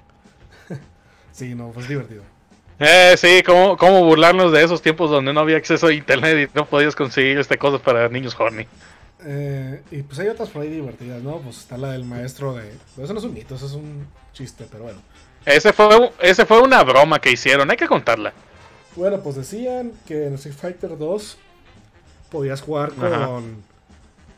Sí, 1.32 1.54
no, 1.54 1.68
pues 1.68 1.86
divertido. 1.86 2.22
Eh, 2.78 3.14
sí, 3.18 3.42
¿cómo, 3.44 3.76
cómo 3.76 4.02
burlarnos 4.04 4.52
de 4.52 4.64
esos 4.64 4.80
tiempos 4.80 5.10
donde 5.10 5.34
no 5.34 5.40
había 5.40 5.58
acceso 5.58 5.88
a 5.88 5.92
internet 5.92 6.50
y 6.50 6.56
no 6.56 6.64
podías 6.64 6.96
conseguir 6.96 7.38
este 7.38 7.58
cosas 7.58 7.82
para 7.82 8.08
niños 8.08 8.34
horny. 8.38 8.66
Eh, 9.22 9.82
y 9.90 10.02
pues 10.02 10.18
hay 10.18 10.28
otras 10.28 10.48
por 10.48 10.62
ahí 10.62 10.70
divertidas, 10.70 11.22
¿no? 11.22 11.38
Pues 11.40 11.58
está 11.58 11.76
la 11.76 11.90
del 11.90 12.04
maestro 12.04 12.54
de... 12.54 12.72
Eso 13.02 13.12
no 13.12 13.18
es 13.18 13.24
un 13.26 13.34
mito, 13.34 13.54
eso 13.54 13.66
es 13.66 13.72
un 13.72 14.06
chiste, 14.32 14.66
pero 14.70 14.84
bueno. 14.84 14.98
Ese 15.44 15.74
fue, 15.74 16.12
ese 16.20 16.46
fue 16.46 16.60
una 16.60 16.82
broma 16.82 17.18
que 17.18 17.30
hicieron, 17.30 17.70
hay 17.70 17.76
que 17.76 17.86
contarla. 17.86 18.32
Bueno, 18.96 19.20
pues 19.20 19.36
decían 19.36 19.92
que 20.06 20.26
en 20.26 20.34
Street 20.34 20.54
Fighter 20.56 20.96
2 20.98 21.38
podías 22.30 22.60
jugar 22.62 22.92
Ajá. 23.00 23.26
con... 23.26 23.62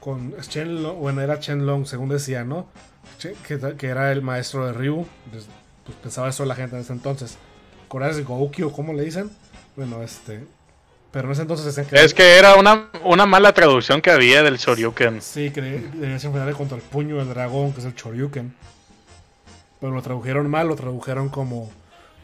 Con 0.01 0.33
Shenlong, 0.37 0.97
bueno, 0.99 1.21
era 1.23 1.37
Shenlong, 1.37 1.85
según 1.87 2.09
decían, 2.09 2.49
¿no? 2.49 2.67
Que, 3.21 3.59
que 3.77 3.87
era 3.89 4.13
el 4.13 4.23
maestro 4.23 4.65
de 4.67 4.73
Ryu. 4.73 5.05
Pues, 5.31 5.47
pues 5.85 5.99
pensaba 6.01 6.29
eso 6.29 6.45
la 6.45 6.55
gente 6.55 6.77
en 6.77 6.83
ese 6.83 6.93
entonces. 6.93 7.37
Coreas 7.89 8.23
Gouki 8.25 8.63
o 8.63 8.73
como 8.73 8.93
le 8.93 9.05
dicen. 9.05 9.29
Bueno, 9.77 10.03
este... 10.03 10.45
Pero 11.11 11.27
en 11.27 11.33
ese 11.33 11.43
entonces 11.43 11.67
decían 11.67 11.87
que... 11.87 12.05
Es 12.05 12.15
que 12.15 12.37
era 12.39 12.55
una, 12.55 12.91
una 13.05 13.27
mala 13.27 13.53
traducción 13.53 14.01
que 14.01 14.11
había 14.11 14.43
del 14.45 14.57
Shoryuken. 14.59 15.21
Sí, 15.21 15.51
que 15.51 15.63
de- 15.63 15.81
debías 15.81 16.23
enfrentarle 16.25 16.55
contra 16.57 16.77
el 16.77 16.83
puño 16.83 17.17
del 17.17 17.29
dragón, 17.31 17.73
que 17.73 17.81
es 17.81 17.87
el 17.87 17.95
Choryuken. 17.97 18.55
Pero 19.81 19.93
lo 19.93 20.03
tradujeron 20.03 20.49
mal, 20.49 20.69
lo 20.69 20.77
tradujeron 20.77 21.29
como: 21.29 21.71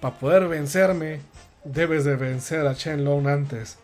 Para 0.00 0.14
poder 0.16 0.46
vencerme, 0.48 1.20
debes 1.64 2.04
de 2.04 2.16
vencer 2.16 2.66
a 2.66 2.72
Shenlong 2.74 3.26
antes. 3.26 3.78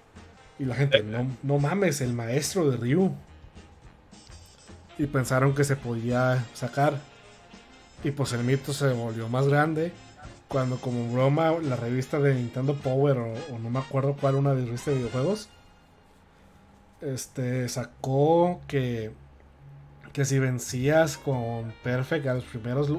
Y 0.58 0.64
la 0.64 0.74
gente, 0.74 1.02
no, 1.02 1.26
no 1.42 1.58
mames, 1.58 2.00
el 2.00 2.12
maestro 2.12 2.70
de 2.70 2.76
Ryu. 2.76 3.12
Y 4.98 5.06
pensaron 5.06 5.54
que 5.54 5.64
se 5.64 5.76
podía 5.76 6.44
sacar. 6.54 6.94
Y 8.04 8.10
pues 8.10 8.32
el 8.32 8.44
mito 8.44 8.72
se 8.72 8.92
volvió 8.92 9.28
más 9.28 9.48
grande. 9.48 9.92
Cuando, 10.48 10.76
como 10.76 11.12
broma, 11.12 11.52
la 11.62 11.76
revista 11.76 12.18
de 12.18 12.34
Nintendo 12.34 12.74
Power, 12.74 13.18
o, 13.18 13.32
o 13.54 13.58
no 13.58 13.70
me 13.70 13.78
acuerdo 13.78 14.16
cuál, 14.20 14.34
una 14.34 14.54
de 14.54 14.64
revista 14.64 14.90
de 14.90 14.98
videojuegos, 14.98 15.48
este 17.00 17.68
sacó 17.68 18.60
que 18.66 19.12
que 20.12 20.24
si 20.24 20.38
vencías 20.38 21.16
con 21.18 21.72
Perfect 21.82 22.26
a 22.26 22.34
los 22.34 22.44
primeros 22.44 22.90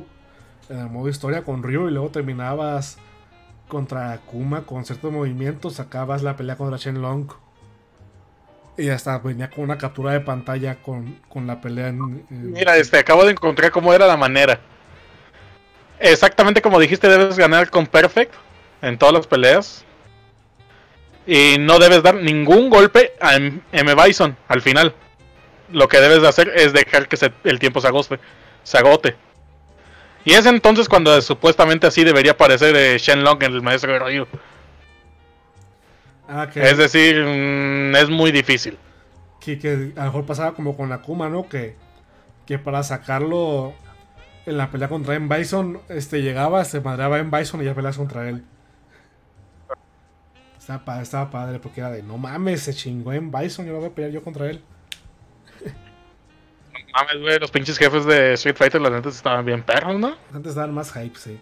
en 0.69 0.77
el 0.79 0.89
modo 0.89 1.09
historia 1.09 1.43
con 1.43 1.63
Ryu 1.63 1.89
y 1.89 1.91
luego 1.91 2.09
terminabas 2.09 2.97
contra 3.71 4.11
Akuma 4.11 4.65
con 4.65 4.83
ciertos 4.83 5.13
movimientos, 5.13 5.75
sacabas 5.75 6.23
la 6.23 6.35
pelea 6.35 6.57
contra 6.57 6.77
Shenlong. 6.77 7.29
Y 8.77 8.89
hasta 8.89 9.17
venía 9.19 9.49
con 9.49 9.63
una 9.63 9.77
captura 9.77 10.11
de 10.11 10.19
pantalla 10.19 10.75
con, 10.81 11.19
con 11.29 11.47
la 11.47 11.61
pelea 11.61 11.87
en, 11.87 12.25
Mira, 12.29 12.75
este, 12.75 12.99
acabo 12.99 13.23
de 13.23 13.31
encontrar 13.31 13.71
cómo 13.71 13.93
era 13.93 14.07
la 14.07 14.17
manera. 14.17 14.59
Exactamente 15.99 16.61
como 16.61 16.79
dijiste, 16.79 17.07
debes 17.07 17.37
ganar 17.37 17.69
con 17.69 17.87
Perfect 17.87 18.33
en 18.81 18.97
todas 18.97 19.13
las 19.13 19.27
peleas. 19.27 19.85
Y 21.25 21.55
no 21.59 21.79
debes 21.79 22.03
dar 22.03 22.15
ningún 22.15 22.69
golpe 22.69 23.13
a 23.21 23.35
M. 23.35 23.95
Bison 23.95 24.35
al 24.49 24.61
final. 24.61 24.93
Lo 25.71 25.87
que 25.87 26.01
debes 26.01 26.21
de 26.21 26.27
hacer 26.27 26.51
es 26.55 26.73
dejar 26.73 27.07
que 27.07 27.31
el 27.45 27.59
tiempo 27.59 27.79
se 27.79 27.87
agote. 28.77 29.15
Y 30.23 30.33
es 30.33 30.45
entonces 30.45 30.87
cuando 30.87 31.19
supuestamente 31.21 31.87
así 31.87 32.03
debería 32.03 32.33
aparecer 32.33 32.75
eh, 32.75 32.97
Shenlong, 32.97 33.41
el 33.43 33.61
maestro 33.61 33.93
de 33.93 33.99
Ryu. 33.99 34.27
Ah, 36.27 36.49
que, 36.51 36.61
Es 36.61 36.77
decir, 36.77 37.15
mm, 37.23 37.95
es 37.95 38.09
muy 38.09 38.31
difícil. 38.31 38.77
que, 39.39 39.57
que 39.59 39.93
a 39.95 39.99
lo 39.99 40.05
mejor 40.05 40.25
pasaba 40.25 40.53
como 40.53 40.77
con 40.77 40.91
Akuma, 40.91 41.27
¿no? 41.29 41.49
Que, 41.49 41.75
que 42.45 42.59
para 42.59 42.83
sacarlo 42.83 43.73
en 44.45 44.57
la 44.57 44.69
pelea 44.71 44.87
contra 44.89 45.15
M. 45.15 45.35
Bison, 45.35 45.81
este, 45.89 46.21
llegaba, 46.21 46.63
se 46.65 46.81
madreaba 46.81 47.19
M. 47.19 47.35
Bison 47.35 47.61
y 47.61 47.65
ya 47.65 47.73
peleas 47.75 47.97
contra 47.97 48.29
él. 48.29 48.43
Estaba, 50.57 51.01
estaba 51.01 51.31
padre 51.31 51.59
porque 51.59 51.81
era 51.81 51.89
de, 51.89 52.03
no 52.03 52.17
mames, 52.17 52.61
se 52.61 52.73
chingó 52.73 53.11
M. 53.13 53.31
Bison, 53.35 53.65
yo 53.65 53.73
no 53.73 53.79
voy 53.79 53.89
a 53.89 53.95
pelear 53.95 54.11
yo 54.13 54.23
contra 54.23 54.49
él. 54.49 54.61
Mames, 56.93 57.21
güey, 57.21 57.39
los 57.39 57.51
pinches 57.51 57.77
jefes 57.77 58.05
de 58.05 58.33
Street 58.33 58.55
Fighter, 58.55 58.81
las 58.81 58.91
neta 58.91 59.09
estaban 59.09 59.45
bien 59.45 59.63
perros, 59.63 59.97
¿no? 59.99 60.15
Antes 60.33 60.55
daban 60.55 60.73
más 60.73 60.91
hype, 60.93 61.17
sí. 61.17 61.39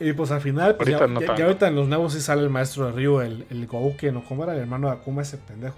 Y 0.00 0.12
pues 0.12 0.30
al 0.30 0.40
final, 0.40 0.76
pues 0.76 0.88
ya, 0.88 0.96
Ahorita 0.96 1.12
no 1.12 1.20
ya- 1.20 1.26
tanto. 1.26 1.40
ya 1.40 1.46
ahorita 1.46 1.68
en 1.68 1.74
los 1.76 1.88
nuevos 1.88 2.12
sí 2.12 2.20
sale 2.20 2.42
el 2.42 2.50
maestro 2.50 2.86
de 2.86 2.92
Ryu, 2.92 3.20
el, 3.20 3.46
el 3.50 3.66
Gouken, 3.66 4.16
o 4.16 4.24
cómo 4.24 4.44
era 4.44 4.54
el 4.54 4.60
hermano 4.60 4.88
de 4.88 4.94
Akuma 4.94 5.22
ese 5.22 5.38
pendejo. 5.38 5.76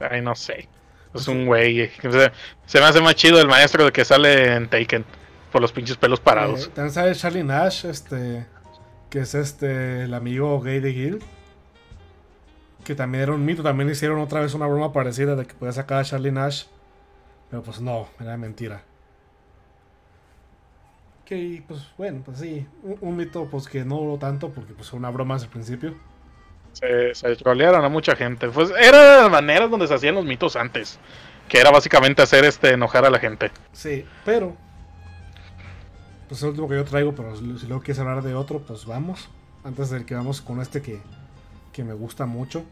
Ay, 0.00 0.20
no 0.22 0.34
sé. 0.34 0.68
Es 1.14 1.28
un 1.28 1.46
güey. 1.46 1.80
eh, 1.82 1.92
Se, 2.02 2.32
se 2.66 2.78
me 2.80 2.84
hace 2.86 3.00
más 3.00 3.14
chido 3.14 3.40
el 3.40 3.46
maestro 3.48 3.84
de 3.84 3.92
que 3.92 4.04
sale 4.04 4.54
en 4.54 4.68
Taken. 4.68 5.04
Por 5.52 5.62
los 5.62 5.72
pinches 5.72 5.96
pelos 5.96 6.18
Eh, 6.18 6.22
parados. 6.22 6.68
también 6.74 6.92
sale 6.92 7.14
Charlie 7.14 7.44
Nash, 7.44 7.86
este, 7.86 8.44
que 9.08 9.20
es 9.20 9.34
este, 9.34 10.02
el 10.02 10.12
amigo 10.12 10.60
gay 10.60 10.80
de 10.80 10.92
Gil. 10.92 11.18
Que 12.84 12.94
también 12.94 13.22
era 13.22 13.32
un 13.32 13.44
mito, 13.44 13.62
también 13.62 13.88
hicieron 13.88 14.18
otra 14.20 14.40
vez 14.40 14.52
una 14.54 14.66
broma 14.66 14.92
parecida 14.92 15.34
de 15.36 15.46
que 15.46 15.54
podía 15.54 15.72
sacar 15.72 15.98
a 16.00 16.04
Charlie 16.04 16.32
Nash. 16.32 16.64
Pero 17.50 17.62
pues 17.62 17.80
no, 17.80 18.08
era 18.20 18.36
mentira. 18.36 18.82
Que 21.24 21.62
pues 21.66 21.80
bueno, 21.98 22.22
pues 22.24 22.38
sí, 22.38 22.66
un, 22.82 22.98
un 23.00 23.16
mito 23.16 23.48
pues 23.50 23.68
que 23.68 23.84
no 23.84 23.96
duró 23.96 24.16
tanto 24.18 24.50
porque 24.50 24.72
pues 24.74 24.90
fue 24.90 24.98
una 24.98 25.10
broma 25.10 25.34
desde 25.34 25.46
el 25.46 25.52
principio. 25.52 25.94
Se, 26.72 27.14
se 27.14 27.36
trolearon 27.36 27.84
a 27.84 27.88
mucha 27.88 28.14
gente. 28.14 28.48
Pues 28.48 28.70
era 28.70 29.22
la 29.22 29.28
manera 29.28 29.66
donde 29.66 29.86
se 29.86 29.94
hacían 29.94 30.14
los 30.14 30.24
mitos 30.24 30.56
antes. 30.56 30.98
Que 31.48 31.58
era 31.58 31.70
básicamente 31.70 32.22
hacer 32.22 32.44
este 32.44 32.72
enojar 32.74 33.04
a 33.04 33.10
la 33.10 33.18
gente. 33.18 33.50
Sí, 33.72 34.04
pero. 34.24 34.56
Pues 36.28 36.40
es 36.40 36.42
el 36.42 36.50
último 36.50 36.68
que 36.68 36.74
yo 36.74 36.84
traigo, 36.84 37.14
pero 37.14 37.34
si 37.36 37.66
luego 37.66 37.82
quieres 37.82 38.00
hablar 38.00 38.22
de 38.22 38.34
otro, 38.34 38.60
pues 38.60 38.84
vamos. 38.84 39.28
Antes 39.64 39.90
del 39.90 40.04
que 40.04 40.14
vamos 40.14 40.40
con 40.42 40.60
este 40.60 40.82
que, 40.82 41.00
que 41.72 41.84
me 41.84 41.94
gusta 41.94 42.26
mucho. 42.26 42.64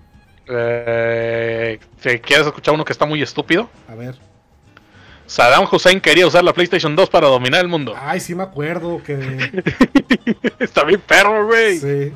Eh, 0.46 1.78
¿te 2.02 2.20
¿Quieres 2.20 2.46
escuchar 2.46 2.74
uno 2.74 2.84
que 2.84 2.92
está 2.92 3.06
muy 3.06 3.22
estúpido? 3.22 3.70
A 3.88 3.94
ver. 3.94 4.18
Saddam 5.26 5.66
Hussein 5.70 6.00
quería 6.00 6.26
usar 6.26 6.44
la 6.44 6.52
PlayStation 6.52 6.94
2 6.94 7.08
para 7.10 7.28
dominar 7.28 7.60
el 7.62 7.68
mundo. 7.68 7.94
Ay, 7.98 8.20
sí 8.20 8.34
me 8.34 8.42
acuerdo 8.42 9.02
que. 9.02 9.62
está 10.58 10.84
bien 10.84 11.00
perro, 11.00 11.46
güey. 11.46 11.78
sí. 11.78 12.12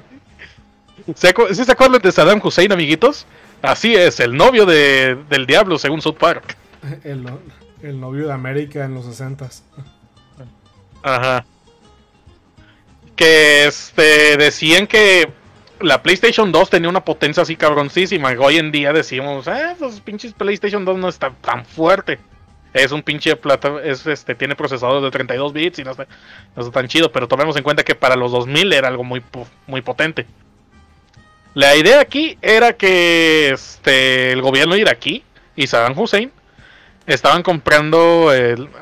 ¿Se, 1.14 1.34
¿Sí 1.54 1.64
se 1.64 1.72
acuerdan 1.72 2.02
de 2.02 2.12
Saddam 2.12 2.40
Hussein, 2.42 2.70
amiguitos? 2.70 3.24
Así 3.62 3.94
es, 3.94 4.20
el 4.20 4.36
novio 4.36 4.66
de, 4.66 5.16
del 5.30 5.46
diablo, 5.46 5.78
según 5.78 6.02
South 6.02 6.16
Park. 6.18 6.56
El, 7.04 7.26
el 7.82 8.00
novio 8.00 8.26
de 8.28 8.32
América 8.32 8.84
en 8.84 8.94
los 8.94 9.04
60 9.06 9.48
Ajá. 11.02 11.44
Que 13.16 13.66
este 13.66 14.36
decían 14.36 14.86
que 14.86 15.32
la 15.80 16.02
PlayStation 16.02 16.52
2 16.52 16.70
tenía 16.70 16.88
una 16.88 17.04
potencia 17.04 17.42
así 17.42 17.56
cabroncísima. 17.56 18.32
y 18.32 18.36
Hoy 18.36 18.56
en 18.59 18.70
día 18.70 18.92
decimos, 18.92 19.46
eh, 19.48 19.74
los 19.80 20.00
pinches 20.00 20.32
PlayStation 20.32 20.84
2 20.84 20.98
no 20.98 21.09
está 21.09 21.30
tan 21.40 21.64
fuerte. 21.64 22.18
Es 22.74 22.92
un 22.92 23.02
pinche 23.02 23.34
plata, 23.36 23.80
es 23.82 24.06
este, 24.06 24.34
tiene 24.34 24.54
procesador 24.54 25.02
de 25.02 25.10
32 25.10 25.52
bits 25.52 25.78
y 25.78 25.84
no 25.84 25.92
está, 25.92 26.06
no 26.54 26.70
tan 26.70 26.86
chido, 26.86 27.10
pero 27.10 27.26
tomemos 27.26 27.56
en 27.56 27.62
cuenta 27.62 27.82
que 27.82 27.94
para 27.94 28.14
los 28.14 28.30
2000 28.32 28.72
era 28.72 28.88
algo 28.88 29.04
muy, 29.04 29.22
muy 29.66 29.80
potente. 29.80 30.26
La 31.54 31.74
idea 31.76 32.00
aquí 32.00 32.38
era 32.42 32.74
que 32.74 33.50
este, 33.50 34.32
el 34.32 34.42
gobierno 34.42 34.76
iraquí 34.76 35.24
y 35.56 35.66
Saddam 35.66 35.98
Hussein 35.98 36.30
estaban 37.06 37.42
comprando 37.42 38.30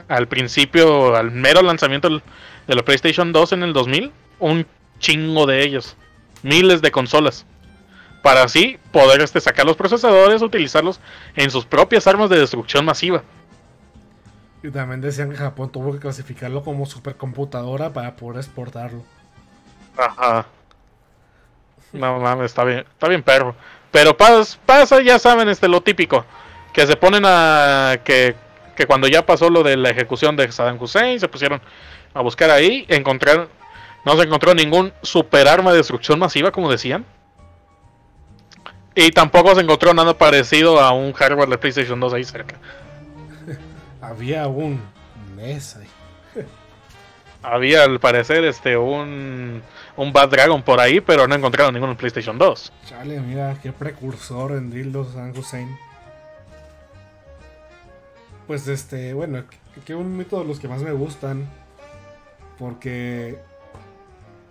al 0.08 0.28
principio, 0.28 1.14
al 1.14 1.30
mero 1.30 1.62
lanzamiento 1.62 2.08
de 2.08 2.74
la 2.74 2.82
PlayStation 2.84 3.32
2 3.32 3.52
en 3.52 3.62
el 3.62 3.72
2000, 3.72 4.12
un 4.40 4.66
chingo 4.98 5.46
de 5.46 5.62
ellos, 5.62 5.96
miles 6.42 6.82
de 6.82 6.90
consolas, 6.90 7.46
para 8.22 8.42
así 8.42 8.78
poder 8.90 9.20
este, 9.20 9.40
sacar 9.40 9.64
los 9.64 9.76
procesadores, 9.76 10.42
utilizarlos 10.42 11.00
en 11.36 11.50
sus 11.50 11.64
propias 11.64 12.06
armas 12.08 12.28
de 12.28 12.40
destrucción 12.40 12.84
masiva. 12.84 13.22
Y 14.66 14.70
también 14.72 15.00
decían 15.00 15.30
que 15.30 15.36
Japón 15.36 15.70
tuvo 15.70 15.92
que 15.92 15.98
clasificarlo 16.00 16.64
como 16.64 16.86
supercomputadora 16.86 17.92
para 17.92 18.16
poder 18.16 18.38
exportarlo. 18.38 19.04
Ajá. 19.96 20.46
No 21.92 22.18
mames, 22.18 22.46
está 22.46 22.64
bien, 22.64 22.80
está 22.80 23.06
bien 23.08 23.22
perro. 23.22 23.54
Pero 23.92 24.16
pas- 24.16 24.58
pasa, 24.66 25.00
ya 25.02 25.18
saben, 25.20 25.48
este 25.48 25.68
lo 25.68 25.80
típico. 25.82 26.24
Que 26.72 26.84
se 26.86 26.96
ponen 26.96 27.22
a. 27.24 28.00
Que, 28.02 28.34
que 28.74 28.86
cuando 28.86 29.06
ya 29.06 29.24
pasó 29.24 29.48
lo 29.50 29.62
de 29.62 29.76
la 29.76 29.90
ejecución 29.90 30.36
de 30.36 30.50
Saddam 30.50 30.82
Hussein, 30.82 31.20
se 31.20 31.28
pusieron 31.28 31.60
a 32.12 32.20
buscar 32.22 32.50
ahí. 32.50 32.84
Encontrar. 32.88 33.48
No 34.04 34.16
se 34.16 34.24
encontró 34.24 34.52
ningún 34.52 34.92
super 35.02 35.46
arma 35.46 35.70
de 35.70 35.78
destrucción 35.78 36.18
masiva, 36.18 36.50
como 36.50 36.70
decían. 36.70 37.04
Y 38.96 39.10
tampoco 39.12 39.54
se 39.54 39.60
encontró 39.60 39.94
nada 39.94 40.16
parecido 40.18 40.80
a 40.80 40.90
un 40.92 41.12
hardware 41.12 41.48
de 41.50 41.58
PlayStation 41.58 42.00
2 42.00 42.14
ahí 42.14 42.24
cerca. 42.24 42.56
Había 44.08 44.46
un 44.48 44.80
NES. 45.36 45.76
ahí. 45.76 45.88
Había 47.42 47.84
al 47.84 48.00
parecer 48.00 48.44
este 48.44 48.76
un, 48.76 49.62
un 49.96 50.12
Bad 50.12 50.30
Dragon 50.30 50.62
por 50.62 50.80
ahí, 50.80 51.00
pero 51.00 51.28
no 51.28 51.34
encontraron 51.34 51.74
ninguno 51.74 51.92
en 51.92 51.98
PlayStation 51.98 52.38
2. 52.38 52.72
Chale, 52.86 53.20
mira, 53.20 53.56
qué 53.62 53.72
precursor 53.72 54.52
en 54.52 54.70
dildos 54.70 55.12
San 55.12 55.36
Hussein. 55.36 55.76
Pues 58.46 58.66
este, 58.68 59.12
bueno, 59.14 59.44
que- 59.84 59.94
un 59.94 60.16
mito 60.16 60.38
de 60.38 60.44
los 60.46 60.58
que 60.60 60.68
más 60.68 60.82
me 60.82 60.92
gustan. 60.92 61.46
Porque 62.58 63.38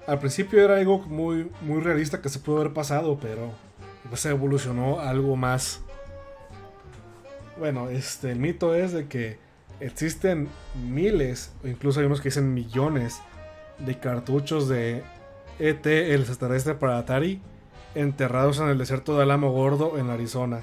al 0.06 0.20
principio 0.20 0.64
era 0.64 0.76
algo 0.78 1.00
muy, 1.00 1.50
muy 1.62 1.82
realista 1.82 2.22
que 2.22 2.30
se 2.30 2.40
pudo 2.40 2.58
haber 2.62 2.74
pasado, 2.74 3.18
pero 3.20 3.52
se 4.14 4.30
evolucionó 4.30 5.00
a 5.00 5.10
algo 5.10 5.36
más. 5.36 5.82
Bueno, 7.58 7.90
este, 7.90 8.32
el 8.32 8.40
mito 8.40 8.76
es 8.76 8.92
de 8.94 9.08
que 9.08 9.40
existen 9.80 10.50
miles, 10.90 11.54
o 11.64 11.68
incluso 11.68 12.00
hay 12.00 12.06
unos 12.06 12.22
que 12.22 12.30
dicen 12.30 12.54
millones, 12.54 13.22
de 13.80 14.00
cartuchos 14.00 14.70
de 14.70 15.04
ET, 15.60 15.86
el 15.86 16.22
extraterrestre 16.22 16.76
para 16.76 16.98
Atari, 16.98 17.42
enterrados 17.94 18.60
en 18.60 18.70
el 18.70 18.78
desierto 18.78 19.16
de 19.18 19.24
Álamo 19.24 19.52
Gordo, 19.52 19.98
en 19.98 20.10
Arizona. 20.10 20.62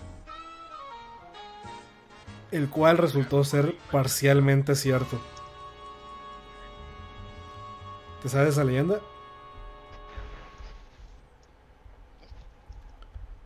El 2.51 2.69
cual 2.69 2.99
resultó 2.99 3.45
ser 3.45 3.75
parcialmente 3.91 4.75
cierto. 4.75 5.21
¿Te 8.23 8.29
sabes 8.29 8.51
esa 8.51 8.65
leyenda? 8.65 9.01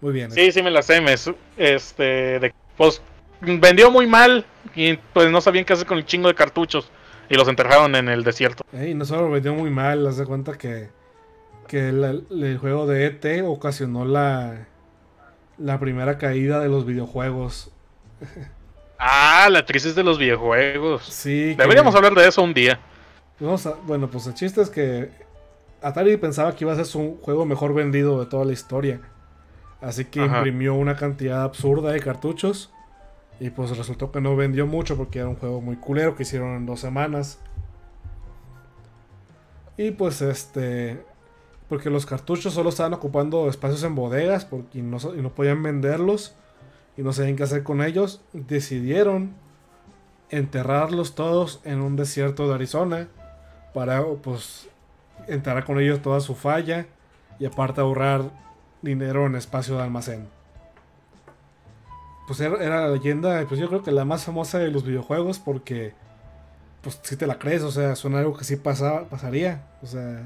Muy 0.01 0.13
bien. 0.13 0.31
Sí, 0.31 0.53
sí 0.53 0.63
me 0.63 0.71
la 0.71 0.83
sé, 0.83 1.01
me 1.01 1.15
este, 1.57 2.03
de, 2.39 2.55
pues 2.77 3.01
vendió 3.41 3.91
muy 3.91 4.07
mal 4.07 4.45
y 4.75 4.97
pues 5.13 5.31
no 5.31 5.41
sabían 5.41 5.65
qué 5.65 5.73
hacer 5.73 5.87
con 5.87 5.99
el 5.99 6.07
chingo 6.07 6.29
de 6.29 6.35
cartuchos 6.35 6.91
y 7.29 7.35
los 7.35 7.49
enterraron 7.49 7.95
en 7.95 8.09
el 8.09 8.25
desierto. 8.25 8.65
Ey, 8.73 8.95
no 8.95 9.05
solo 9.05 9.31
vendió 9.31 9.55
muy 9.55 9.71
mal, 9.71 10.07
haz 10.07 10.17
de 10.17 10.25
cuenta 10.27 10.57
que, 10.57 10.89
que 11.67 11.93
la- 11.93 12.11
el 12.31 12.59
juego 12.59 12.87
de 12.87 13.07
ET 13.07 13.43
ocasionó 13.47 14.05
la, 14.05 14.67
la 15.59 15.79
primera 15.81 16.19
caída 16.19 16.61
de 16.61 16.69
los 16.69 16.87
videojuegos. 16.87 17.71
Ah, 18.99 19.49
la 19.51 19.65
crisis 19.67 19.95
de 19.95 20.03
los 20.03 20.19
videojuegos. 20.19 21.05
Sí, 21.05 21.55
que- 21.57 21.63
Deberíamos 21.63 21.95
hablar 21.95 22.15
de 22.15 22.27
eso 22.29 22.43
un 22.43 22.55
día. 22.55 22.79
Vamos 23.39 23.67
a- 23.67 23.75
bueno, 23.87 24.09
pues 24.09 24.27
el 24.27 24.35
chiste 24.35 24.63
es 24.63 24.71
que 24.71 25.11
Atari 25.83 26.17
pensaba 26.17 26.55
que 26.57 26.65
iba 26.65 26.73
a 26.73 26.77
ser 26.77 26.87
su 26.87 27.19
juego 27.23 27.45
mejor 27.45 27.75
vendido 27.75 28.19
de 28.21 28.27
toda 28.27 28.45
la 28.45 28.53
historia. 28.53 29.01
Así 29.83 30.07
que 30.07 30.21
Ajá. 30.23 30.39
imprimió 30.39 30.75
una 30.75 30.97
cantidad 30.97 31.43
absurda 31.43 31.93
de 31.93 32.01
cartuchos. 32.01 32.73
Y 33.39 33.51
pues 33.51 33.77
resultó 33.77 34.11
que 34.11 34.21
no 34.21 34.35
vendió 34.35 34.67
mucho 34.67 34.97
porque 34.97 35.19
era 35.19 35.29
un 35.29 35.37
juego 35.37 35.61
muy 35.61 35.77
culero 35.77 36.17
que 36.17 36.23
hicieron 36.23 36.57
en 36.57 36.67
dos 36.67 36.81
semanas. 36.81 37.39
Y 39.77 39.91
pues 39.91 40.23
este. 40.23 41.05
Porque 41.69 41.91
los 41.91 42.07
cartuchos 42.07 42.55
solo 42.55 42.71
estaban 42.71 42.95
ocupando 42.95 43.49
espacios 43.49 43.83
en 43.83 43.95
bodegas 43.95 44.47
y 44.73 44.83
no 44.83 45.35
podían 45.35 45.63
venderlos. 45.63 46.35
Y 46.97 47.03
no 47.03 47.13
sabían 47.13 47.37
qué 47.37 47.43
hacer 47.43 47.63
con 47.63 47.83
ellos. 47.83 48.23
Decidieron 48.33 49.35
enterrarlos 50.31 51.15
todos 51.15 51.61
en 51.65 51.81
un 51.83 51.97
desierto 51.97 52.49
de 52.49 52.55
Arizona. 52.55 53.09
Para 53.75 54.03
pues 54.23 54.69
enterrar 55.29 55.65
con 55.65 55.79
ellos 55.79 56.01
toda 56.01 56.21
su 56.21 56.35
falla. 56.35 56.87
Y 57.39 57.45
aparte 57.45 57.83
ahorrar 57.83 58.31
dinero 58.81 59.27
en 59.27 59.35
espacio 59.35 59.77
de 59.77 59.83
almacén. 59.83 60.36
Pues 62.27 62.41
era, 62.41 62.63
era 62.63 62.81
la 62.83 62.89
leyenda, 62.89 63.45
pues 63.49 63.61
yo 63.61 63.69
creo 63.69 63.83
que 63.83 63.93
la 63.93 64.05
más 64.05 64.25
famosa 64.25 64.59
de 64.59 64.71
los 64.71 64.85
videojuegos 64.85 65.39
porque 65.39 65.95
pues 66.87 67.01
si 67.03 67.17
te 67.17 67.27
la 67.27 67.37
crees, 67.37 67.63
o 67.63 67.73
sea, 67.73 67.97
suena 67.97 68.21
algo 68.21 68.37
que 68.37 68.45
sí 68.45 68.55
pasaba, 68.55 69.09
pasaría. 69.09 69.67
O 69.83 69.87
sea, 69.87 70.23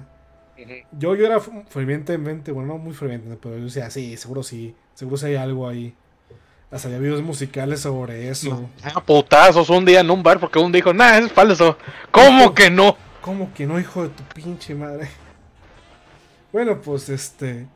yo, 0.92 1.14
yo 1.14 1.24
era 1.24 1.40
fervientemente, 1.40 2.52
bueno, 2.52 2.74
no 2.74 2.78
muy 2.78 2.92
ferviente, 2.92 3.38
pero 3.40 3.56
yo 3.56 3.64
decía, 3.64 3.88
sí, 3.88 4.16
seguro 4.18 4.42
sí, 4.42 4.74
seguro 4.94 5.16
sí 5.16 5.26
hay 5.26 5.36
algo 5.36 5.66
ahí. 5.66 5.94
Hasta 6.70 6.88
había 6.88 7.00
videos 7.00 7.22
musicales 7.22 7.80
sobre 7.80 8.28
eso. 8.28 8.68
Ah, 8.82 9.00
putazos 9.00 9.70
un 9.70 9.86
día 9.86 10.00
en 10.00 10.10
un 10.10 10.22
bar 10.22 10.38
porque 10.38 10.58
un 10.58 10.70
dijo, 10.70 10.92
nah, 10.92 11.16
es 11.16 11.32
falso. 11.32 11.78
¿Cómo 12.10 12.54
que 12.54 12.70
no? 12.70 12.94
¿Cómo 13.22 13.52
que 13.54 13.66
no, 13.66 13.80
hijo 13.80 14.02
de 14.02 14.10
tu 14.10 14.22
pinche 14.34 14.74
madre? 14.74 15.08
Bueno, 16.52 16.80
pues 16.80 17.08
este. 17.08 17.66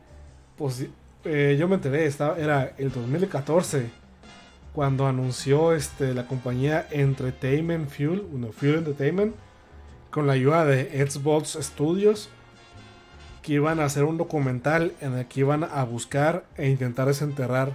Pues 0.57 0.85
eh, 1.23 1.57
yo 1.59 1.67
me 1.67 1.75
enteré, 1.75 2.05
estaba, 2.05 2.37
era 2.37 2.73
el 2.77 2.91
2014. 2.91 3.89
Cuando 4.75 5.07
anunció 5.07 5.71
este, 5.71 6.13
la 6.13 6.27
compañía 6.27 6.85
Entertainment 6.91 7.89
Fuel, 7.89 8.25
Fuel 8.51 8.75
Entertainment, 8.79 9.33
con 10.11 10.27
la 10.27 10.33
ayuda 10.33 10.65
de 10.65 11.07
Xbox 11.07 11.57
Studios, 11.61 12.29
que 13.41 13.53
iban 13.53 13.79
a 13.79 13.85
hacer 13.85 14.03
un 14.03 14.17
documental 14.17 14.91
en 14.99 15.13
el 15.13 15.27
que 15.27 15.39
iban 15.39 15.63
a 15.63 15.81
buscar 15.85 16.43
e 16.57 16.67
intentar 16.67 17.07
desenterrar 17.07 17.71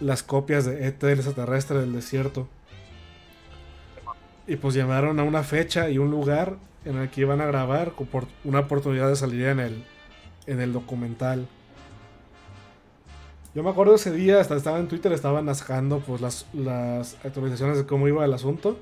las 0.00 0.24
copias 0.24 0.64
de 0.64 0.88
ET 0.88 1.00
el 1.04 1.20
extraterrestre 1.20 1.78
del 1.78 1.92
desierto. 1.92 2.48
Y 4.48 4.56
pues 4.56 4.74
llamaron 4.74 5.20
a 5.20 5.22
una 5.22 5.44
fecha 5.44 5.90
y 5.90 5.98
un 5.98 6.10
lugar 6.10 6.56
en 6.84 6.96
el 6.96 7.08
que 7.08 7.20
iban 7.20 7.40
a 7.40 7.46
grabar 7.46 7.92
una 8.42 8.58
oportunidad 8.58 9.08
de 9.08 9.14
salir 9.14 9.46
en 9.46 9.60
el, 9.60 9.84
en 10.48 10.60
el 10.60 10.72
documental. 10.72 11.46
Yo 13.54 13.62
me 13.62 13.70
acuerdo 13.70 13.94
ese 13.96 14.10
día, 14.12 14.40
hasta 14.40 14.56
estaba 14.56 14.78
en 14.78 14.88
Twitter, 14.88 15.12
estaban 15.12 15.52
sacando 15.54 16.00
pues 16.00 16.20
las, 16.22 16.46
actualizaciones 17.24 17.76
de 17.76 17.86
cómo 17.86 18.08
iba 18.08 18.24
el 18.24 18.32
asunto. 18.32 18.78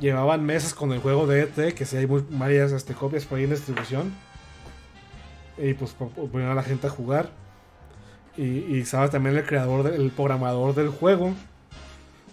Llevaban 0.00 0.44
meses 0.44 0.74
con 0.74 0.92
el 0.92 0.98
juego 1.00 1.26
de 1.26 1.42
ET, 1.42 1.74
que 1.74 1.84
sí 1.84 1.96
hay 1.96 2.06
varias 2.30 2.72
este, 2.72 2.94
copias 2.94 3.26
por 3.26 3.38
ahí 3.38 3.44
en 3.44 3.50
distribución. 3.50 4.12
Y 5.58 5.74
pues 5.74 5.92
po- 5.92 6.08
po- 6.08 6.26
ponían 6.26 6.50
a 6.50 6.54
la 6.54 6.62
gente 6.62 6.86
a 6.88 6.90
jugar. 6.90 7.30
Y, 8.36 8.42
y 8.74 8.80
estaba 8.80 9.08
también 9.10 9.36
el 9.36 9.44
creador, 9.46 9.84
del- 9.84 10.00
el 10.00 10.10
programador 10.10 10.74
del 10.74 10.88
juego. 10.88 11.32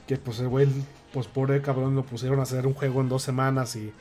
Que 0.08 0.18
pues 0.18 0.40
el 0.40 0.48
güey, 0.48 0.68
pues 1.14 1.28
pobre 1.28 1.62
cabrón, 1.62 1.94
lo 1.96 2.04
pusieron 2.04 2.40
a 2.40 2.44
hacer 2.44 2.66
un 2.66 2.74
juego 2.74 3.02
en 3.02 3.10
dos 3.10 3.22
semanas 3.22 3.76
y, 3.76 3.92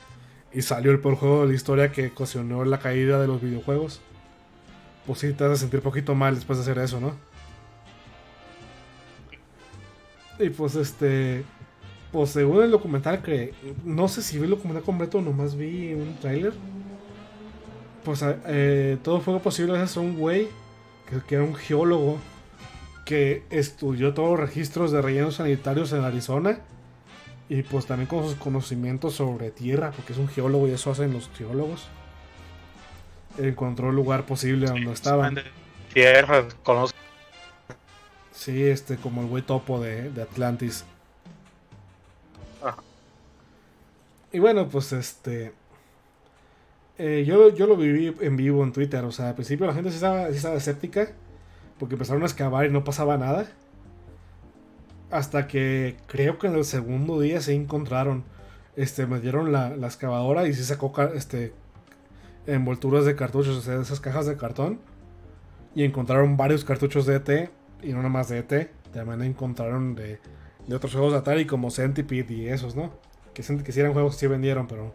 y 0.54 0.62
salió 0.62 0.90
el 0.92 1.00
peor 1.00 1.16
juego 1.16 1.42
de 1.42 1.48
la 1.48 1.54
historia 1.54 1.90
que 1.92 2.06
ocasionó 2.06 2.64
la 2.64 2.78
caída 2.78 3.20
de 3.20 3.26
los 3.26 3.42
videojuegos. 3.42 4.00
Pues 5.06 5.18
sí, 5.18 5.32
te 5.32 5.44
hace 5.44 5.56
sentir 5.56 5.82
poquito 5.82 6.14
mal 6.14 6.34
después 6.36 6.58
de 6.58 6.62
hacer 6.62 6.78
eso, 6.82 7.00
¿no? 7.00 7.14
Y 10.38 10.50
pues 10.50 10.74
este. 10.74 11.44
Pues 12.12 12.30
según 12.30 12.62
el 12.62 12.70
documental 12.70 13.22
que. 13.22 13.54
No 13.84 14.08
sé 14.08 14.22
si 14.22 14.38
vi 14.38 14.44
el 14.44 14.50
documental 14.50 14.82
completo 14.82 15.18
o 15.18 15.22
nomás 15.22 15.56
vi 15.56 15.94
un 15.94 16.16
tráiler. 16.20 16.52
Pues 18.04 18.24
eh, 18.24 18.98
todo 19.02 19.20
fue 19.20 19.38
posible 19.40 19.72
gracias 19.72 19.96
a 19.96 20.00
un 20.00 20.16
güey 20.16 20.48
que, 21.08 21.20
que 21.26 21.34
era 21.34 21.44
un 21.44 21.56
geólogo 21.56 22.18
que 23.04 23.42
estudió 23.50 24.14
todos 24.14 24.30
los 24.30 24.40
registros 24.40 24.92
de 24.92 25.02
rellenos 25.02 25.36
sanitarios 25.36 25.92
en 25.92 26.04
Arizona. 26.04 26.58
Y 27.48 27.62
pues 27.62 27.86
también 27.86 28.08
con 28.08 28.24
sus 28.24 28.34
conocimientos 28.34 29.14
sobre 29.14 29.50
tierra, 29.50 29.92
porque 29.92 30.12
es 30.12 30.18
un 30.18 30.28
geólogo 30.28 30.66
y 30.66 30.72
eso 30.72 30.90
hacen 30.90 31.12
los 31.12 31.30
geólogos. 31.36 31.86
Encontró 33.38 33.90
el 33.90 33.96
lugar 33.96 34.26
posible 34.26 34.66
donde 34.66 34.92
estaban. 34.92 35.38
Tierra, 35.92 36.46
conozco. 36.62 36.96
Sí, 38.36 38.62
este, 38.64 38.98
como 38.98 39.22
el 39.22 39.28
güey 39.28 39.42
topo 39.42 39.80
de, 39.80 40.10
de 40.10 40.22
Atlantis. 40.22 40.84
Ajá. 42.60 42.84
Y 44.32 44.38
bueno, 44.38 44.68
pues 44.68 44.92
este. 44.92 45.54
eh, 46.98 47.24
yo, 47.26 47.50
yo 47.54 47.66
lo 47.66 47.76
viví 47.76 48.14
en 48.20 48.36
vivo 48.36 48.62
en 48.64 48.72
Twitter. 48.72 49.04
O 49.04 49.12
sea, 49.12 49.30
al 49.30 49.34
principio 49.34 49.66
la 49.66 49.74
gente 49.74 49.90
sí 49.90 49.96
estaba, 49.96 50.30
sí 50.30 50.36
estaba 50.36 50.56
escéptica. 50.56 51.08
Porque 51.78 51.94
empezaron 51.96 52.22
a 52.22 52.26
excavar 52.26 52.66
y 52.66 52.70
no 52.70 52.84
pasaba 52.84 53.18
nada. 53.18 53.46
Hasta 55.10 55.46
que 55.46 55.96
creo 56.06 56.38
que 56.38 56.48
en 56.48 56.54
el 56.56 56.64
segundo 56.64 57.20
día 57.20 57.40
se 57.40 57.54
encontraron. 57.54 58.24
Este, 58.76 59.06
metieron 59.06 59.52
la, 59.52 59.76
la 59.76 59.86
excavadora 59.86 60.46
y 60.48 60.54
se 60.54 60.64
sacó 60.64 60.92
este, 61.14 61.54
envolturas 62.46 63.04
de 63.06 63.16
cartuchos, 63.16 63.56
o 63.56 63.62
sea, 63.62 63.80
esas 63.80 64.00
cajas 64.00 64.26
de 64.26 64.36
cartón. 64.36 64.80
Y 65.74 65.84
encontraron 65.84 66.36
varios 66.36 66.64
cartuchos 66.64 67.06
de 67.06 67.16
ET. 67.16 67.50
Y 67.86 67.92
no 67.92 67.98
nada 67.98 68.08
más 68.08 68.28
de 68.28 68.38
ET. 68.38 68.70
También 68.92 69.22
encontraron 69.22 69.94
de, 69.94 70.18
de 70.66 70.74
otros 70.74 70.92
juegos 70.92 71.12
de 71.12 71.18
Atari 71.18 71.46
como 71.46 71.70
Centipede 71.70 72.34
y 72.34 72.48
esos, 72.48 72.74
¿no? 72.74 72.90
Que, 73.32 73.42
que 73.42 73.72
sí 73.72 73.80
eran 73.80 73.92
juegos 73.92 74.14
que 74.14 74.20
sí 74.20 74.26
vendieron, 74.26 74.66
pero. 74.66 74.94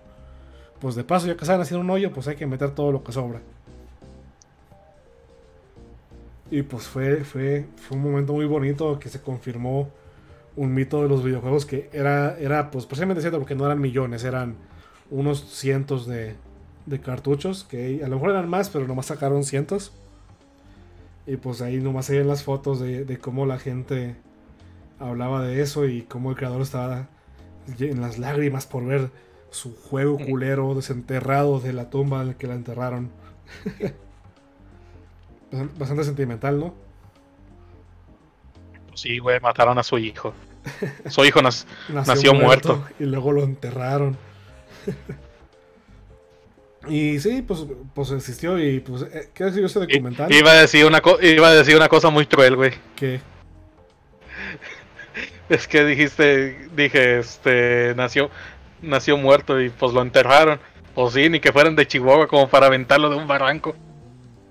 Pues 0.79 0.95
de 0.95 1.03
paso, 1.03 1.27
ya 1.27 1.37
que 1.37 1.45
saben 1.45 1.61
hacer 1.61 1.77
un 1.77 1.89
hoyo, 1.89 2.11
pues 2.11 2.27
hay 2.27 2.35
que 2.35 2.47
meter 2.47 2.71
todo 2.71 2.91
lo 2.91 3.03
que 3.03 3.11
sobra. 3.11 3.39
Y 6.49 6.63
pues 6.63 6.83
fue, 6.83 7.23
fue, 7.23 7.67
fue 7.77 7.97
un 7.97 8.03
momento 8.03 8.33
muy 8.33 8.45
bonito 8.45 8.99
que 8.99 9.07
se 9.07 9.21
confirmó 9.21 9.89
un 10.55 10.73
mito 10.73 11.01
de 11.01 11.07
los 11.07 11.23
videojuegos 11.23 11.65
que 11.65 11.89
era, 11.93 12.37
era 12.39 12.71
pues 12.71 12.85
posiblemente 12.85 13.21
cierto 13.21 13.37
porque 13.39 13.55
no 13.55 13.65
eran 13.65 13.79
millones, 13.79 14.23
eran 14.23 14.55
unos 15.11 15.45
cientos 15.49 16.07
de, 16.07 16.35
de 16.85 16.99
cartuchos, 16.99 17.63
que 17.63 18.01
a 18.03 18.07
lo 18.07 18.15
mejor 18.15 18.31
eran 18.31 18.49
más, 18.49 18.69
pero 18.69 18.87
nomás 18.87 19.05
sacaron 19.07 19.43
cientos. 19.43 19.93
Y 21.27 21.37
pues 21.37 21.61
ahí 21.61 21.77
nomás 21.77 22.05
se 22.07 22.17
ven 22.17 22.27
las 22.27 22.43
fotos 22.43 22.79
de, 22.79 23.05
de 23.05 23.17
cómo 23.19 23.45
la 23.45 23.59
gente 23.59 24.15
hablaba 24.99 25.43
de 25.43 25.61
eso 25.61 25.85
y 25.87 26.01
cómo 26.03 26.31
el 26.31 26.35
creador 26.35 26.61
estaba 26.61 27.07
en 27.79 28.01
las 28.01 28.17
lágrimas 28.17 28.65
por 28.65 28.85
ver 28.85 29.09
su 29.51 29.75
juego 29.75 30.17
culero 30.17 30.73
desenterrado 30.75 31.59
de 31.59 31.73
la 31.73 31.89
tumba 31.89 32.21
en 32.21 32.27
la 32.29 32.33
que 32.35 32.47
la 32.47 32.55
enterraron. 32.55 33.09
Bastan- 35.51 35.77
Bastante 35.77 36.03
sentimental, 36.05 36.59
¿no? 36.59 36.73
Sí, 38.95 39.19
güey, 39.19 39.39
mataron 39.39 39.77
a 39.77 39.83
su 39.83 39.97
hijo. 39.97 40.33
Su 41.09 41.23
hijo 41.25 41.41
Nació 41.89 42.33
muerto. 42.33 42.83
Y 42.99 43.05
luego 43.05 43.31
lo 43.31 43.43
enterraron. 43.43 44.17
Y 46.87 47.19
sí, 47.19 47.41
pues, 47.41 47.65
pues 47.93 48.11
existió 48.11 48.59
y 48.59 48.79
pues, 48.79 49.03
eh, 49.03 49.29
¿qué 49.33 49.45
decidió 49.45 49.65
ese 49.67 49.79
documental? 49.79 50.31
I- 50.31 50.37
Iba 50.37 50.51
a 50.51 50.61
decir 50.61 50.85
una 50.85 51.01
iba 51.21 51.47
a 51.47 51.53
decir 51.53 51.75
una 51.75 51.89
cosa 51.89 52.09
muy 52.09 52.25
cruel, 52.25 52.55
güey. 52.55 52.73
Que 52.95 53.19
Es 55.49 55.67
que 55.67 55.83
dijiste, 55.83 56.69
dije, 56.75 57.19
este, 57.19 57.93
nació, 57.95 58.29
nació 58.81 59.17
muerto 59.17 59.59
y 59.61 59.69
pues 59.69 59.93
lo 59.93 60.01
enterraron. 60.01 60.59
Pues 60.95 61.13
sí, 61.13 61.29
ni 61.29 61.39
que 61.39 61.51
fueran 61.51 61.75
de 61.75 61.87
Chihuahua 61.87 62.27
como 62.27 62.49
para 62.49 62.67
aventarlo 62.67 63.09
de 63.09 63.15
un 63.17 63.27
barranco. 63.27 63.75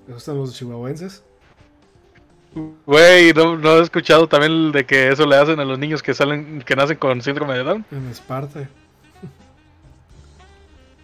¿les 0.07 0.15
gustan 0.15 0.37
los 0.39 0.55
chihuahuenses? 0.55 1.23
Güey, 2.85 3.33
¿no, 3.33 3.57
no 3.57 3.79
he 3.79 3.83
escuchado 3.83 4.27
también 4.29 4.73
de 4.73 4.85
que 4.85 5.09
eso 5.09 5.25
le 5.25 5.37
hacen 5.37 5.61
a 5.61 5.65
los 5.65 5.79
niños 5.79 6.03
que 6.03 6.15
salen, 6.15 6.63
que 6.63 6.75
nacen 6.75 6.97
con 6.97 7.23
síndrome 7.23 7.55
de 7.55 7.63
Down. 7.63 7.85
En 7.93 8.09
Esparta. 8.11 8.69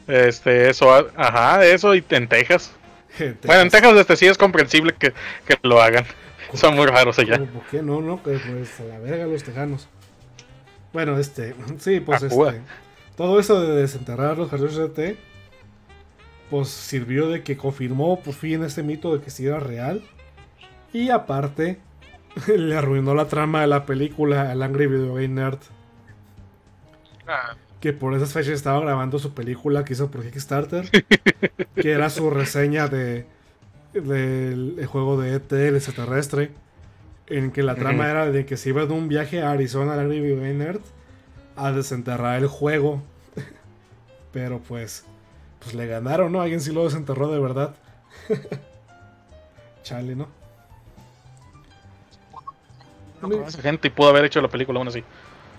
Este, 0.06 0.70
eso, 0.70 0.92
ajá, 1.16 1.64
eso 1.64 1.94
y 1.94 2.04
en 2.10 2.28
Texas. 2.28 2.72
Bueno, 3.46 3.62
en 3.62 3.70
Texas 3.70 3.96
este 3.96 4.16
sí 4.16 4.26
es 4.26 4.36
comprensible 4.36 4.92
que, 4.92 5.14
que 5.46 5.58
lo 5.62 5.80
hagan. 5.80 6.04
Son 6.52 6.76
muy 6.76 6.86
raros 6.86 7.18
allá. 7.18 7.38
¿Por 7.38 7.64
qué 7.70 7.82
no? 7.82 8.02
No, 8.02 8.18
pues, 8.18 8.42
pues, 8.46 8.78
a 8.80 8.84
la 8.84 8.98
verga 8.98 9.26
los 9.26 9.42
tejanos. 9.42 9.88
Bueno, 10.92 11.18
este, 11.18 11.54
sí, 11.78 12.00
pues 12.00 12.22
este. 12.22 12.60
Todo 13.16 13.40
eso 13.40 13.60
de 13.62 13.74
desenterrar 13.74 14.36
los 14.36 14.50
jardines 14.50 14.76
de 14.76 14.88
té, 14.90 15.18
pues 16.50 16.68
sirvió 16.68 17.28
de 17.28 17.42
que 17.42 17.56
confirmó 17.56 18.20
por 18.20 18.34
fin 18.34 18.62
este 18.62 18.82
mito 18.82 19.16
de 19.16 19.22
que 19.22 19.30
sí 19.30 19.46
era 19.46 19.58
real. 19.58 20.02
Y 20.92 21.08
aparte, 21.08 21.80
le 22.46 22.76
arruinó 22.76 23.14
la 23.14 23.26
trama 23.26 23.62
de 23.62 23.66
la 23.66 23.86
película 23.86 24.50
al 24.50 24.62
Angry 24.62 24.86
Video 24.86 25.14
Game 25.14 25.28
Nerd. 25.28 25.58
Que 27.86 27.92
por 27.92 28.14
esas 28.14 28.32
fechas 28.32 28.54
estaba 28.54 28.80
grabando 28.80 29.20
su 29.20 29.32
película 29.32 29.84
que 29.84 29.92
hizo 29.92 30.10
por 30.10 30.24
Kickstarter. 30.24 30.90
que 31.76 31.92
era 31.92 32.10
su 32.10 32.30
reseña 32.30 32.88
de 32.88 33.26
del 33.92 34.74
el 34.76 34.86
juego 34.86 35.20
de 35.20 35.36
ET, 35.36 35.52
el 35.52 35.76
extraterrestre. 35.76 36.50
En 37.28 37.52
que 37.52 37.62
la 37.62 37.76
trama 37.76 38.10
era 38.10 38.28
de 38.28 38.44
que 38.44 38.56
se 38.56 38.70
iba 38.70 38.84
de 38.86 38.92
un 38.92 39.06
viaje 39.06 39.40
a 39.40 39.52
Arizona 39.52 39.94
Game 39.94 40.54
Nerd 40.54 40.80
a 41.54 41.70
desenterrar 41.70 42.42
el 42.42 42.48
juego. 42.48 43.04
Pero 44.32 44.58
pues, 44.58 45.04
pues 45.60 45.72
le 45.76 45.86
ganaron, 45.86 46.32
¿no? 46.32 46.40
Alguien 46.42 46.60
sí 46.60 46.72
lo 46.72 46.82
desenterró 46.82 47.30
de 47.30 47.38
verdad. 47.38 47.76
Chale, 49.84 50.16
¿no? 50.16 50.26
Esa 53.46 53.62
gente 53.62 53.86
y 53.86 53.90
pudo 53.92 54.08
haber 54.08 54.24
hecho 54.24 54.40
la 54.40 54.48
película 54.48 54.80
aún 54.80 54.88
así. 54.88 55.04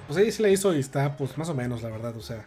Pues 0.08 0.18
ahí 0.18 0.32
sí 0.32 0.42
la 0.42 0.50
hizo 0.50 0.74
y 0.74 0.80
está, 0.80 1.16
pues 1.18 1.38
más 1.38 1.50
o 1.50 1.54
menos, 1.54 1.84
la 1.84 1.90
verdad, 1.90 2.16
o 2.16 2.22
sea. 2.22 2.46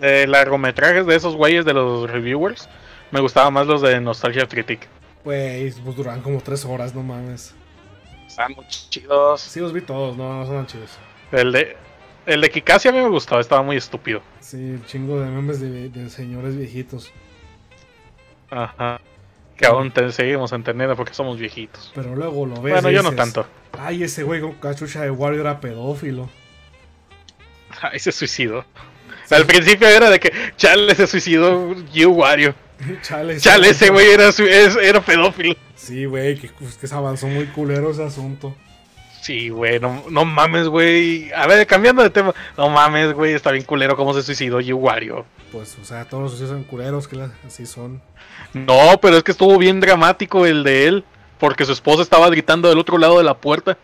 De 0.00 0.26
largometrajes 0.26 1.06
de 1.06 1.14
esos 1.14 1.36
güeyes 1.36 1.64
de 1.66 1.74
los 1.74 2.10
reviewers, 2.10 2.68
me 3.10 3.20
gustaban 3.20 3.52
más 3.52 3.66
los 3.66 3.82
de 3.82 4.00
Nostalgia 4.00 4.48
Critic. 4.48 4.88
Pues, 5.22 5.78
pues 5.84 5.96
duran 5.96 6.22
como 6.22 6.40
tres 6.40 6.64
horas, 6.64 6.94
no 6.94 7.02
mames. 7.02 7.54
Están 8.26 8.52
muy 8.54 8.66
chidos. 8.68 9.42
Sí, 9.42 9.60
los 9.60 9.72
vi 9.72 9.82
todos, 9.82 10.16
no, 10.16 10.40
no 10.40 10.46
son 10.46 10.66
chidos. 10.66 10.92
El 11.32 11.52
de, 11.52 11.76
el 12.24 12.40
de 12.40 12.50
Kikasi 12.50 12.88
a 12.88 12.92
mí 12.92 12.98
me 12.98 13.08
gustaba, 13.08 13.40
estaba 13.40 13.62
muy 13.62 13.76
estúpido. 13.76 14.22
Sí, 14.40 14.56
el 14.56 14.86
chingo 14.86 15.20
de 15.20 15.28
memes 15.28 15.60
de, 15.60 15.90
de 15.90 16.08
señores 16.08 16.56
viejitos. 16.56 17.12
Ajá. 18.50 19.00
Que 19.60 19.66
aún 19.66 19.90
te 19.90 20.10
seguimos 20.10 20.52
entendiendo 20.52 20.96
porque 20.96 21.12
somos 21.12 21.38
viejitos. 21.38 21.92
Pero 21.94 22.16
luego 22.16 22.46
lo 22.46 22.62
ves. 22.62 22.72
Bueno, 22.72 22.90
y 22.90 22.94
yo 22.94 23.02
no 23.02 23.12
tanto. 23.12 23.46
Ay, 23.78 24.04
ese 24.04 24.22
güey 24.22 24.40
con 24.40 24.54
cachucha 24.54 25.02
de 25.02 25.10
Wario 25.10 25.42
era 25.42 25.60
pedófilo. 25.60 26.30
Ay, 27.82 27.98
se 27.98 28.10
suicidó. 28.10 28.64
Al 29.28 29.44
principio 29.44 29.86
era 29.86 30.08
de 30.08 30.18
que 30.18 30.32
Chale 30.56 30.94
se 30.94 31.06
suicidó 31.06 31.74
You 31.92 32.10
Wario. 32.10 32.54
Chale, 33.02 33.38
Chale, 33.38 33.68
ese 33.68 33.90
güey 33.90 34.06
era, 34.08 34.30
era 34.82 35.02
pedófilo. 35.02 35.54
Sí, 35.74 36.06
güey, 36.06 36.36
que, 36.36 36.48
pues, 36.48 36.76
que 36.76 36.86
se 36.86 36.94
avanzó 36.94 37.26
muy 37.26 37.44
culero 37.44 37.90
ese 37.90 38.02
asunto. 38.02 38.56
Sí, 39.20 39.50
güey, 39.50 39.78
no, 39.80 40.04
no 40.10 40.24
mames, 40.24 40.66
güey. 40.68 41.30
A 41.32 41.46
ver, 41.46 41.66
cambiando 41.66 42.02
de 42.02 42.10
tema. 42.10 42.34
No 42.56 42.68
mames, 42.70 43.12
güey, 43.12 43.34
está 43.34 43.50
bien 43.52 43.64
culero 43.64 43.96
cómo 43.96 44.14
se 44.14 44.22
suicidó 44.22 44.60
You 44.60 44.76
Wario. 44.78 45.26
Pues, 45.52 45.76
o 45.80 45.84
sea, 45.84 46.04
todos 46.06 46.22
los 46.22 46.30
suicidios 46.32 46.52
son 46.56 46.64
culeros, 46.64 47.06
que 47.06 47.16
la- 47.16 47.30
así 47.46 47.66
son. 47.66 48.00
No, 48.54 48.98
pero 49.02 49.16
es 49.18 49.22
que 49.22 49.32
estuvo 49.32 49.58
bien 49.58 49.80
dramático 49.80 50.46
el 50.46 50.64
de 50.64 50.86
él. 50.86 51.04
Porque 51.38 51.64
su 51.64 51.72
esposa 51.72 52.02
estaba 52.02 52.28
gritando 52.28 52.68
del 52.68 52.78
otro 52.78 52.98
lado 52.98 53.16
de 53.16 53.24
la 53.24 53.32
puerta. 53.34 53.78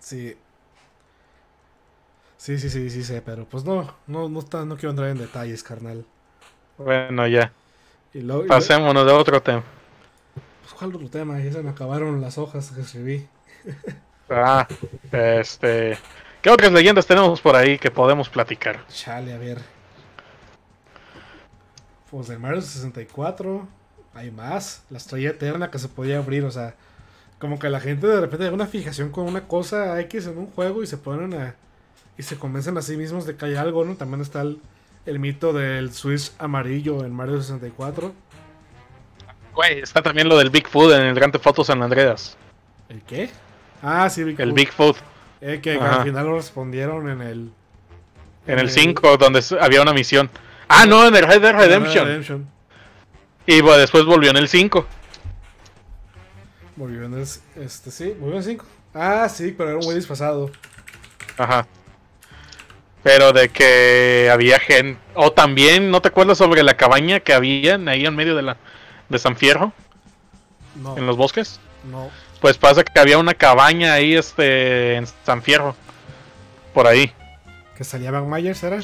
Sí. 0.00 0.36
Sí, 2.36 2.58
sí, 2.58 2.70
sí, 2.70 2.90
sí 2.90 3.02
sé, 3.04 3.20
pero 3.22 3.44
pues 3.44 3.64
no, 3.64 3.94
no, 4.06 4.28
no, 4.28 4.38
está- 4.40 4.64
no 4.64 4.76
quiero 4.76 4.90
entrar 4.90 5.08
en 5.10 5.18
detalles, 5.18 5.62
carnal. 5.62 6.04
Bueno, 6.78 7.26
ya. 7.26 7.52
Y 8.14 8.20
luego, 8.20 8.44
y 8.44 8.48
Pasémonos 8.48 9.04
de 9.06 9.12
otro 9.12 9.42
tema. 9.42 9.62
pues, 10.62 10.72
¿cuál 10.74 10.94
otro 10.94 11.08
tema? 11.08 11.38
Ya 11.40 11.52
se 11.52 11.62
me 11.62 11.70
acabaron 11.70 12.20
las 12.20 12.38
hojas 12.38 12.70
que 12.70 12.80
escribí. 12.80 13.26
Ah, 14.30 14.68
este. 15.10 15.98
¿Qué 16.42 16.50
otras 16.50 16.70
leyendas 16.70 17.06
tenemos 17.06 17.40
por 17.40 17.56
ahí 17.56 17.78
que 17.78 17.90
podemos 17.90 18.28
platicar? 18.28 18.86
Chale, 18.88 19.32
a 19.32 19.38
ver. 19.38 19.58
Pues 22.10 22.28
del 22.28 22.38
Mario 22.38 22.60
64 22.60 23.66
hay 24.14 24.30
más. 24.30 24.84
La 24.90 24.98
estrella 24.98 25.30
eterna 25.30 25.70
que 25.70 25.78
se 25.78 25.88
podía 25.88 26.18
abrir, 26.18 26.44
o 26.44 26.50
sea, 26.50 26.74
como 27.38 27.58
que 27.58 27.68
la 27.68 27.80
gente 27.80 28.06
de 28.06 28.20
repente 28.20 28.44
tiene 28.44 28.54
una 28.54 28.66
fijación 28.66 29.10
con 29.10 29.26
una 29.26 29.46
cosa 29.48 29.98
X 30.00 30.26
en 30.26 30.38
un 30.38 30.50
juego 30.50 30.82
y 30.82 30.86
se 30.86 30.98
ponen 30.98 31.34
a. 31.34 31.54
y 32.16 32.22
se 32.22 32.38
convencen 32.38 32.76
a 32.78 32.82
sí 32.82 32.96
mismos 32.96 33.26
de 33.26 33.36
que 33.36 33.46
hay 33.46 33.56
algo, 33.56 33.84
¿no? 33.84 33.96
También 33.96 34.20
está 34.20 34.42
el, 34.42 34.60
el 35.06 35.18
mito 35.18 35.52
del 35.52 35.92
Switch 35.92 36.32
amarillo 36.38 37.04
en 37.04 37.12
Mario 37.12 37.40
64. 37.40 38.12
Güey, 39.54 39.80
está 39.80 40.02
también 40.02 40.28
lo 40.28 40.36
del 40.38 40.50
Bigfoot 40.50 40.92
en 40.92 41.00
el 41.00 41.14
Grand 41.14 41.32
Theft 41.32 41.46
Auto 41.46 41.64
San 41.64 41.82
Andreas. 41.82 42.36
¿El 42.88 43.02
qué? 43.02 43.30
Ah, 43.82 44.08
sí, 44.10 44.24
Bigfoot. 44.24 44.40
El 44.46 44.52
Bigfoot 44.52 44.96
Eh, 45.40 45.60
que 45.62 45.74
Ajá. 45.76 45.96
al 45.98 46.02
final 46.04 46.26
lo 46.26 46.36
respondieron 46.36 47.08
en 47.08 47.20
el. 47.22 47.50
en 48.46 48.58
el 48.58 48.70
5, 48.70 49.16
donde 49.18 49.42
había 49.60 49.82
una 49.82 49.92
misión. 49.92 50.28
Ah, 50.68 50.84
no, 50.86 51.06
en 51.06 51.14
el 51.14 51.26
Red 51.26 51.40
Dead 51.40 51.54
Redemption. 51.54 52.06
Redemption. 52.06 52.48
Y 53.46 53.60
bueno, 53.62 53.78
después 53.78 54.04
volvió 54.04 54.30
en 54.30 54.36
el 54.36 54.48
5. 54.48 54.86
Volvió 56.76 57.04
en 57.04 57.14
el. 57.14 57.22
Este, 57.56 57.90
sí, 57.90 58.08
volvió 58.18 58.32
en 58.32 58.38
el 58.38 58.44
5. 58.44 58.64
Ah, 58.94 59.28
sí, 59.28 59.54
pero 59.56 59.70
era 59.70 59.78
un 59.78 59.84
güey 59.84 59.96
disfrazado. 59.96 60.50
Ajá. 61.36 61.66
Pero 63.02 63.32
de 63.32 63.48
que 63.48 64.28
había 64.32 64.58
gente. 64.58 65.00
O 65.14 65.32
también, 65.32 65.90
¿no 65.90 66.02
te 66.02 66.08
acuerdas 66.08 66.38
sobre 66.38 66.62
la 66.62 66.76
cabaña 66.76 67.20
que 67.20 67.32
había 67.32 67.76
ahí 67.86 68.04
en 68.04 68.14
medio 68.16 68.34
de 68.34 68.42
la 68.42 68.56
de 69.08 69.18
San 69.18 69.36
Fierro? 69.36 69.72
No, 70.82 70.96
En 70.96 71.06
los 71.06 71.16
bosques. 71.16 71.60
no. 71.90 72.10
Pues 72.40 72.56
pasa 72.56 72.84
que 72.84 72.98
había 73.00 73.18
una 73.18 73.34
cabaña 73.34 73.94
ahí 73.94 74.14
este 74.14 74.94
en 74.96 75.06
San 75.24 75.42
Fierro. 75.42 75.74
Por 76.72 76.86
ahí. 76.86 77.12
Que 77.76 77.84
salía 77.84 78.10
Van 78.10 78.28
Myers, 78.28 78.62
¿era? 78.62 78.78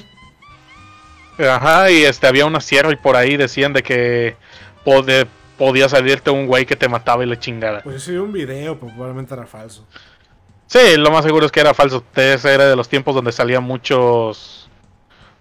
Ajá, 1.39 1.91
y 1.91 2.05
este 2.05 2.27
había 2.27 2.47
una 2.47 2.61
sierra 2.61 2.93
y 2.93 2.97
por 2.97 3.17
ahí 3.17 3.37
decían 3.37 3.73
de 3.73 3.83
que 3.83 4.37
pode- 4.85 5.27
podía 5.59 5.89
salirte 5.89 6.31
un 6.31 6.47
güey 6.47 6.65
que 6.65 6.77
te 6.77 6.89
mataba 6.89 7.25
y 7.25 7.27
le 7.27 7.39
chingada. 7.39 7.81
Pues 7.83 7.97
yo 7.97 8.01
sí 8.01 8.11
vi 8.13 8.19
un 8.19 8.33
video, 8.33 8.79
pero 8.79 8.93
probablemente 8.93 9.35
era 9.35 9.47
falso. 9.47 9.85
Sí, 10.67 10.97
lo 10.97 11.11
más 11.11 11.25
seguro 11.25 11.47
es 11.47 11.53
que 11.53 11.61
era 11.61 11.75
falso. 11.75 12.05
Ese 12.15 12.53
era 12.55 12.67
de 12.67 12.77
los 12.77 12.89
tiempos 12.89 13.15
donde 13.15 13.33
salían 13.33 13.63
muchos 13.65 14.69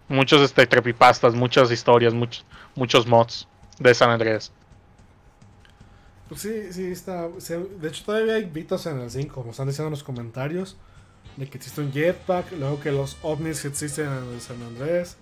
muchos 0.07 0.41
este 0.41 0.67
creepypastas, 0.67 1.33
muchas 1.33 1.71
historias, 1.71 2.13
muchos 2.13 2.45
muchos 2.75 3.07
mods 3.07 3.47
de 3.79 3.93
San 3.93 4.09
Andreas. 4.09 4.51
Pues 6.33 6.41
sí, 6.41 6.73
sí, 6.73 6.85
está. 6.91 7.29
se- 7.37 7.59
de 7.59 7.87
hecho, 7.87 8.03
todavía 8.05 8.33
hay 8.33 8.47
mitos 8.47 8.87
en 8.87 8.99
el 8.99 9.11
5, 9.11 9.35
como 9.35 9.51
están 9.51 9.67
diciendo 9.67 9.89
en 9.89 9.91
los 9.91 10.03
comentarios. 10.03 10.77
De 11.37 11.47
que 11.47 11.59
existe 11.59 11.79
un 11.79 11.91
jetpack, 11.91 12.53
luego 12.53 12.79
que 12.79 12.91
los 12.91 13.17
ovnis 13.21 13.63
existen 13.65 14.07
en 14.07 14.33
el 14.33 14.41
San 14.41 14.59
Andrés. 14.63 15.15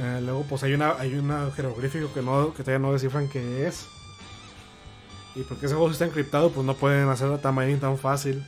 Eh, 0.00 0.20
luego, 0.22 0.44
pues 0.48 0.62
hay 0.62 0.72
una 0.72 0.92
hay 0.98 1.12
un 1.14 1.52
jeroglífico 1.52 2.10
que, 2.14 2.22
no, 2.22 2.54
que 2.54 2.62
todavía 2.62 2.86
no 2.86 2.94
descifran 2.94 3.28
qué 3.28 3.66
es. 3.66 3.86
Y 5.34 5.42
porque 5.42 5.66
ese 5.66 5.74
juego 5.74 5.90
está 5.90 6.06
encriptado, 6.06 6.50
pues 6.52 6.64
no 6.66 6.72
pueden 6.74 7.06
hacer 7.10 7.28
la 7.28 7.38
tamaño 7.42 7.76
tan 7.78 7.98
fácil. 7.98 8.42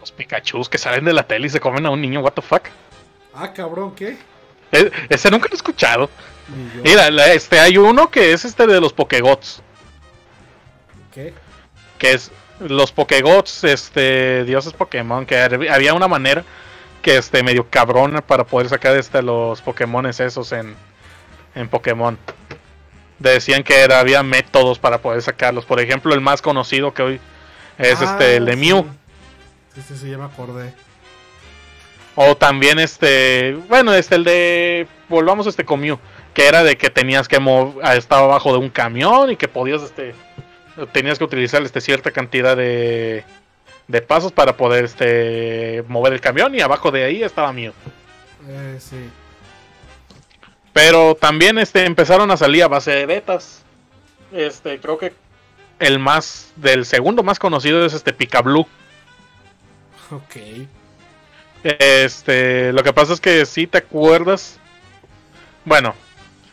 Los 0.00 0.12
Pikachus 0.12 0.68
que 0.68 0.78
salen 0.78 1.04
de 1.04 1.12
la 1.12 1.26
tele 1.26 1.48
y 1.48 1.50
se 1.50 1.58
comen 1.58 1.84
a 1.86 1.90
un 1.90 2.00
niño, 2.00 2.20
what 2.20 2.34
the 2.34 2.42
fuck. 2.42 2.62
Ah, 3.34 3.52
cabrón, 3.52 3.92
¿qué? 3.96 4.18
E- 4.72 4.90
ese 5.08 5.30
nunca 5.30 5.46
lo 5.48 5.52
he 5.52 5.56
escuchado. 5.56 6.10
Mira, 6.82 7.10
la- 7.10 7.32
este 7.32 7.58
hay 7.58 7.76
uno 7.78 8.10
que 8.10 8.32
es 8.32 8.44
este 8.44 8.66
de 8.66 8.80
los 8.80 8.92
Pokegots. 8.92 9.62
¿Qué? 11.12 11.32
que 11.98 12.12
es 12.12 12.30
los 12.60 12.90
Pokégots, 12.92 13.64
este, 13.64 14.44
dioses 14.44 14.72
Pokémon, 14.72 15.24
que 15.26 15.38
había 15.38 15.94
una 15.94 16.08
manera 16.08 16.44
que 17.02 17.16
este 17.16 17.42
medio 17.42 17.68
cabrona 17.70 18.20
para 18.20 18.44
poder 18.44 18.68
sacar 18.68 18.96
este 18.96 19.22
los 19.22 19.62
Pokémones 19.62 20.18
esos 20.20 20.50
en, 20.52 20.74
en 21.54 21.68
Pokémon. 21.68 22.18
Decían 23.18 23.62
que 23.62 23.80
era, 23.80 24.00
había 24.00 24.22
métodos 24.22 24.78
para 24.78 24.98
poder 24.98 25.22
sacarlos. 25.22 25.64
Por 25.64 25.80
ejemplo, 25.80 26.12
el 26.14 26.20
más 26.20 26.42
conocido 26.42 26.92
que 26.92 27.02
hoy 27.02 27.20
es 27.78 28.00
Ah, 28.00 28.04
este 28.12 28.36
el 28.36 28.44
de 28.46 28.52
sí. 28.54 28.58
Mew. 28.58 28.86
Sí, 29.74 29.82
sí, 29.88 29.96
sí, 29.96 30.10
ya 30.10 30.18
me 30.18 30.24
acordé. 30.24 30.72
O 32.16 32.36
también 32.36 32.78
este, 32.78 33.56
bueno, 33.68 33.92
este 33.92 34.14
el 34.14 34.24
de 34.24 34.86
volvamos 35.08 35.46
a 35.46 35.50
este 35.50 35.64
Mew, 35.64 35.98
que 36.32 36.46
era 36.46 36.62
de 36.62 36.76
que 36.76 36.90
tenías 36.90 37.28
que 37.28 37.38
ah, 37.82 37.96
estaba 37.96 38.24
abajo 38.24 38.52
de 38.52 38.58
un 38.58 38.70
camión 38.70 39.30
y 39.30 39.36
que 39.36 39.48
podías 39.48 39.82
este 39.82 40.14
tenías 40.92 41.18
que 41.18 41.24
utilizar 41.24 41.62
este 41.62 41.80
cierta 41.80 42.10
cantidad 42.10 42.56
de 42.56 43.24
de 43.88 44.00
pasos 44.00 44.32
para 44.32 44.56
poder 44.56 44.84
este 44.84 45.84
mover 45.88 46.12
el 46.12 46.20
camión 46.20 46.54
y 46.54 46.60
abajo 46.60 46.90
de 46.90 47.04
ahí 47.04 47.22
estaba 47.22 47.52
Mew. 47.52 47.72
Eh, 48.48 48.78
sí. 48.80 49.10
Pero 50.72 51.14
también 51.14 51.58
este 51.58 51.84
empezaron 51.84 52.30
a 52.30 52.36
salir 52.36 52.62
a 52.64 52.68
base 52.68 52.90
de 52.92 53.06
betas. 53.06 53.62
Este, 54.32 54.80
creo 54.80 54.98
que 54.98 55.12
el 55.78 55.98
más 55.98 56.52
del 56.56 56.84
segundo 56.84 57.22
más 57.22 57.38
conocido 57.38 57.84
es 57.84 57.94
este 57.94 58.12
Picablu. 58.12 58.66
Ok. 60.10 60.36
Este, 61.64 62.72
lo 62.72 62.82
que 62.82 62.92
pasa 62.92 63.14
es 63.14 63.20
que 63.20 63.44
si 63.46 63.66
te 63.66 63.78
acuerdas. 63.78 64.58
Bueno, 65.64 65.94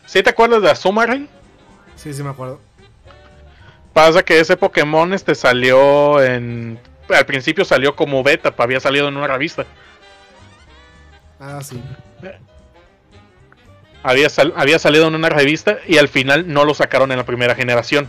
si 0.06 0.22
te 0.22 0.30
acuerdas 0.30 0.62
de 0.62 0.70
Azumarill, 0.70 1.28
Sí, 1.96 2.12
sí 2.14 2.22
me 2.22 2.30
acuerdo. 2.30 2.58
pasa 3.92 4.22
que 4.22 4.40
ese 4.40 4.56
Pokémon 4.56 5.12
este 5.12 5.34
salió 5.34 6.20
en 6.22 6.78
al 7.10 7.26
principio 7.26 7.64
salió 7.66 7.94
como 7.94 8.22
beta, 8.22 8.54
había 8.56 8.80
salido 8.80 9.08
en 9.08 9.16
una 9.18 9.26
revista. 9.26 9.66
Ah, 11.38 11.60
sí. 11.62 11.82
Había, 14.04 14.30
sal- 14.30 14.54
había 14.56 14.78
salido 14.78 15.06
en 15.08 15.14
una 15.14 15.28
revista 15.28 15.78
y 15.86 15.98
al 15.98 16.08
final 16.08 16.50
no 16.52 16.64
lo 16.64 16.72
sacaron 16.74 17.12
en 17.12 17.18
la 17.18 17.24
primera 17.26 17.54
generación. 17.54 18.08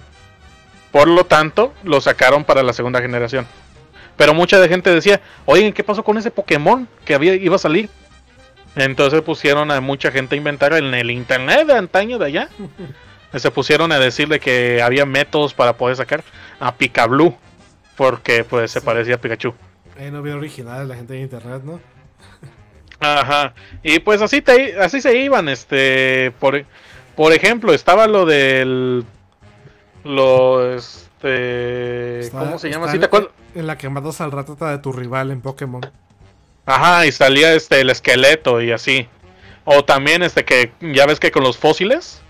Por 0.91 1.07
lo 1.07 1.25
tanto, 1.25 1.73
lo 1.83 1.99
sacaron 2.01 2.45
para 2.45 2.63
la 2.63 2.71
segunda 2.73 3.01
generación. 3.01 3.45
Pero 4.17 4.33
mucha 4.33 4.59
de 4.59 4.67
gente 4.69 4.93
decía, 4.93 5.21
oigan, 5.45 5.73
¿qué 5.73 5.83
pasó 5.83 6.03
con 6.03 6.17
ese 6.17 6.31
Pokémon 6.31 6.87
que 7.05 7.15
había, 7.15 7.35
iba 7.35 7.55
a 7.55 7.59
salir? 7.59 7.89
Entonces 8.75 9.21
pusieron 9.21 9.71
a 9.71 9.81
mucha 9.81 10.11
gente 10.11 10.35
a 10.35 10.37
inventar 10.37 10.73
en 10.73 10.93
el 10.93 11.11
internet 11.11 11.67
de 11.67 11.73
antaño 11.77 12.17
de 12.17 12.25
allá. 12.25 12.49
Se 13.35 13.49
pusieron 13.49 13.91
a 13.91 13.97
decirle 13.99 14.39
que 14.39 14.81
había 14.83 15.05
métodos 15.05 15.53
para 15.55 15.73
poder 15.75 15.95
sacar 15.95 16.23
a 16.59 16.75
Picablu. 16.75 17.35
Porque 17.95 18.43
pues 18.43 18.71
se 18.71 18.79
Sí. 18.79 18.85
parecía 18.85 19.15
a 19.15 19.17
Pikachu. 19.19 19.53
Ahí 19.99 20.09
no 20.09 20.17
había 20.19 20.35
originales 20.35 20.87
la 20.87 20.95
gente 20.95 21.13
de 21.13 21.21
internet, 21.21 21.61
¿no? 21.63 21.79
Ajá. 22.99 23.53
Y 23.83 23.99
pues 23.99 24.21
así 24.21 24.41
te, 24.41 24.79
así 24.79 25.01
se 25.01 25.15
iban, 25.17 25.49
este, 25.49 26.31
por, 26.39 26.63
por 27.15 27.33
ejemplo, 27.33 27.73
estaba 27.73 28.07
lo 28.07 28.25
del 28.25 29.03
lo 30.03 30.75
este 31.23 32.19
Está- 32.19 32.39
¿cómo 32.39 32.59
se 32.59 32.69
llama? 32.69 32.85
está 32.85 32.91
¿Sí 32.91 32.95
en- 32.97 32.99
te 33.01 33.05
acuerdas? 33.05 33.31
En 33.55 33.67
la 33.67 33.77
que 33.77 33.89
matas 33.89 34.19
al 34.21 34.31
ratata 34.31 34.71
de 34.71 34.77
tu 34.79 34.91
rival 34.91 35.31
en 35.31 35.41
Pokémon. 35.41 35.81
Ajá, 36.65 37.05
y 37.05 37.11
salía 37.11 37.53
este 37.53 37.81
el 37.81 37.89
esqueleto 37.89 38.61
y 38.61 38.71
así. 38.71 39.07
O 39.65 39.83
también 39.85 40.23
este 40.23 40.43
que 40.43 40.71
ya 40.81 41.05
ves 41.05 41.19
que 41.19 41.31
con 41.31 41.43
los 41.43 41.57
fósiles, 41.57 42.21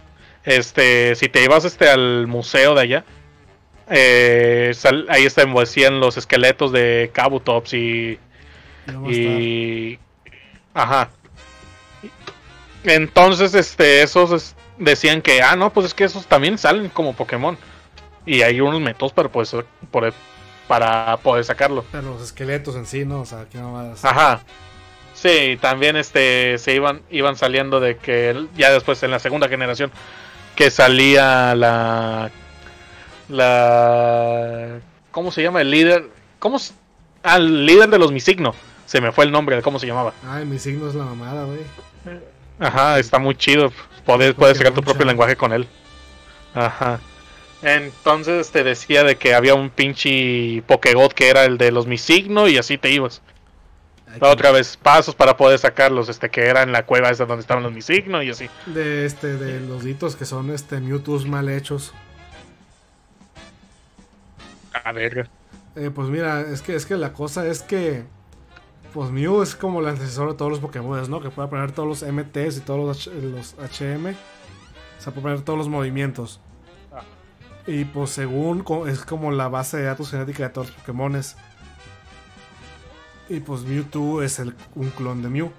este, 0.44 1.16
si 1.16 1.30
te 1.30 1.44
ibas 1.44 1.66
este 1.66 1.89
al 1.89 2.28
museo 2.28 2.76
de 2.76 2.82
allá, 2.82 3.06
eh, 3.89 4.72
sal- 4.76 5.06
ahí 5.10 5.26
este, 5.26 5.46
decían 5.46 6.00
los 6.00 6.18
esqueletos 6.18 6.72
de 6.72 7.10
Kabutops 7.14 7.74
y. 7.74 8.20
Y. 9.10 10.00
Ajá. 10.74 11.10
Entonces, 12.84 13.54
este, 13.54 14.02
esos 14.04 14.32
es- 14.32 14.56
decían 14.78 15.22
que, 15.22 15.41
ah, 15.41 15.56
no, 15.56 15.72
pues 15.72 15.86
es 15.88 15.94
que 15.94 16.04
esos 16.04 16.26
también 16.28 16.58
salen 16.58 16.89
como 16.89 17.14
Pokémon. 17.14 17.58
Y 18.26 18.41
hay 18.41 18.61
unos 18.61 18.80
métodos 18.82 19.11
para 19.13 19.30
poder, 19.30 19.65
poder- 19.91 20.13
para 20.67 21.17
poder 21.17 21.43
sacarlo. 21.43 21.84
Pero 21.91 22.11
los 22.13 22.21
esqueletos 22.21 22.76
en 22.76 22.86
sí, 22.86 23.05
¿no? 23.05 23.21
O 23.21 23.26
sea, 23.26 23.45
qué 23.51 23.57
mamadas. 23.57 24.03
Ajá. 24.05 24.41
Sí, 25.13 25.57
también 25.61 25.95
este 25.95 26.57
se 26.57 26.74
iban 26.74 27.01
iban 27.09 27.36
saliendo 27.36 27.80
de 27.80 27.97
que 27.97 28.47
ya 28.57 28.71
después 28.71 29.01
en 29.03 29.11
la 29.11 29.19
segunda 29.19 29.47
generación 29.47 29.91
que 30.55 30.69
salía 30.71 31.53
la 31.55 32.32
la 33.30 34.80
¿cómo 35.11 35.32
se 35.32 35.43
llama 35.43 35.61
el 35.61 35.71
líder? 35.71 36.09
¿Cómo 36.39 36.59
se- 36.59 36.74
ah, 37.24 37.38
el 37.38 37.65
líder 37.65 37.89
de 37.89 37.99
los 37.99 38.11
Misigno. 38.11 38.53
Se 38.86 39.01
me 39.01 39.11
fue 39.11 39.26
el 39.26 39.32
nombre 39.32 39.55
de 39.55 39.61
cómo 39.61 39.80
se 39.80 39.88
llamaba. 39.88 40.13
Ay, 40.28 40.45
mi 40.45 40.59
signo 40.59 40.88
es 40.89 40.95
la 40.95 41.05
mamada, 41.05 41.45
güey. 41.45 41.59
Ajá, 42.59 42.99
está 42.99 43.17
muy 43.17 43.36
chido. 43.36 43.71
Puedes, 44.05 44.34
puedes 44.34 44.57
sacar 44.57 44.74
tu 44.74 44.82
propio 44.84 45.05
lenguaje 45.05 45.36
con 45.36 45.53
él. 45.53 45.67
Ajá. 46.53 46.99
Entonces 47.64 48.51
te 48.51 48.64
decía 48.64 49.03
de 49.03 49.16
que 49.16 49.34
había 49.34 49.55
un 49.55 49.70
pinche 49.70 50.61
Pokégod 50.68 51.14
que 51.14 51.30
era 51.30 51.45
el 51.45 51.57
de 51.57 51.72
los 51.72 51.88
Misigno 51.88 52.47
y 52.47 52.57
así 52.57 52.78
te 52.78 52.91
ibas. 52.91 53.22
Otra 54.20 54.51
vez, 54.51 54.78
pasos 54.78 55.16
para 55.16 55.38
poder 55.38 55.57
sacarlos, 55.57 56.07
este 56.07 56.30
que 56.30 56.41
era 56.45 56.61
en 56.61 56.72
la 56.72 56.86
cueva 56.86 57.09
esa 57.09 57.26
donde 57.26 57.41
estaban 57.41 57.64
los 57.64 57.72
Misigno 57.74 58.22
y 58.22 58.30
así. 58.30 58.47
De 58.68 59.05
este, 59.05 59.38
de 59.38 59.59
los 59.61 59.84
ditos 59.84 60.16
que 60.16 60.26
son 60.26 60.51
este 60.51 60.80
Mewtwo's 60.80 61.26
mal 61.26 61.49
hechos. 61.49 61.93
A 64.84 64.91
ver. 64.91 65.30
Eh, 65.76 65.89
pues 65.93 66.09
mira, 66.09 66.41
es 66.41 66.61
que, 66.61 66.76
es 66.76 66.86
que 66.86 66.95
la 66.95 67.14
cosa 67.14 67.47
es 67.47 67.61
que. 67.61 68.03
Pues 68.93 69.09
Mew 69.09 69.41
es 69.41 69.55
como 69.55 69.80
el 69.80 69.88
antecesor 69.88 70.30
de 70.32 70.38
todos 70.38 70.51
los 70.51 70.59
Pokémon, 70.59 71.09
¿no? 71.09 71.20
Que 71.20 71.32
puede 71.32 71.47
poner 71.47 71.72
todos 71.72 71.88
los 71.89 72.03
MTs 72.14 72.57
y 72.57 72.59
todos 72.61 72.80
los, 72.80 73.07
H- 73.07 73.22
los 73.22 73.55
HM. 73.55 74.09
O 74.09 75.01
sea, 75.01 75.11
puede 75.14 75.22
poner 75.24 75.41
todos 75.41 75.57
los 75.57 75.68
movimientos. 75.68 76.39
Y 77.66 77.86
pues 77.86 78.09
según 78.09 78.61
co- 78.64 78.88
es 78.88 79.05
como 79.05 79.32
la 79.32 79.47
base 79.47 79.78
de 79.78 79.84
datos 79.84 80.11
genética 80.11 80.43
de 80.43 80.49
todos 80.49 80.68
los 80.68 80.76
Pokémones. 80.78 81.36
Y 83.30 83.39
pues 83.39 83.61
Mewtwo 83.61 84.22
es 84.22 84.39
el, 84.39 84.53
un 84.76 84.89
clon 84.89 85.22
de 85.24 85.30
Mew. 85.30 85.51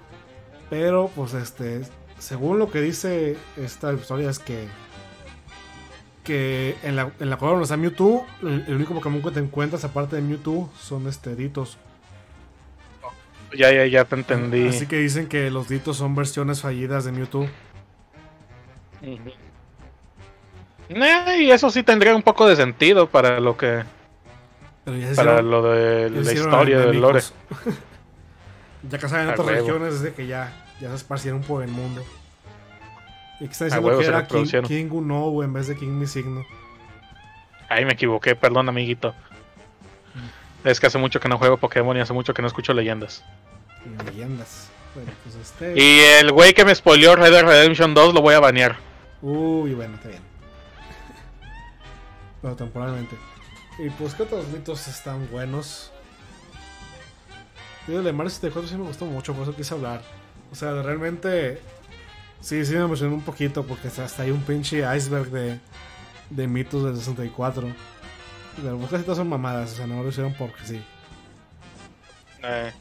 Pero 0.69 1.09
pues 1.15 1.33
este, 1.33 1.81
según 2.19 2.59
lo 2.59 2.69
que 2.71 2.81
dice 2.81 3.37
esta 3.57 3.91
historia 3.93 4.29
es 4.29 4.39
que 4.39 4.67
que 6.23 6.75
en 6.81 6.95
la, 6.95 7.11
en 7.19 7.29
la 7.29 7.37
cueva 7.37 7.51
donde 7.51 7.65
está 7.65 7.77
Mewtwo, 7.77 8.25
el, 8.41 8.65
el 8.67 8.75
único 8.75 8.95
Pokémon 8.95 9.21
que 9.21 9.29
te 9.29 9.39
encuentras 9.39 9.83
aparte 9.85 10.15
de 10.15 10.23
Mewtwo 10.23 10.71
son 10.79 11.07
este 11.07 11.35
Ditos. 11.35 11.77
Ya, 13.55 13.71
ya, 13.71 13.85
ya 13.85 14.05
te 14.05 14.15
entendí. 14.15 14.67
Así 14.67 14.87
que 14.87 14.97
dicen 14.97 15.27
que 15.27 15.51
los 15.51 15.69
Ditos 15.69 15.97
son 15.97 16.15
versiones 16.15 16.61
fallidas 16.61 17.05
de 17.05 17.11
Mewtwo. 17.11 17.47
Eh, 20.89 21.37
y 21.41 21.51
eso 21.51 21.69
sí 21.69 21.83
tendría 21.83 22.15
un 22.15 22.21
poco 22.21 22.47
de 22.47 22.55
sentido 22.55 23.09
para 23.09 23.39
lo 23.39 23.57
que 23.57 23.83
Pero 24.83 24.97
ya 24.97 25.09
se 25.09 25.15
para 25.15 25.41
lo 25.41 25.63
de 25.63 26.09
la 26.09 26.33
historia 26.33 26.79
del 26.79 27.01
lore. 27.01 27.21
ya 28.89 28.97
que 28.97 29.09
saben 29.09 29.27
en 29.27 29.33
otras 29.33 29.47
huevo. 29.47 29.59
regiones 29.59 30.01
desde 30.01 30.13
que 30.13 30.27
ya, 30.27 30.53
ya 30.79 30.89
se 30.89 30.95
esparcieron 30.95 31.41
por 31.41 31.63
el 31.63 31.71
mundo. 31.71 32.03
Y 33.39 33.45
que 33.45 33.51
está 33.51 33.65
diciendo 33.65 33.87
huevo 33.87 33.99
que 33.99 34.07
era 34.07 34.27
King. 34.27 34.45
King 34.63 35.43
en 35.43 35.53
vez 35.53 35.67
de 35.67 35.75
King 35.75 35.89
Misigno. 35.89 36.45
Ahí 37.69 37.83
me 37.83 37.93
equivoqué, 37.93 38.35
perdón, 38.35 38.69
amiguito. 38.69 39.13
Es 40.63 40.79
que 40.79 40.87
hace 40.87 40.97
mucho 40.97 41.19
que 41.19 41.27
no 41.27 41.37
juego 41.37 41.57
Pokémon 41.57 41.95
y 41.97 41.99
hace 41.99 42.13
mucho 42.13 42.33
que 42.33 42.41
no 42.41 42.47
escucho 42.47 42.73
leyendas. 42.73 43.23
Y 43.85 44.03
leyendas. 44.03 44.69
Bueno, 44.95 45.11
pues 45.23 45.35
este. 45.35 45.73
Y 45.79 45.99
el 46.19 46.31
güey 46.31 46.53
que 46.53 46.63
me 46.65 46.73
spoileó 46.73 47.15
Red 47.15 47.31
Dead 47.31 47.45
Redemption 47.45 47.93
2 47.93 48.13
lo 48.13 48.21
voy 48.21 48.33
a 48.33 48.39
banear. 48.39 48.77
Uy, 49.21 49.73
bueno, 49.73 49.95
está 49.95 50.09
bien. 50.09 50.24
Pero 52.45 52.55
temporalmente. 52.55 53.15
Y 53.79 53.89
pues, 53.89 54.13
¿qué 54.13 54.21
otros 54.21 54.47
mitos 54.49 54.87
están 54.87 55.27
buenos? 55.31 55.91
Yo 57.87 58.03
de 58.03 58.13
Mario 58.13 58.29
64 58.29 58.69
sí 58.69 58.77
me 58.77 58.83
gustó 58.83 59.05
mucho, 59.05 59.33
por 59.33 59.41
eso 59.41 59.55
quise 59.55 59.73
hablar. 59.73 60.03
O 60.51 60.55
sea, 60.55 60.79
realmente. 60.83 61.59
Sí, 62.41 62.63
sí 62.63 62.75
me 62.75 62.81
emocionó 62.81 63.15
un 63.15 63.23
poquito, 63.23 63.63
porque 63.63 63.87
hasta 63.87 64.21
hay 64.21 64.29
un 64.29 64.43
pinche 64.43 64.83
iceberg 64.95 65.31
de, 65.31 65.59
de 66.29 66.47
mitos 66.47 66.83
del 66.83 66.95
64. 66.95 67.67
Pero 68.61 68.77
pues 68.77 68.91
casi 68.91 69.03
todas 69.03 69.17
son 69.17 69.29
mamadas, 69.29 69.73
o 69.73 69.75
sea, 69.77 69.87
no 69.87 70.03
lo 70.03 70.09
hicieron 70.09 70.35
porque 70.35 70.63
sí. 70.63 70.83
Eh. 72.43 72.71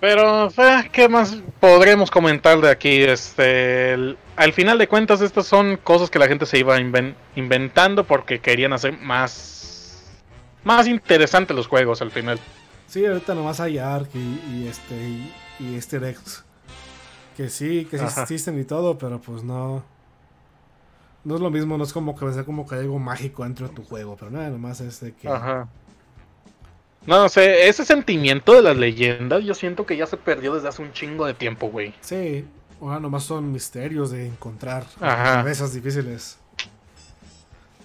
Pero, 0.00 0.52
¿qué 0.92 1.08
más 1.08 1.34
podremos 1.60 2.10
comentar 2.10 2.60
de 2.60 2.68
aquí? 2.68 3.02
Este, 3.04 4.16
al 4.36 4.52
final 4.52 4.78
de 4.78 4.88
cuentas, 4.88 5.20
estas 5.20 5.46
son 5.46 5.76
cosas 5.76 6.10
que 6.10 6.18
la 6.18 6.28
gente 6.28 6.46
se 6.46 6.58
iba 6.58 6.78
inven- 6.78 7.14
inventando 7.34 8.04
porque 8.04 8.40
querían 8.40 8.72
hacer 8.72 8.98
más, 9.00 10.02
más 10.64 10.86
interesantes 10.86 11.56
los 11.56 11.66
juegos 11.66 12.02
al 12.02 12.10
final. 12.10 12.38
Sí, 12.86 13.04
ahorita 13.04 13.34
nomás 13.34 13.60
hay 13.60 13.78
Ark 13.78 14.08
y, 14.14 14.18
y 14.54 14.68
este 14.68 14.94
y, 14.94 15.32
y 15.60 15.74
Easter 15.74 16.04
eggs. 16.04 16.44
Que 17.36 17.50
sí, 17.50 17.86
que 17.90 17.98
sí 17.98 18.04
Ajá. 18.04 18.22
existen 18.22 18.58
y 18.58 18.64
todo, 18.64 18.96
pero 18.96 19.20
pues 19.20 19.42
no. 19.42 19.84
No 21.24 21.34
es 21.34 21.40
lo 21.40 21.50
mismo, 21.50 21.76
no 21.76 21.84
es 21.84 21.92
como 21.92 22.16
que 22.16 22.32
sea 22.32 22.44
como 22.44 22.66
que 22.68 22.76
hay 22.76 22.82
algo 22.82 22.98
mágico 23.00 23.42
dentro 23.42 23.68
de 23.68 23.74
tu 23.74 23.82
juego, 23.84 24.16
pero 24.16 24.30
nada, 24.30 24.48
nomás 24.48 24.80
es 24.80 25.00
de 25.00 25.12
que. 25.12 25.28
Ajá. 25.28 25.68
No, 27.04 27.20
no 27.22 27.28
sé, 27.28 27.68
ese 27.68 27.84
sentimiento 27.84 28.52
de 28.54 28.62
las 28.62 28.76
leyendas 28.76 29.44
yo 29.44 29.54
siento 29.54 29.86
que 29.86 29.96
ya 29.96 30.06
se 30.06 30.16
perdió 30.16 30.54
desde 30.54 30.68
hace 30.68 30.82
un 30.82 30.92
chingo 30.92 31.26
de 31.26 31.34
tiempo, 31.34 31.68
güey. 31.68 31.94
Sí, 32.00 32.44
ahora 32.80 33.00
nomás 33.00 33.24
son 33.24 33.50
misterios 33.52 34.10
de 34.10 34.26
encontrar. 34.26 34.84
Ajá. 35.00 35.34
Cabezas 35.36 35.72
difíciles. 35.72 36.38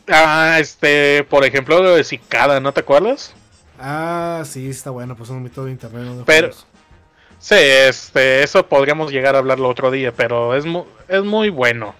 Ah, 0.07 0.57
este, 0.59 1.23
por 1.29 1.45
ejemplo, 1.45 1.81
lo 1.81 1.95
de 1.95 2.03
Cicada, 2.03 2.59
¿no 2.59 2.73
te 2.73 2.81
acuerdas? 2.81 3.33
Ah, 3.79 4.43
sí, 4.45 4.69
está 4.69 4.89
bueno, 4.89 5.15
pues 5.15 5.29
es 5.29 5.35
un 5.35 5.43
mito 5.43 5.63
de 5.65 5.71
internet. 5.71 6.03
¿no? 6.03 6.17
de 6.17 6.23
Pero- 6.25 6.47
juegos. 6.47 6.65
Sí, 7.39 7.55
este, 7.57 8.43
eso 8.43 8.67
podríamos 8.67 9.11
llegar 9.11 9.33
a 9.33 9.39
hablarlo 9.39 9.67
otro 9.67 9.89
día, 9.89 10.11
pero 10.11 10.53
es, 10.55 10.63
mu- 10.65 10.85
es 11.07 11.23
muy 11.23 11.49
bueno. 11.49 11.95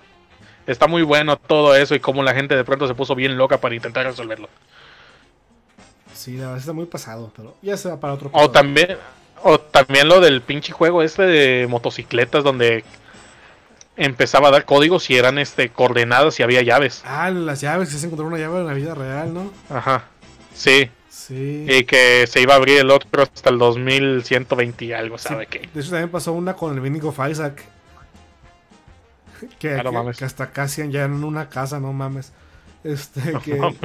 Está 0.68 0.86
muy 0.86 1.02
bueno 1.02 1.36
todo 1.38 1.76
eso 1.76 1.96
y 1.96 2.00
cómo 2.00 2.22
la 2.22 2.36
gente 2.36 2.56
de 2.56 2.64
pronto 2.64 2.88
se 2.88 2.94
puso 2.94 3.16
bien 3.16 3.36
loca 3.38 3.58
para 3.60 3.74
intentar 3.74 4.06
resolverlo. 4.06 4.50
Sí, 6.14 6.34
la 6.34 6.44
verdad 6.44 6.58
está 6.60 6.74
muy 6.74 6.86
pasado, 6.86 7.32
pero 7.36 7.56
ya 7.64 7.76
se 7.76 7.90
va 7.90 8.00
para 8.00 8.14
otro 8.14 8.30
O 8.34 8.52
también, 8.52 8.98
o 9.44 9.60
también 9.60 10.08
lo 10.08 10.20
del 10.20 10.42
pinche 10.42 10.72
juego 10.74 11.02
este 11.04 11.24
de 11.24 11.68
motocicletas 11.68 12.44
donde 12.44 12.84
empezaba 13.98 14.48
a 14.48 14.52
dar 14.52 14.66
códigos 14.66 15.10
y 15.10 15.18
eran 15.18 15.38
este 15.38 15.70
coordenadas 15.70 16.40
y 16.40 16.44
había 16.44 16.62
llaves. 16.62 17.04
Ah, 17.06 17.30
las 17.30 17.62
llaves, 17.62 17.90
que 17.90 17.96
se 17.96 18.06
encontró 18.06 18.26
una 18.28 18.38
llave 18.38 18.60
en 18.60 18.68
la 18.68 18.74
vida 18.74 18.96
real, 18.96 19.34
¿no? 19.34 19.52
Ajá. 19.70 20.06
Sí. 20.54 20.90
Sí. 21.10 21.66
Y 21.70 21.84
que 21.84 22.26
se 22.28 22.42
iba 22.42 22.54
a 22.54 22.58
abrir 22.58 22.80
el 22.80 22.90
otro 22.90 23.24
hasta 23.24 23.50
el 23.50 23.58
2120 23.60 24.86
y 24.86 24.94
algo, 24.94 25.18
¿sabe 25.18 25.46
qué? 25.48 25.70
De 25.74 25.82
hecho, 25.82 25.92
también 25.92 26.10
pasó 26.10 26.34
una 26.34 26.56
con 26.56 26.74
el 26.74 26.80
Binding 26.82 27.04
of 27.06 27.20
Isaac. 27.30 27.64
Que, 29.60 29.74
Ah, 29.76 29.84
no 29.84 29.90
que- 29.92 29.96
mames. 29.98 30.18
que 30.18 30.26
hasta 30.26 30.52
casi 30.52 30.88
ya 30.90 31.04
en 31.06 31.24
una 31.24 31.50
casa, 31.50 31.80
no 31.80 31.94
mames. 31.94 32.32
Este, 32.84 33.22
que, 33.44 33.56
mames. 33.56 33.78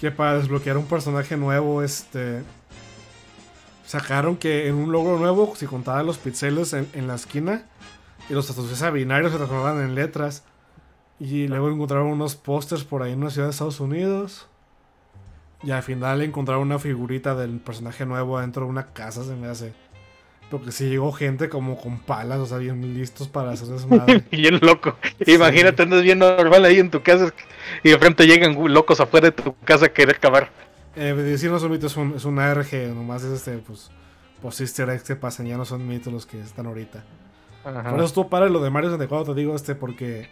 que 0.00 0.10
para 0.10 0.38
desbloquear 0.38 0.76
un 0.76 0.86
personaje 0.86 1.36
nuevo, 1.36 1.82
este. 1.82 2.42
Sacaron 3.86 4.36
que 4.36 4.68
en 4.68 4.74
un 4.74 4.92
logro 4.92 5.18
nuevo, 5.18 5.54
si 5.56 5.66
contaban 5.66 6.06
los 6.06 6.18
pixeles 6.18 6.72
en, 6.72 6.88
en 6.92 7.06
la 7.06 7.14
esquina 7.14 7.66
y 8.28 8.34
los 8.34 8.46
tatuajes 8.46 8.82
a 8.82 8.90
binarios 8.90 9.32
se 9.32 9.38
transformaban 9.38 9.82
en 9.82 9.94
letras. 9.94 10.44
Y 11.18 11.48
luego 11.48 11.70
encontraron 11.70 12.08
unos 12.08 12.34
pósters 12.34 12.84
por 12.84 13.02
ahí 13.02 13.12
en 13.12 13.20
una 13.20 13.30
ciudad 13.30 13.46
de 13.46 13.52
Estados 13.52 13.80
Unidos. 13.80 14.48
Y 15.62 15.70
al 15.70 15.82
final 15.82 16.20
encontraron 16.22 16.64
una 16.64 16.78
figurita 16.78 17.34
del 17.34 17.58
personaje 17.58 18.04
nuevo 18.04 18.38
dentro 18.40 18.64
de 18.64 18.70
una 18.70 18.86
casa, 18.92 19.24
se 19.24 19.34
me 19.34 19.46
hace. 19.46 19.72
Porque 20.50 20.70
si 20.70 20.88
llegó 20.88 21.10
gente 21.12 21.48
como 21.48 21.80
con 21.80 21.98
palas, 21.98 22.38
o 22.38 22.46
sea, 22.46 22.58
bien 22.58 22.94
listos 22.94 23.26
para 23.26 23.50
hacer 23.50 23.68
desmadre. 23.68 24.22
Bien 24.30 24.60
loco. 24.62 24.96
Imagínate, 25.26 25.82
andas 25.82 26.04
bien 26.04 26.20
normal 26.20 26.64
ahí 26.64 26.78
en 26.78 26.90
tu 26.90 27.02
casa 27.02 27.32
y 27.82 27.90
de 27.90 27.98
frente 27.98 28.26
llegan 28.26 28.56
locos 28.72 29.00
afuera 29.00 29.26
de 29.26 29.32
tu 29.32 29.56
casa 29.64 29.86
a 29.86 29.88
querer 29.88 30.16
acabar. 30.16 30.50
Eh, 30.96 31.14
decir 31.14 31.50
no 31.50 31.58
son 31.58 31.70
mitos, 31.70 31.92
es 31.92 31.98
un, 31.98 32.14
es 32.16 32.24
un 32.24 32.38
ARG, 32.38 32.94
nomás 32.94 33.22
es 33.22 33.32
este, 33.32 33.58
pues, 33.58 33.90
pues 34.40 34.60
easter 34.60 34.88
eggs 34.88 35.02
que 35.02 35.16
pasan, 35.16 35.46
ya 35.46 35.56
no 35.56 35.64
son 35.64 35.86
mitos 35.86 36.12
los 36.12 36.26
que 36.26 36.40
están 36.40 36.66
ahorita. 36.66 37.04
Por 37.62 37.94
eso 37.96 38.04
estuvo 38.04 38.28
padre 38.28 38.48
lo 38.48 38.62
de 38.62 38.70
Mario 38.70 38.90
64, 38.90 39.34
te 39.34 39.40
digo, 39.40 39.54
este, 39.54 39.74
porque 39.74 40.28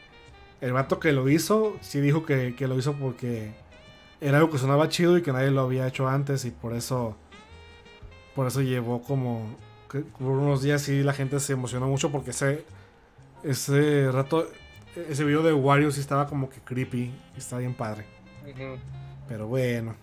el 0.61 0.73
vato 0.73 1.01
que 1.01 1.13
lo 1.13 1.29
hizo, 1.29 1.77
sí 1.81 2.01
dijo 2.01 2.25
que, 2.25 2.55
que 2.55 2.67
lo 2.67 2.79
hizo 2.79 2.95
porque 2.95 3.53
era 4.21 4.39
algo 4.39 4.51
que 4.51 4.59
sonaba 4.59 4.89
chido 4.89 5.19
y 5.19 5.23
que 5.23 5.33
nadie 5.33 5.51
lo 5.51 5.61
había 5.61 5.87
hecho 5.87 6.09
antes 6.09 6.45
y 6.45 6.51
por 6.51 6.73
eso, 6.75 7.17
por 8.35 8.47
eso 8.47 8.63
llevó 8.63 9.03
como, 9.03 9.57
que 9.91 9.99
por 10.01 10.31
unos 10.31 10.63
días 10.63 10.81
sí 10.81 11.03
la 11.03 11.13
gente 11.13 11.41
se 11.41 11.53
emocionó 11.53 11.89
mucho 11.89 12.11
porque 12.11 12.31
ese, 12.31 12.65
ese 13.43 14.11
rato, 14.11 14.49
ese 14.97 15.25
video 15.25 15.43
de 15.43 15.53
Wario 15.53 15.91
sí 15.91 16.01
estaba 16.01 16.27
como 16.27 16.49
que 16.49 16.61
creepy, 16.61 17.13
está 17.37 17.59
bien 17.59 17.75
padre. 17.75 18.07
Pero 19.29 19.49
bueno, 19.49 19.97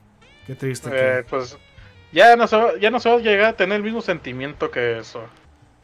qué 0.51 0.55
triste 0.55 0.89
Eh, 0.91 1.23
pues 1.29 1.57
ya 2.11 2.35
no, 2.35 2.45
se 2.47 2.57
va, 2.57 2.77
ya 2.77 2.91
no 2.91 2.99
se 2.99 3.09
va 3.09 3.15
a 3.15 3.19
llegar 3.19 3.45
a 3.45 3.57
tener 3.57 3.77
el 3.77 3.83
mismo 3.83 4.01
sentimiento 4.01 4.69
que 4.69 4.99
eso. 4.99 5.23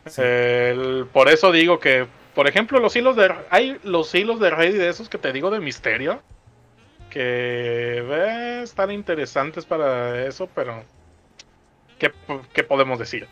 Sí. 0.08 0.22
El- 0.22 1.06
por 1.12 1.30
eso 1.30 1.52
digo 1.52 1.80
que, 1.80 2.06
por 2.36 2.48
ejemplo, 2.48 2.80
los 2.80 2.96
hilos 2.96 3.16
de 3.16 3.34
hay 3.50 3.78
los 3.84 4.14
hilos 4.14 4.40
de 4.40 4.50
Reddit 4.50 4.78
de 4.78 4.90
esos 4.90 5.10
que 5.10 5.18
te 5.18 5.32
digo 5.34 5.50
de 5.52 5.60
misterio 5.60 6.22
que 7.10 8.00
eh, 8.06 8.62
están 8.64 8.92
interesantes 8.92 9.66
para 9.66 10.26
eso, 10.26 10.50
pero 10.54 10.84
¿qué, 11.98 12.12
qué 12.54 12.64
podemos 12.64 13.00
decir? 13.00 13.28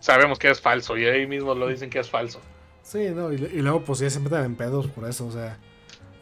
Sabemos 0.00 0.38
que 0.38 0.50
es 0.50 0.60
falso 0.60 0.96
y 0.96 1.06
ahí 1.06 1.26
mismo 1.26 1.54
lo 1.54 1.66
dicen 1.68 1.90
que 1.90 1.98
es 1.98 2.08
falso. 2.10 2.40
Sí, 2.82 3.08
no, 3.14 3.32
y, 3.32 3.36
y 3.36 3.62
luego 3.62 3.82
pues 3.82 3.98
ya 3.98 4.10
se 4.10 4.20
meten 4.20 4.44
en 4.44 4.54
pedos 4.56 4.86
por 4.88 5.08
eso, 5.08 5.26
o 5.26 5.30
sea, 5.30 5.58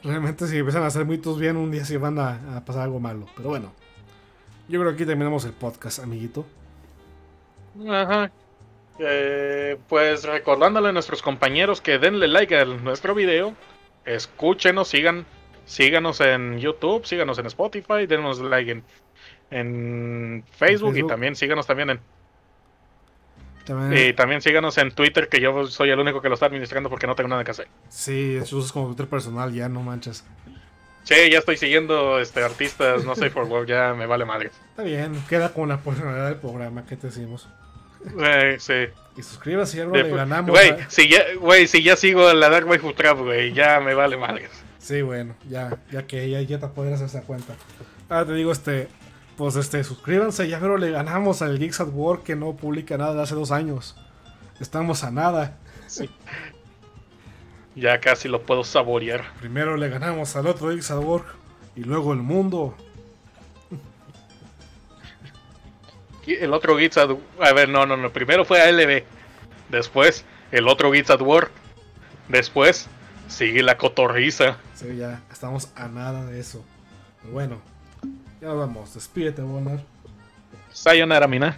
realmente 0.03 0.47
si 0.47 0.59
empiezan 0.59 0.83
a 0.83 0.87
hacer 0.87 1.05
mitos 1.05 1.39
bien, 1.39 1.57
un 1.57 1.71
día 1.71 1.85
sí 1.85 1.97
van 1.97 2.19
a, 2.19 2.57
a 2.57 2.65
pasar 2.65 2.83
algo 2.83 3.01
malo. 3.01 3.27
Pero 3.37 3.51
bueno, 3.51 3.73
yo 4.69 4.81
creo 4.81 4.91
que 4.93 4.95
aquí 4.95 5.07
terminamos 5.07 5.45
el 5.45 5.53
podcast, 5.53 6.01
amiguito. 6.01 6.45
Ajá. 7.89 8.31
Eh, 8.99 9.77
pues 9.89 10.25
recordándole 10.25 10.89
a 10.89 10.93
nuestros 10.93 11.23
compañeros 11.23 11.81
que 11.81 11.99
denle 11.99 12.29
like 12.29 12.57
a 12.57 12.65
nuestro 12.65 13.15
video, 13.15 13.55
escúchenos, 14.07 14.89
sigan, 14.89 15.27
síganos 15.67 16.21
en 16.21 16.59
YouTube, 16.59 17.05
síganos 17.05 17.39
en 17.39 17.47
Spotify, 17.47 18.07
denos 18.07 18.41
like 18.41 18.71
en, 18.71 18.85
en 19.51 20.45
Facebook, 20.51 20.93
Facebook. 20.93 20.97
y 20.97 21.07
también 21.07 21.37
síganos 21.37 21.67
también 21.67 21.91
en 21.91 22.01
También, 23.65 24.09
y 24.09 24.13
también 24.15 24.41
síganos 24.41 24.79
en 24.79 24.93
Twitter 24.93 25.29
que 25.29 25.41
yo 25.41 25.67
soy 25.67 25.91
el 25.91 25.99
único 25.99 26.23
que 26.23 26.29
lo 26.29 26.35
está 26.35 26.47
administrando 26.47 26.89
porque 26.89 27.07
no 27.07 27.15
tengo 27.15 27.29
nada 27.29 27.45
que 27.45 27.51
hacer. 27.51 27.69
Sí, 27.89 28.37
eso 28.41 28.59
es 28.61 28.73
como 28.73 28.87
Twitter 28.87 29.09
personal, 29.09 29.53
ya 29.53 29.69
no 29.69 29.83
manches. 29.83 30.25
Che, 31.07 31.31
ya 31.31 31.39
estoy 31.39 31.57
siguiendo 31.57 32.19
este 32.19 32.43
artistas, 32.43 33.05
no 33.05 33.15
sé 33.15 33.31
for 33.31 33.45
work, 33.45 33.67
ya 33.69 33.95
me 33.95 34.07
vale 34.07 34.25
madre. 34.25 34.51
Está 34.71 34.83
bien, 34.83 35.15
queda 35.29 35.55
con 35.55 35.69
la 35.69 35.79
personalidad 35.79 36.27
del 36.27 36.37
programa 36.39 36.85
que 36.85 36.97
te 36.97 37.07
decimos. 37.07 37.49
Eh, 38.21 38.57
sí. 38.59 38.75
Y 39.17 39.23
suscríbase, 39.23 39.85
bro, 39.85 39.97
De- 39.97 40.03
le 40.05 40.17
ganamos. 40.17 40.51
Güey, 40.51 40.75
si 40.89 41.09
ya, 41.09 41.21
güey, 41.41 41.67
si 41.69 41.83
ya 41.83 41.97
sigo 41.97 42.33
la 42.35 42.49
Dark 42.51 42.69
Waifu 42.69 42.93
Trap, 42.93 43.19
güey, 43.21 43.53
ya 43.53 43.81
me 43.81 43.95
vale 43.95 44.17
madre. 44.17 44.49
Sí, 44.79 45.01
bueno, 45.03 45.35
ya, 45.49 45.79
ya 45.91 46.07
que 46.07 46.29
ya, 46.29 46.41
ya 46.43 46.59
te 46.59 46.67
podrás 46.69 47.01
hacer 47.01 47.23
cuenta. 47.23 47.55
Ahora 48.09 48.27
te 48.27 48.35
digo, 48.35 48.51
este, 48.53 48.89
pues 49.37 49.57
este, 49.57 49.83
suscríbanse, 49.85 50.49
ya 50.49 50.59
pero 50.61 50.77
le 50.77 50.91
ganamos 50.91 51.41
al 51.41 51.59
Geeks 51.59 51.81
at 51.81 51.89
Work 51.93 52.25
que 52.25 52.37
no 52.37 52.57
publica 52.57 52.97
nada 52.99 53.15
de 53.15 53.23
hace 53.23 53.35
dos 53.37 53.53
años. 53.53 53.97
Estamos 54.61 55.05
a 55.05 55.11
nada. 55.13 55.57
Ya 57.77 58.01
casi 58.01 58.27
lo 58.27 58.43
puedo 58.43 58.65
saborear. 58.65 59.33
Primero 59.39 59.77
le 59.77 59.91
ganamos 59.91 60.35
al 60.35 60.47
otro 60.47 60.71
Geeks 60.71 60.91
at 60.91 60.99
Work 60.99 61.27
y 61.77 61.85
luego 61.85 62.15
el 62.15 62.21
mundo. 62.21 62.75
El 66.27 66.53
otro 66.55 66.77
Gits 66.79 66.97
at... 66.97 67.11
A 67.41 67.53
ver, 67.53 67.69
no, 67.69 67.87
no, 67.87 67.97
no. 67.97 68.11
Primero 68.11 68.45
fue 68.45 68.61
ALB. 68.61 69.05
Después, 69.69 70.25
el 70.51 70.67
otro 70.69 70.93
Gits 70.93 71.11
at 71.11 71.21
Work. 71.21 71.53
Después, 72.29 72.89
sigue 73.29 73.63
la 73.63 73.77
cotorriza. 73.77 74.57
Sí, 74.75 74.97
ya 74.97 75.23
estamos 75.31 75.71
a 75.77 75.87
nada 75.87 76.25
de 76.25 76.41
eso. 76.41 76.65
Bueno, 77.31 77.61
ya 78.41 78.53
vamos. 78.53 78.95
Despídete, 78.95 79.43
Bonner. 79.43 79.81
Sayonara, 80.73 81.29
mina. 81.29 81.57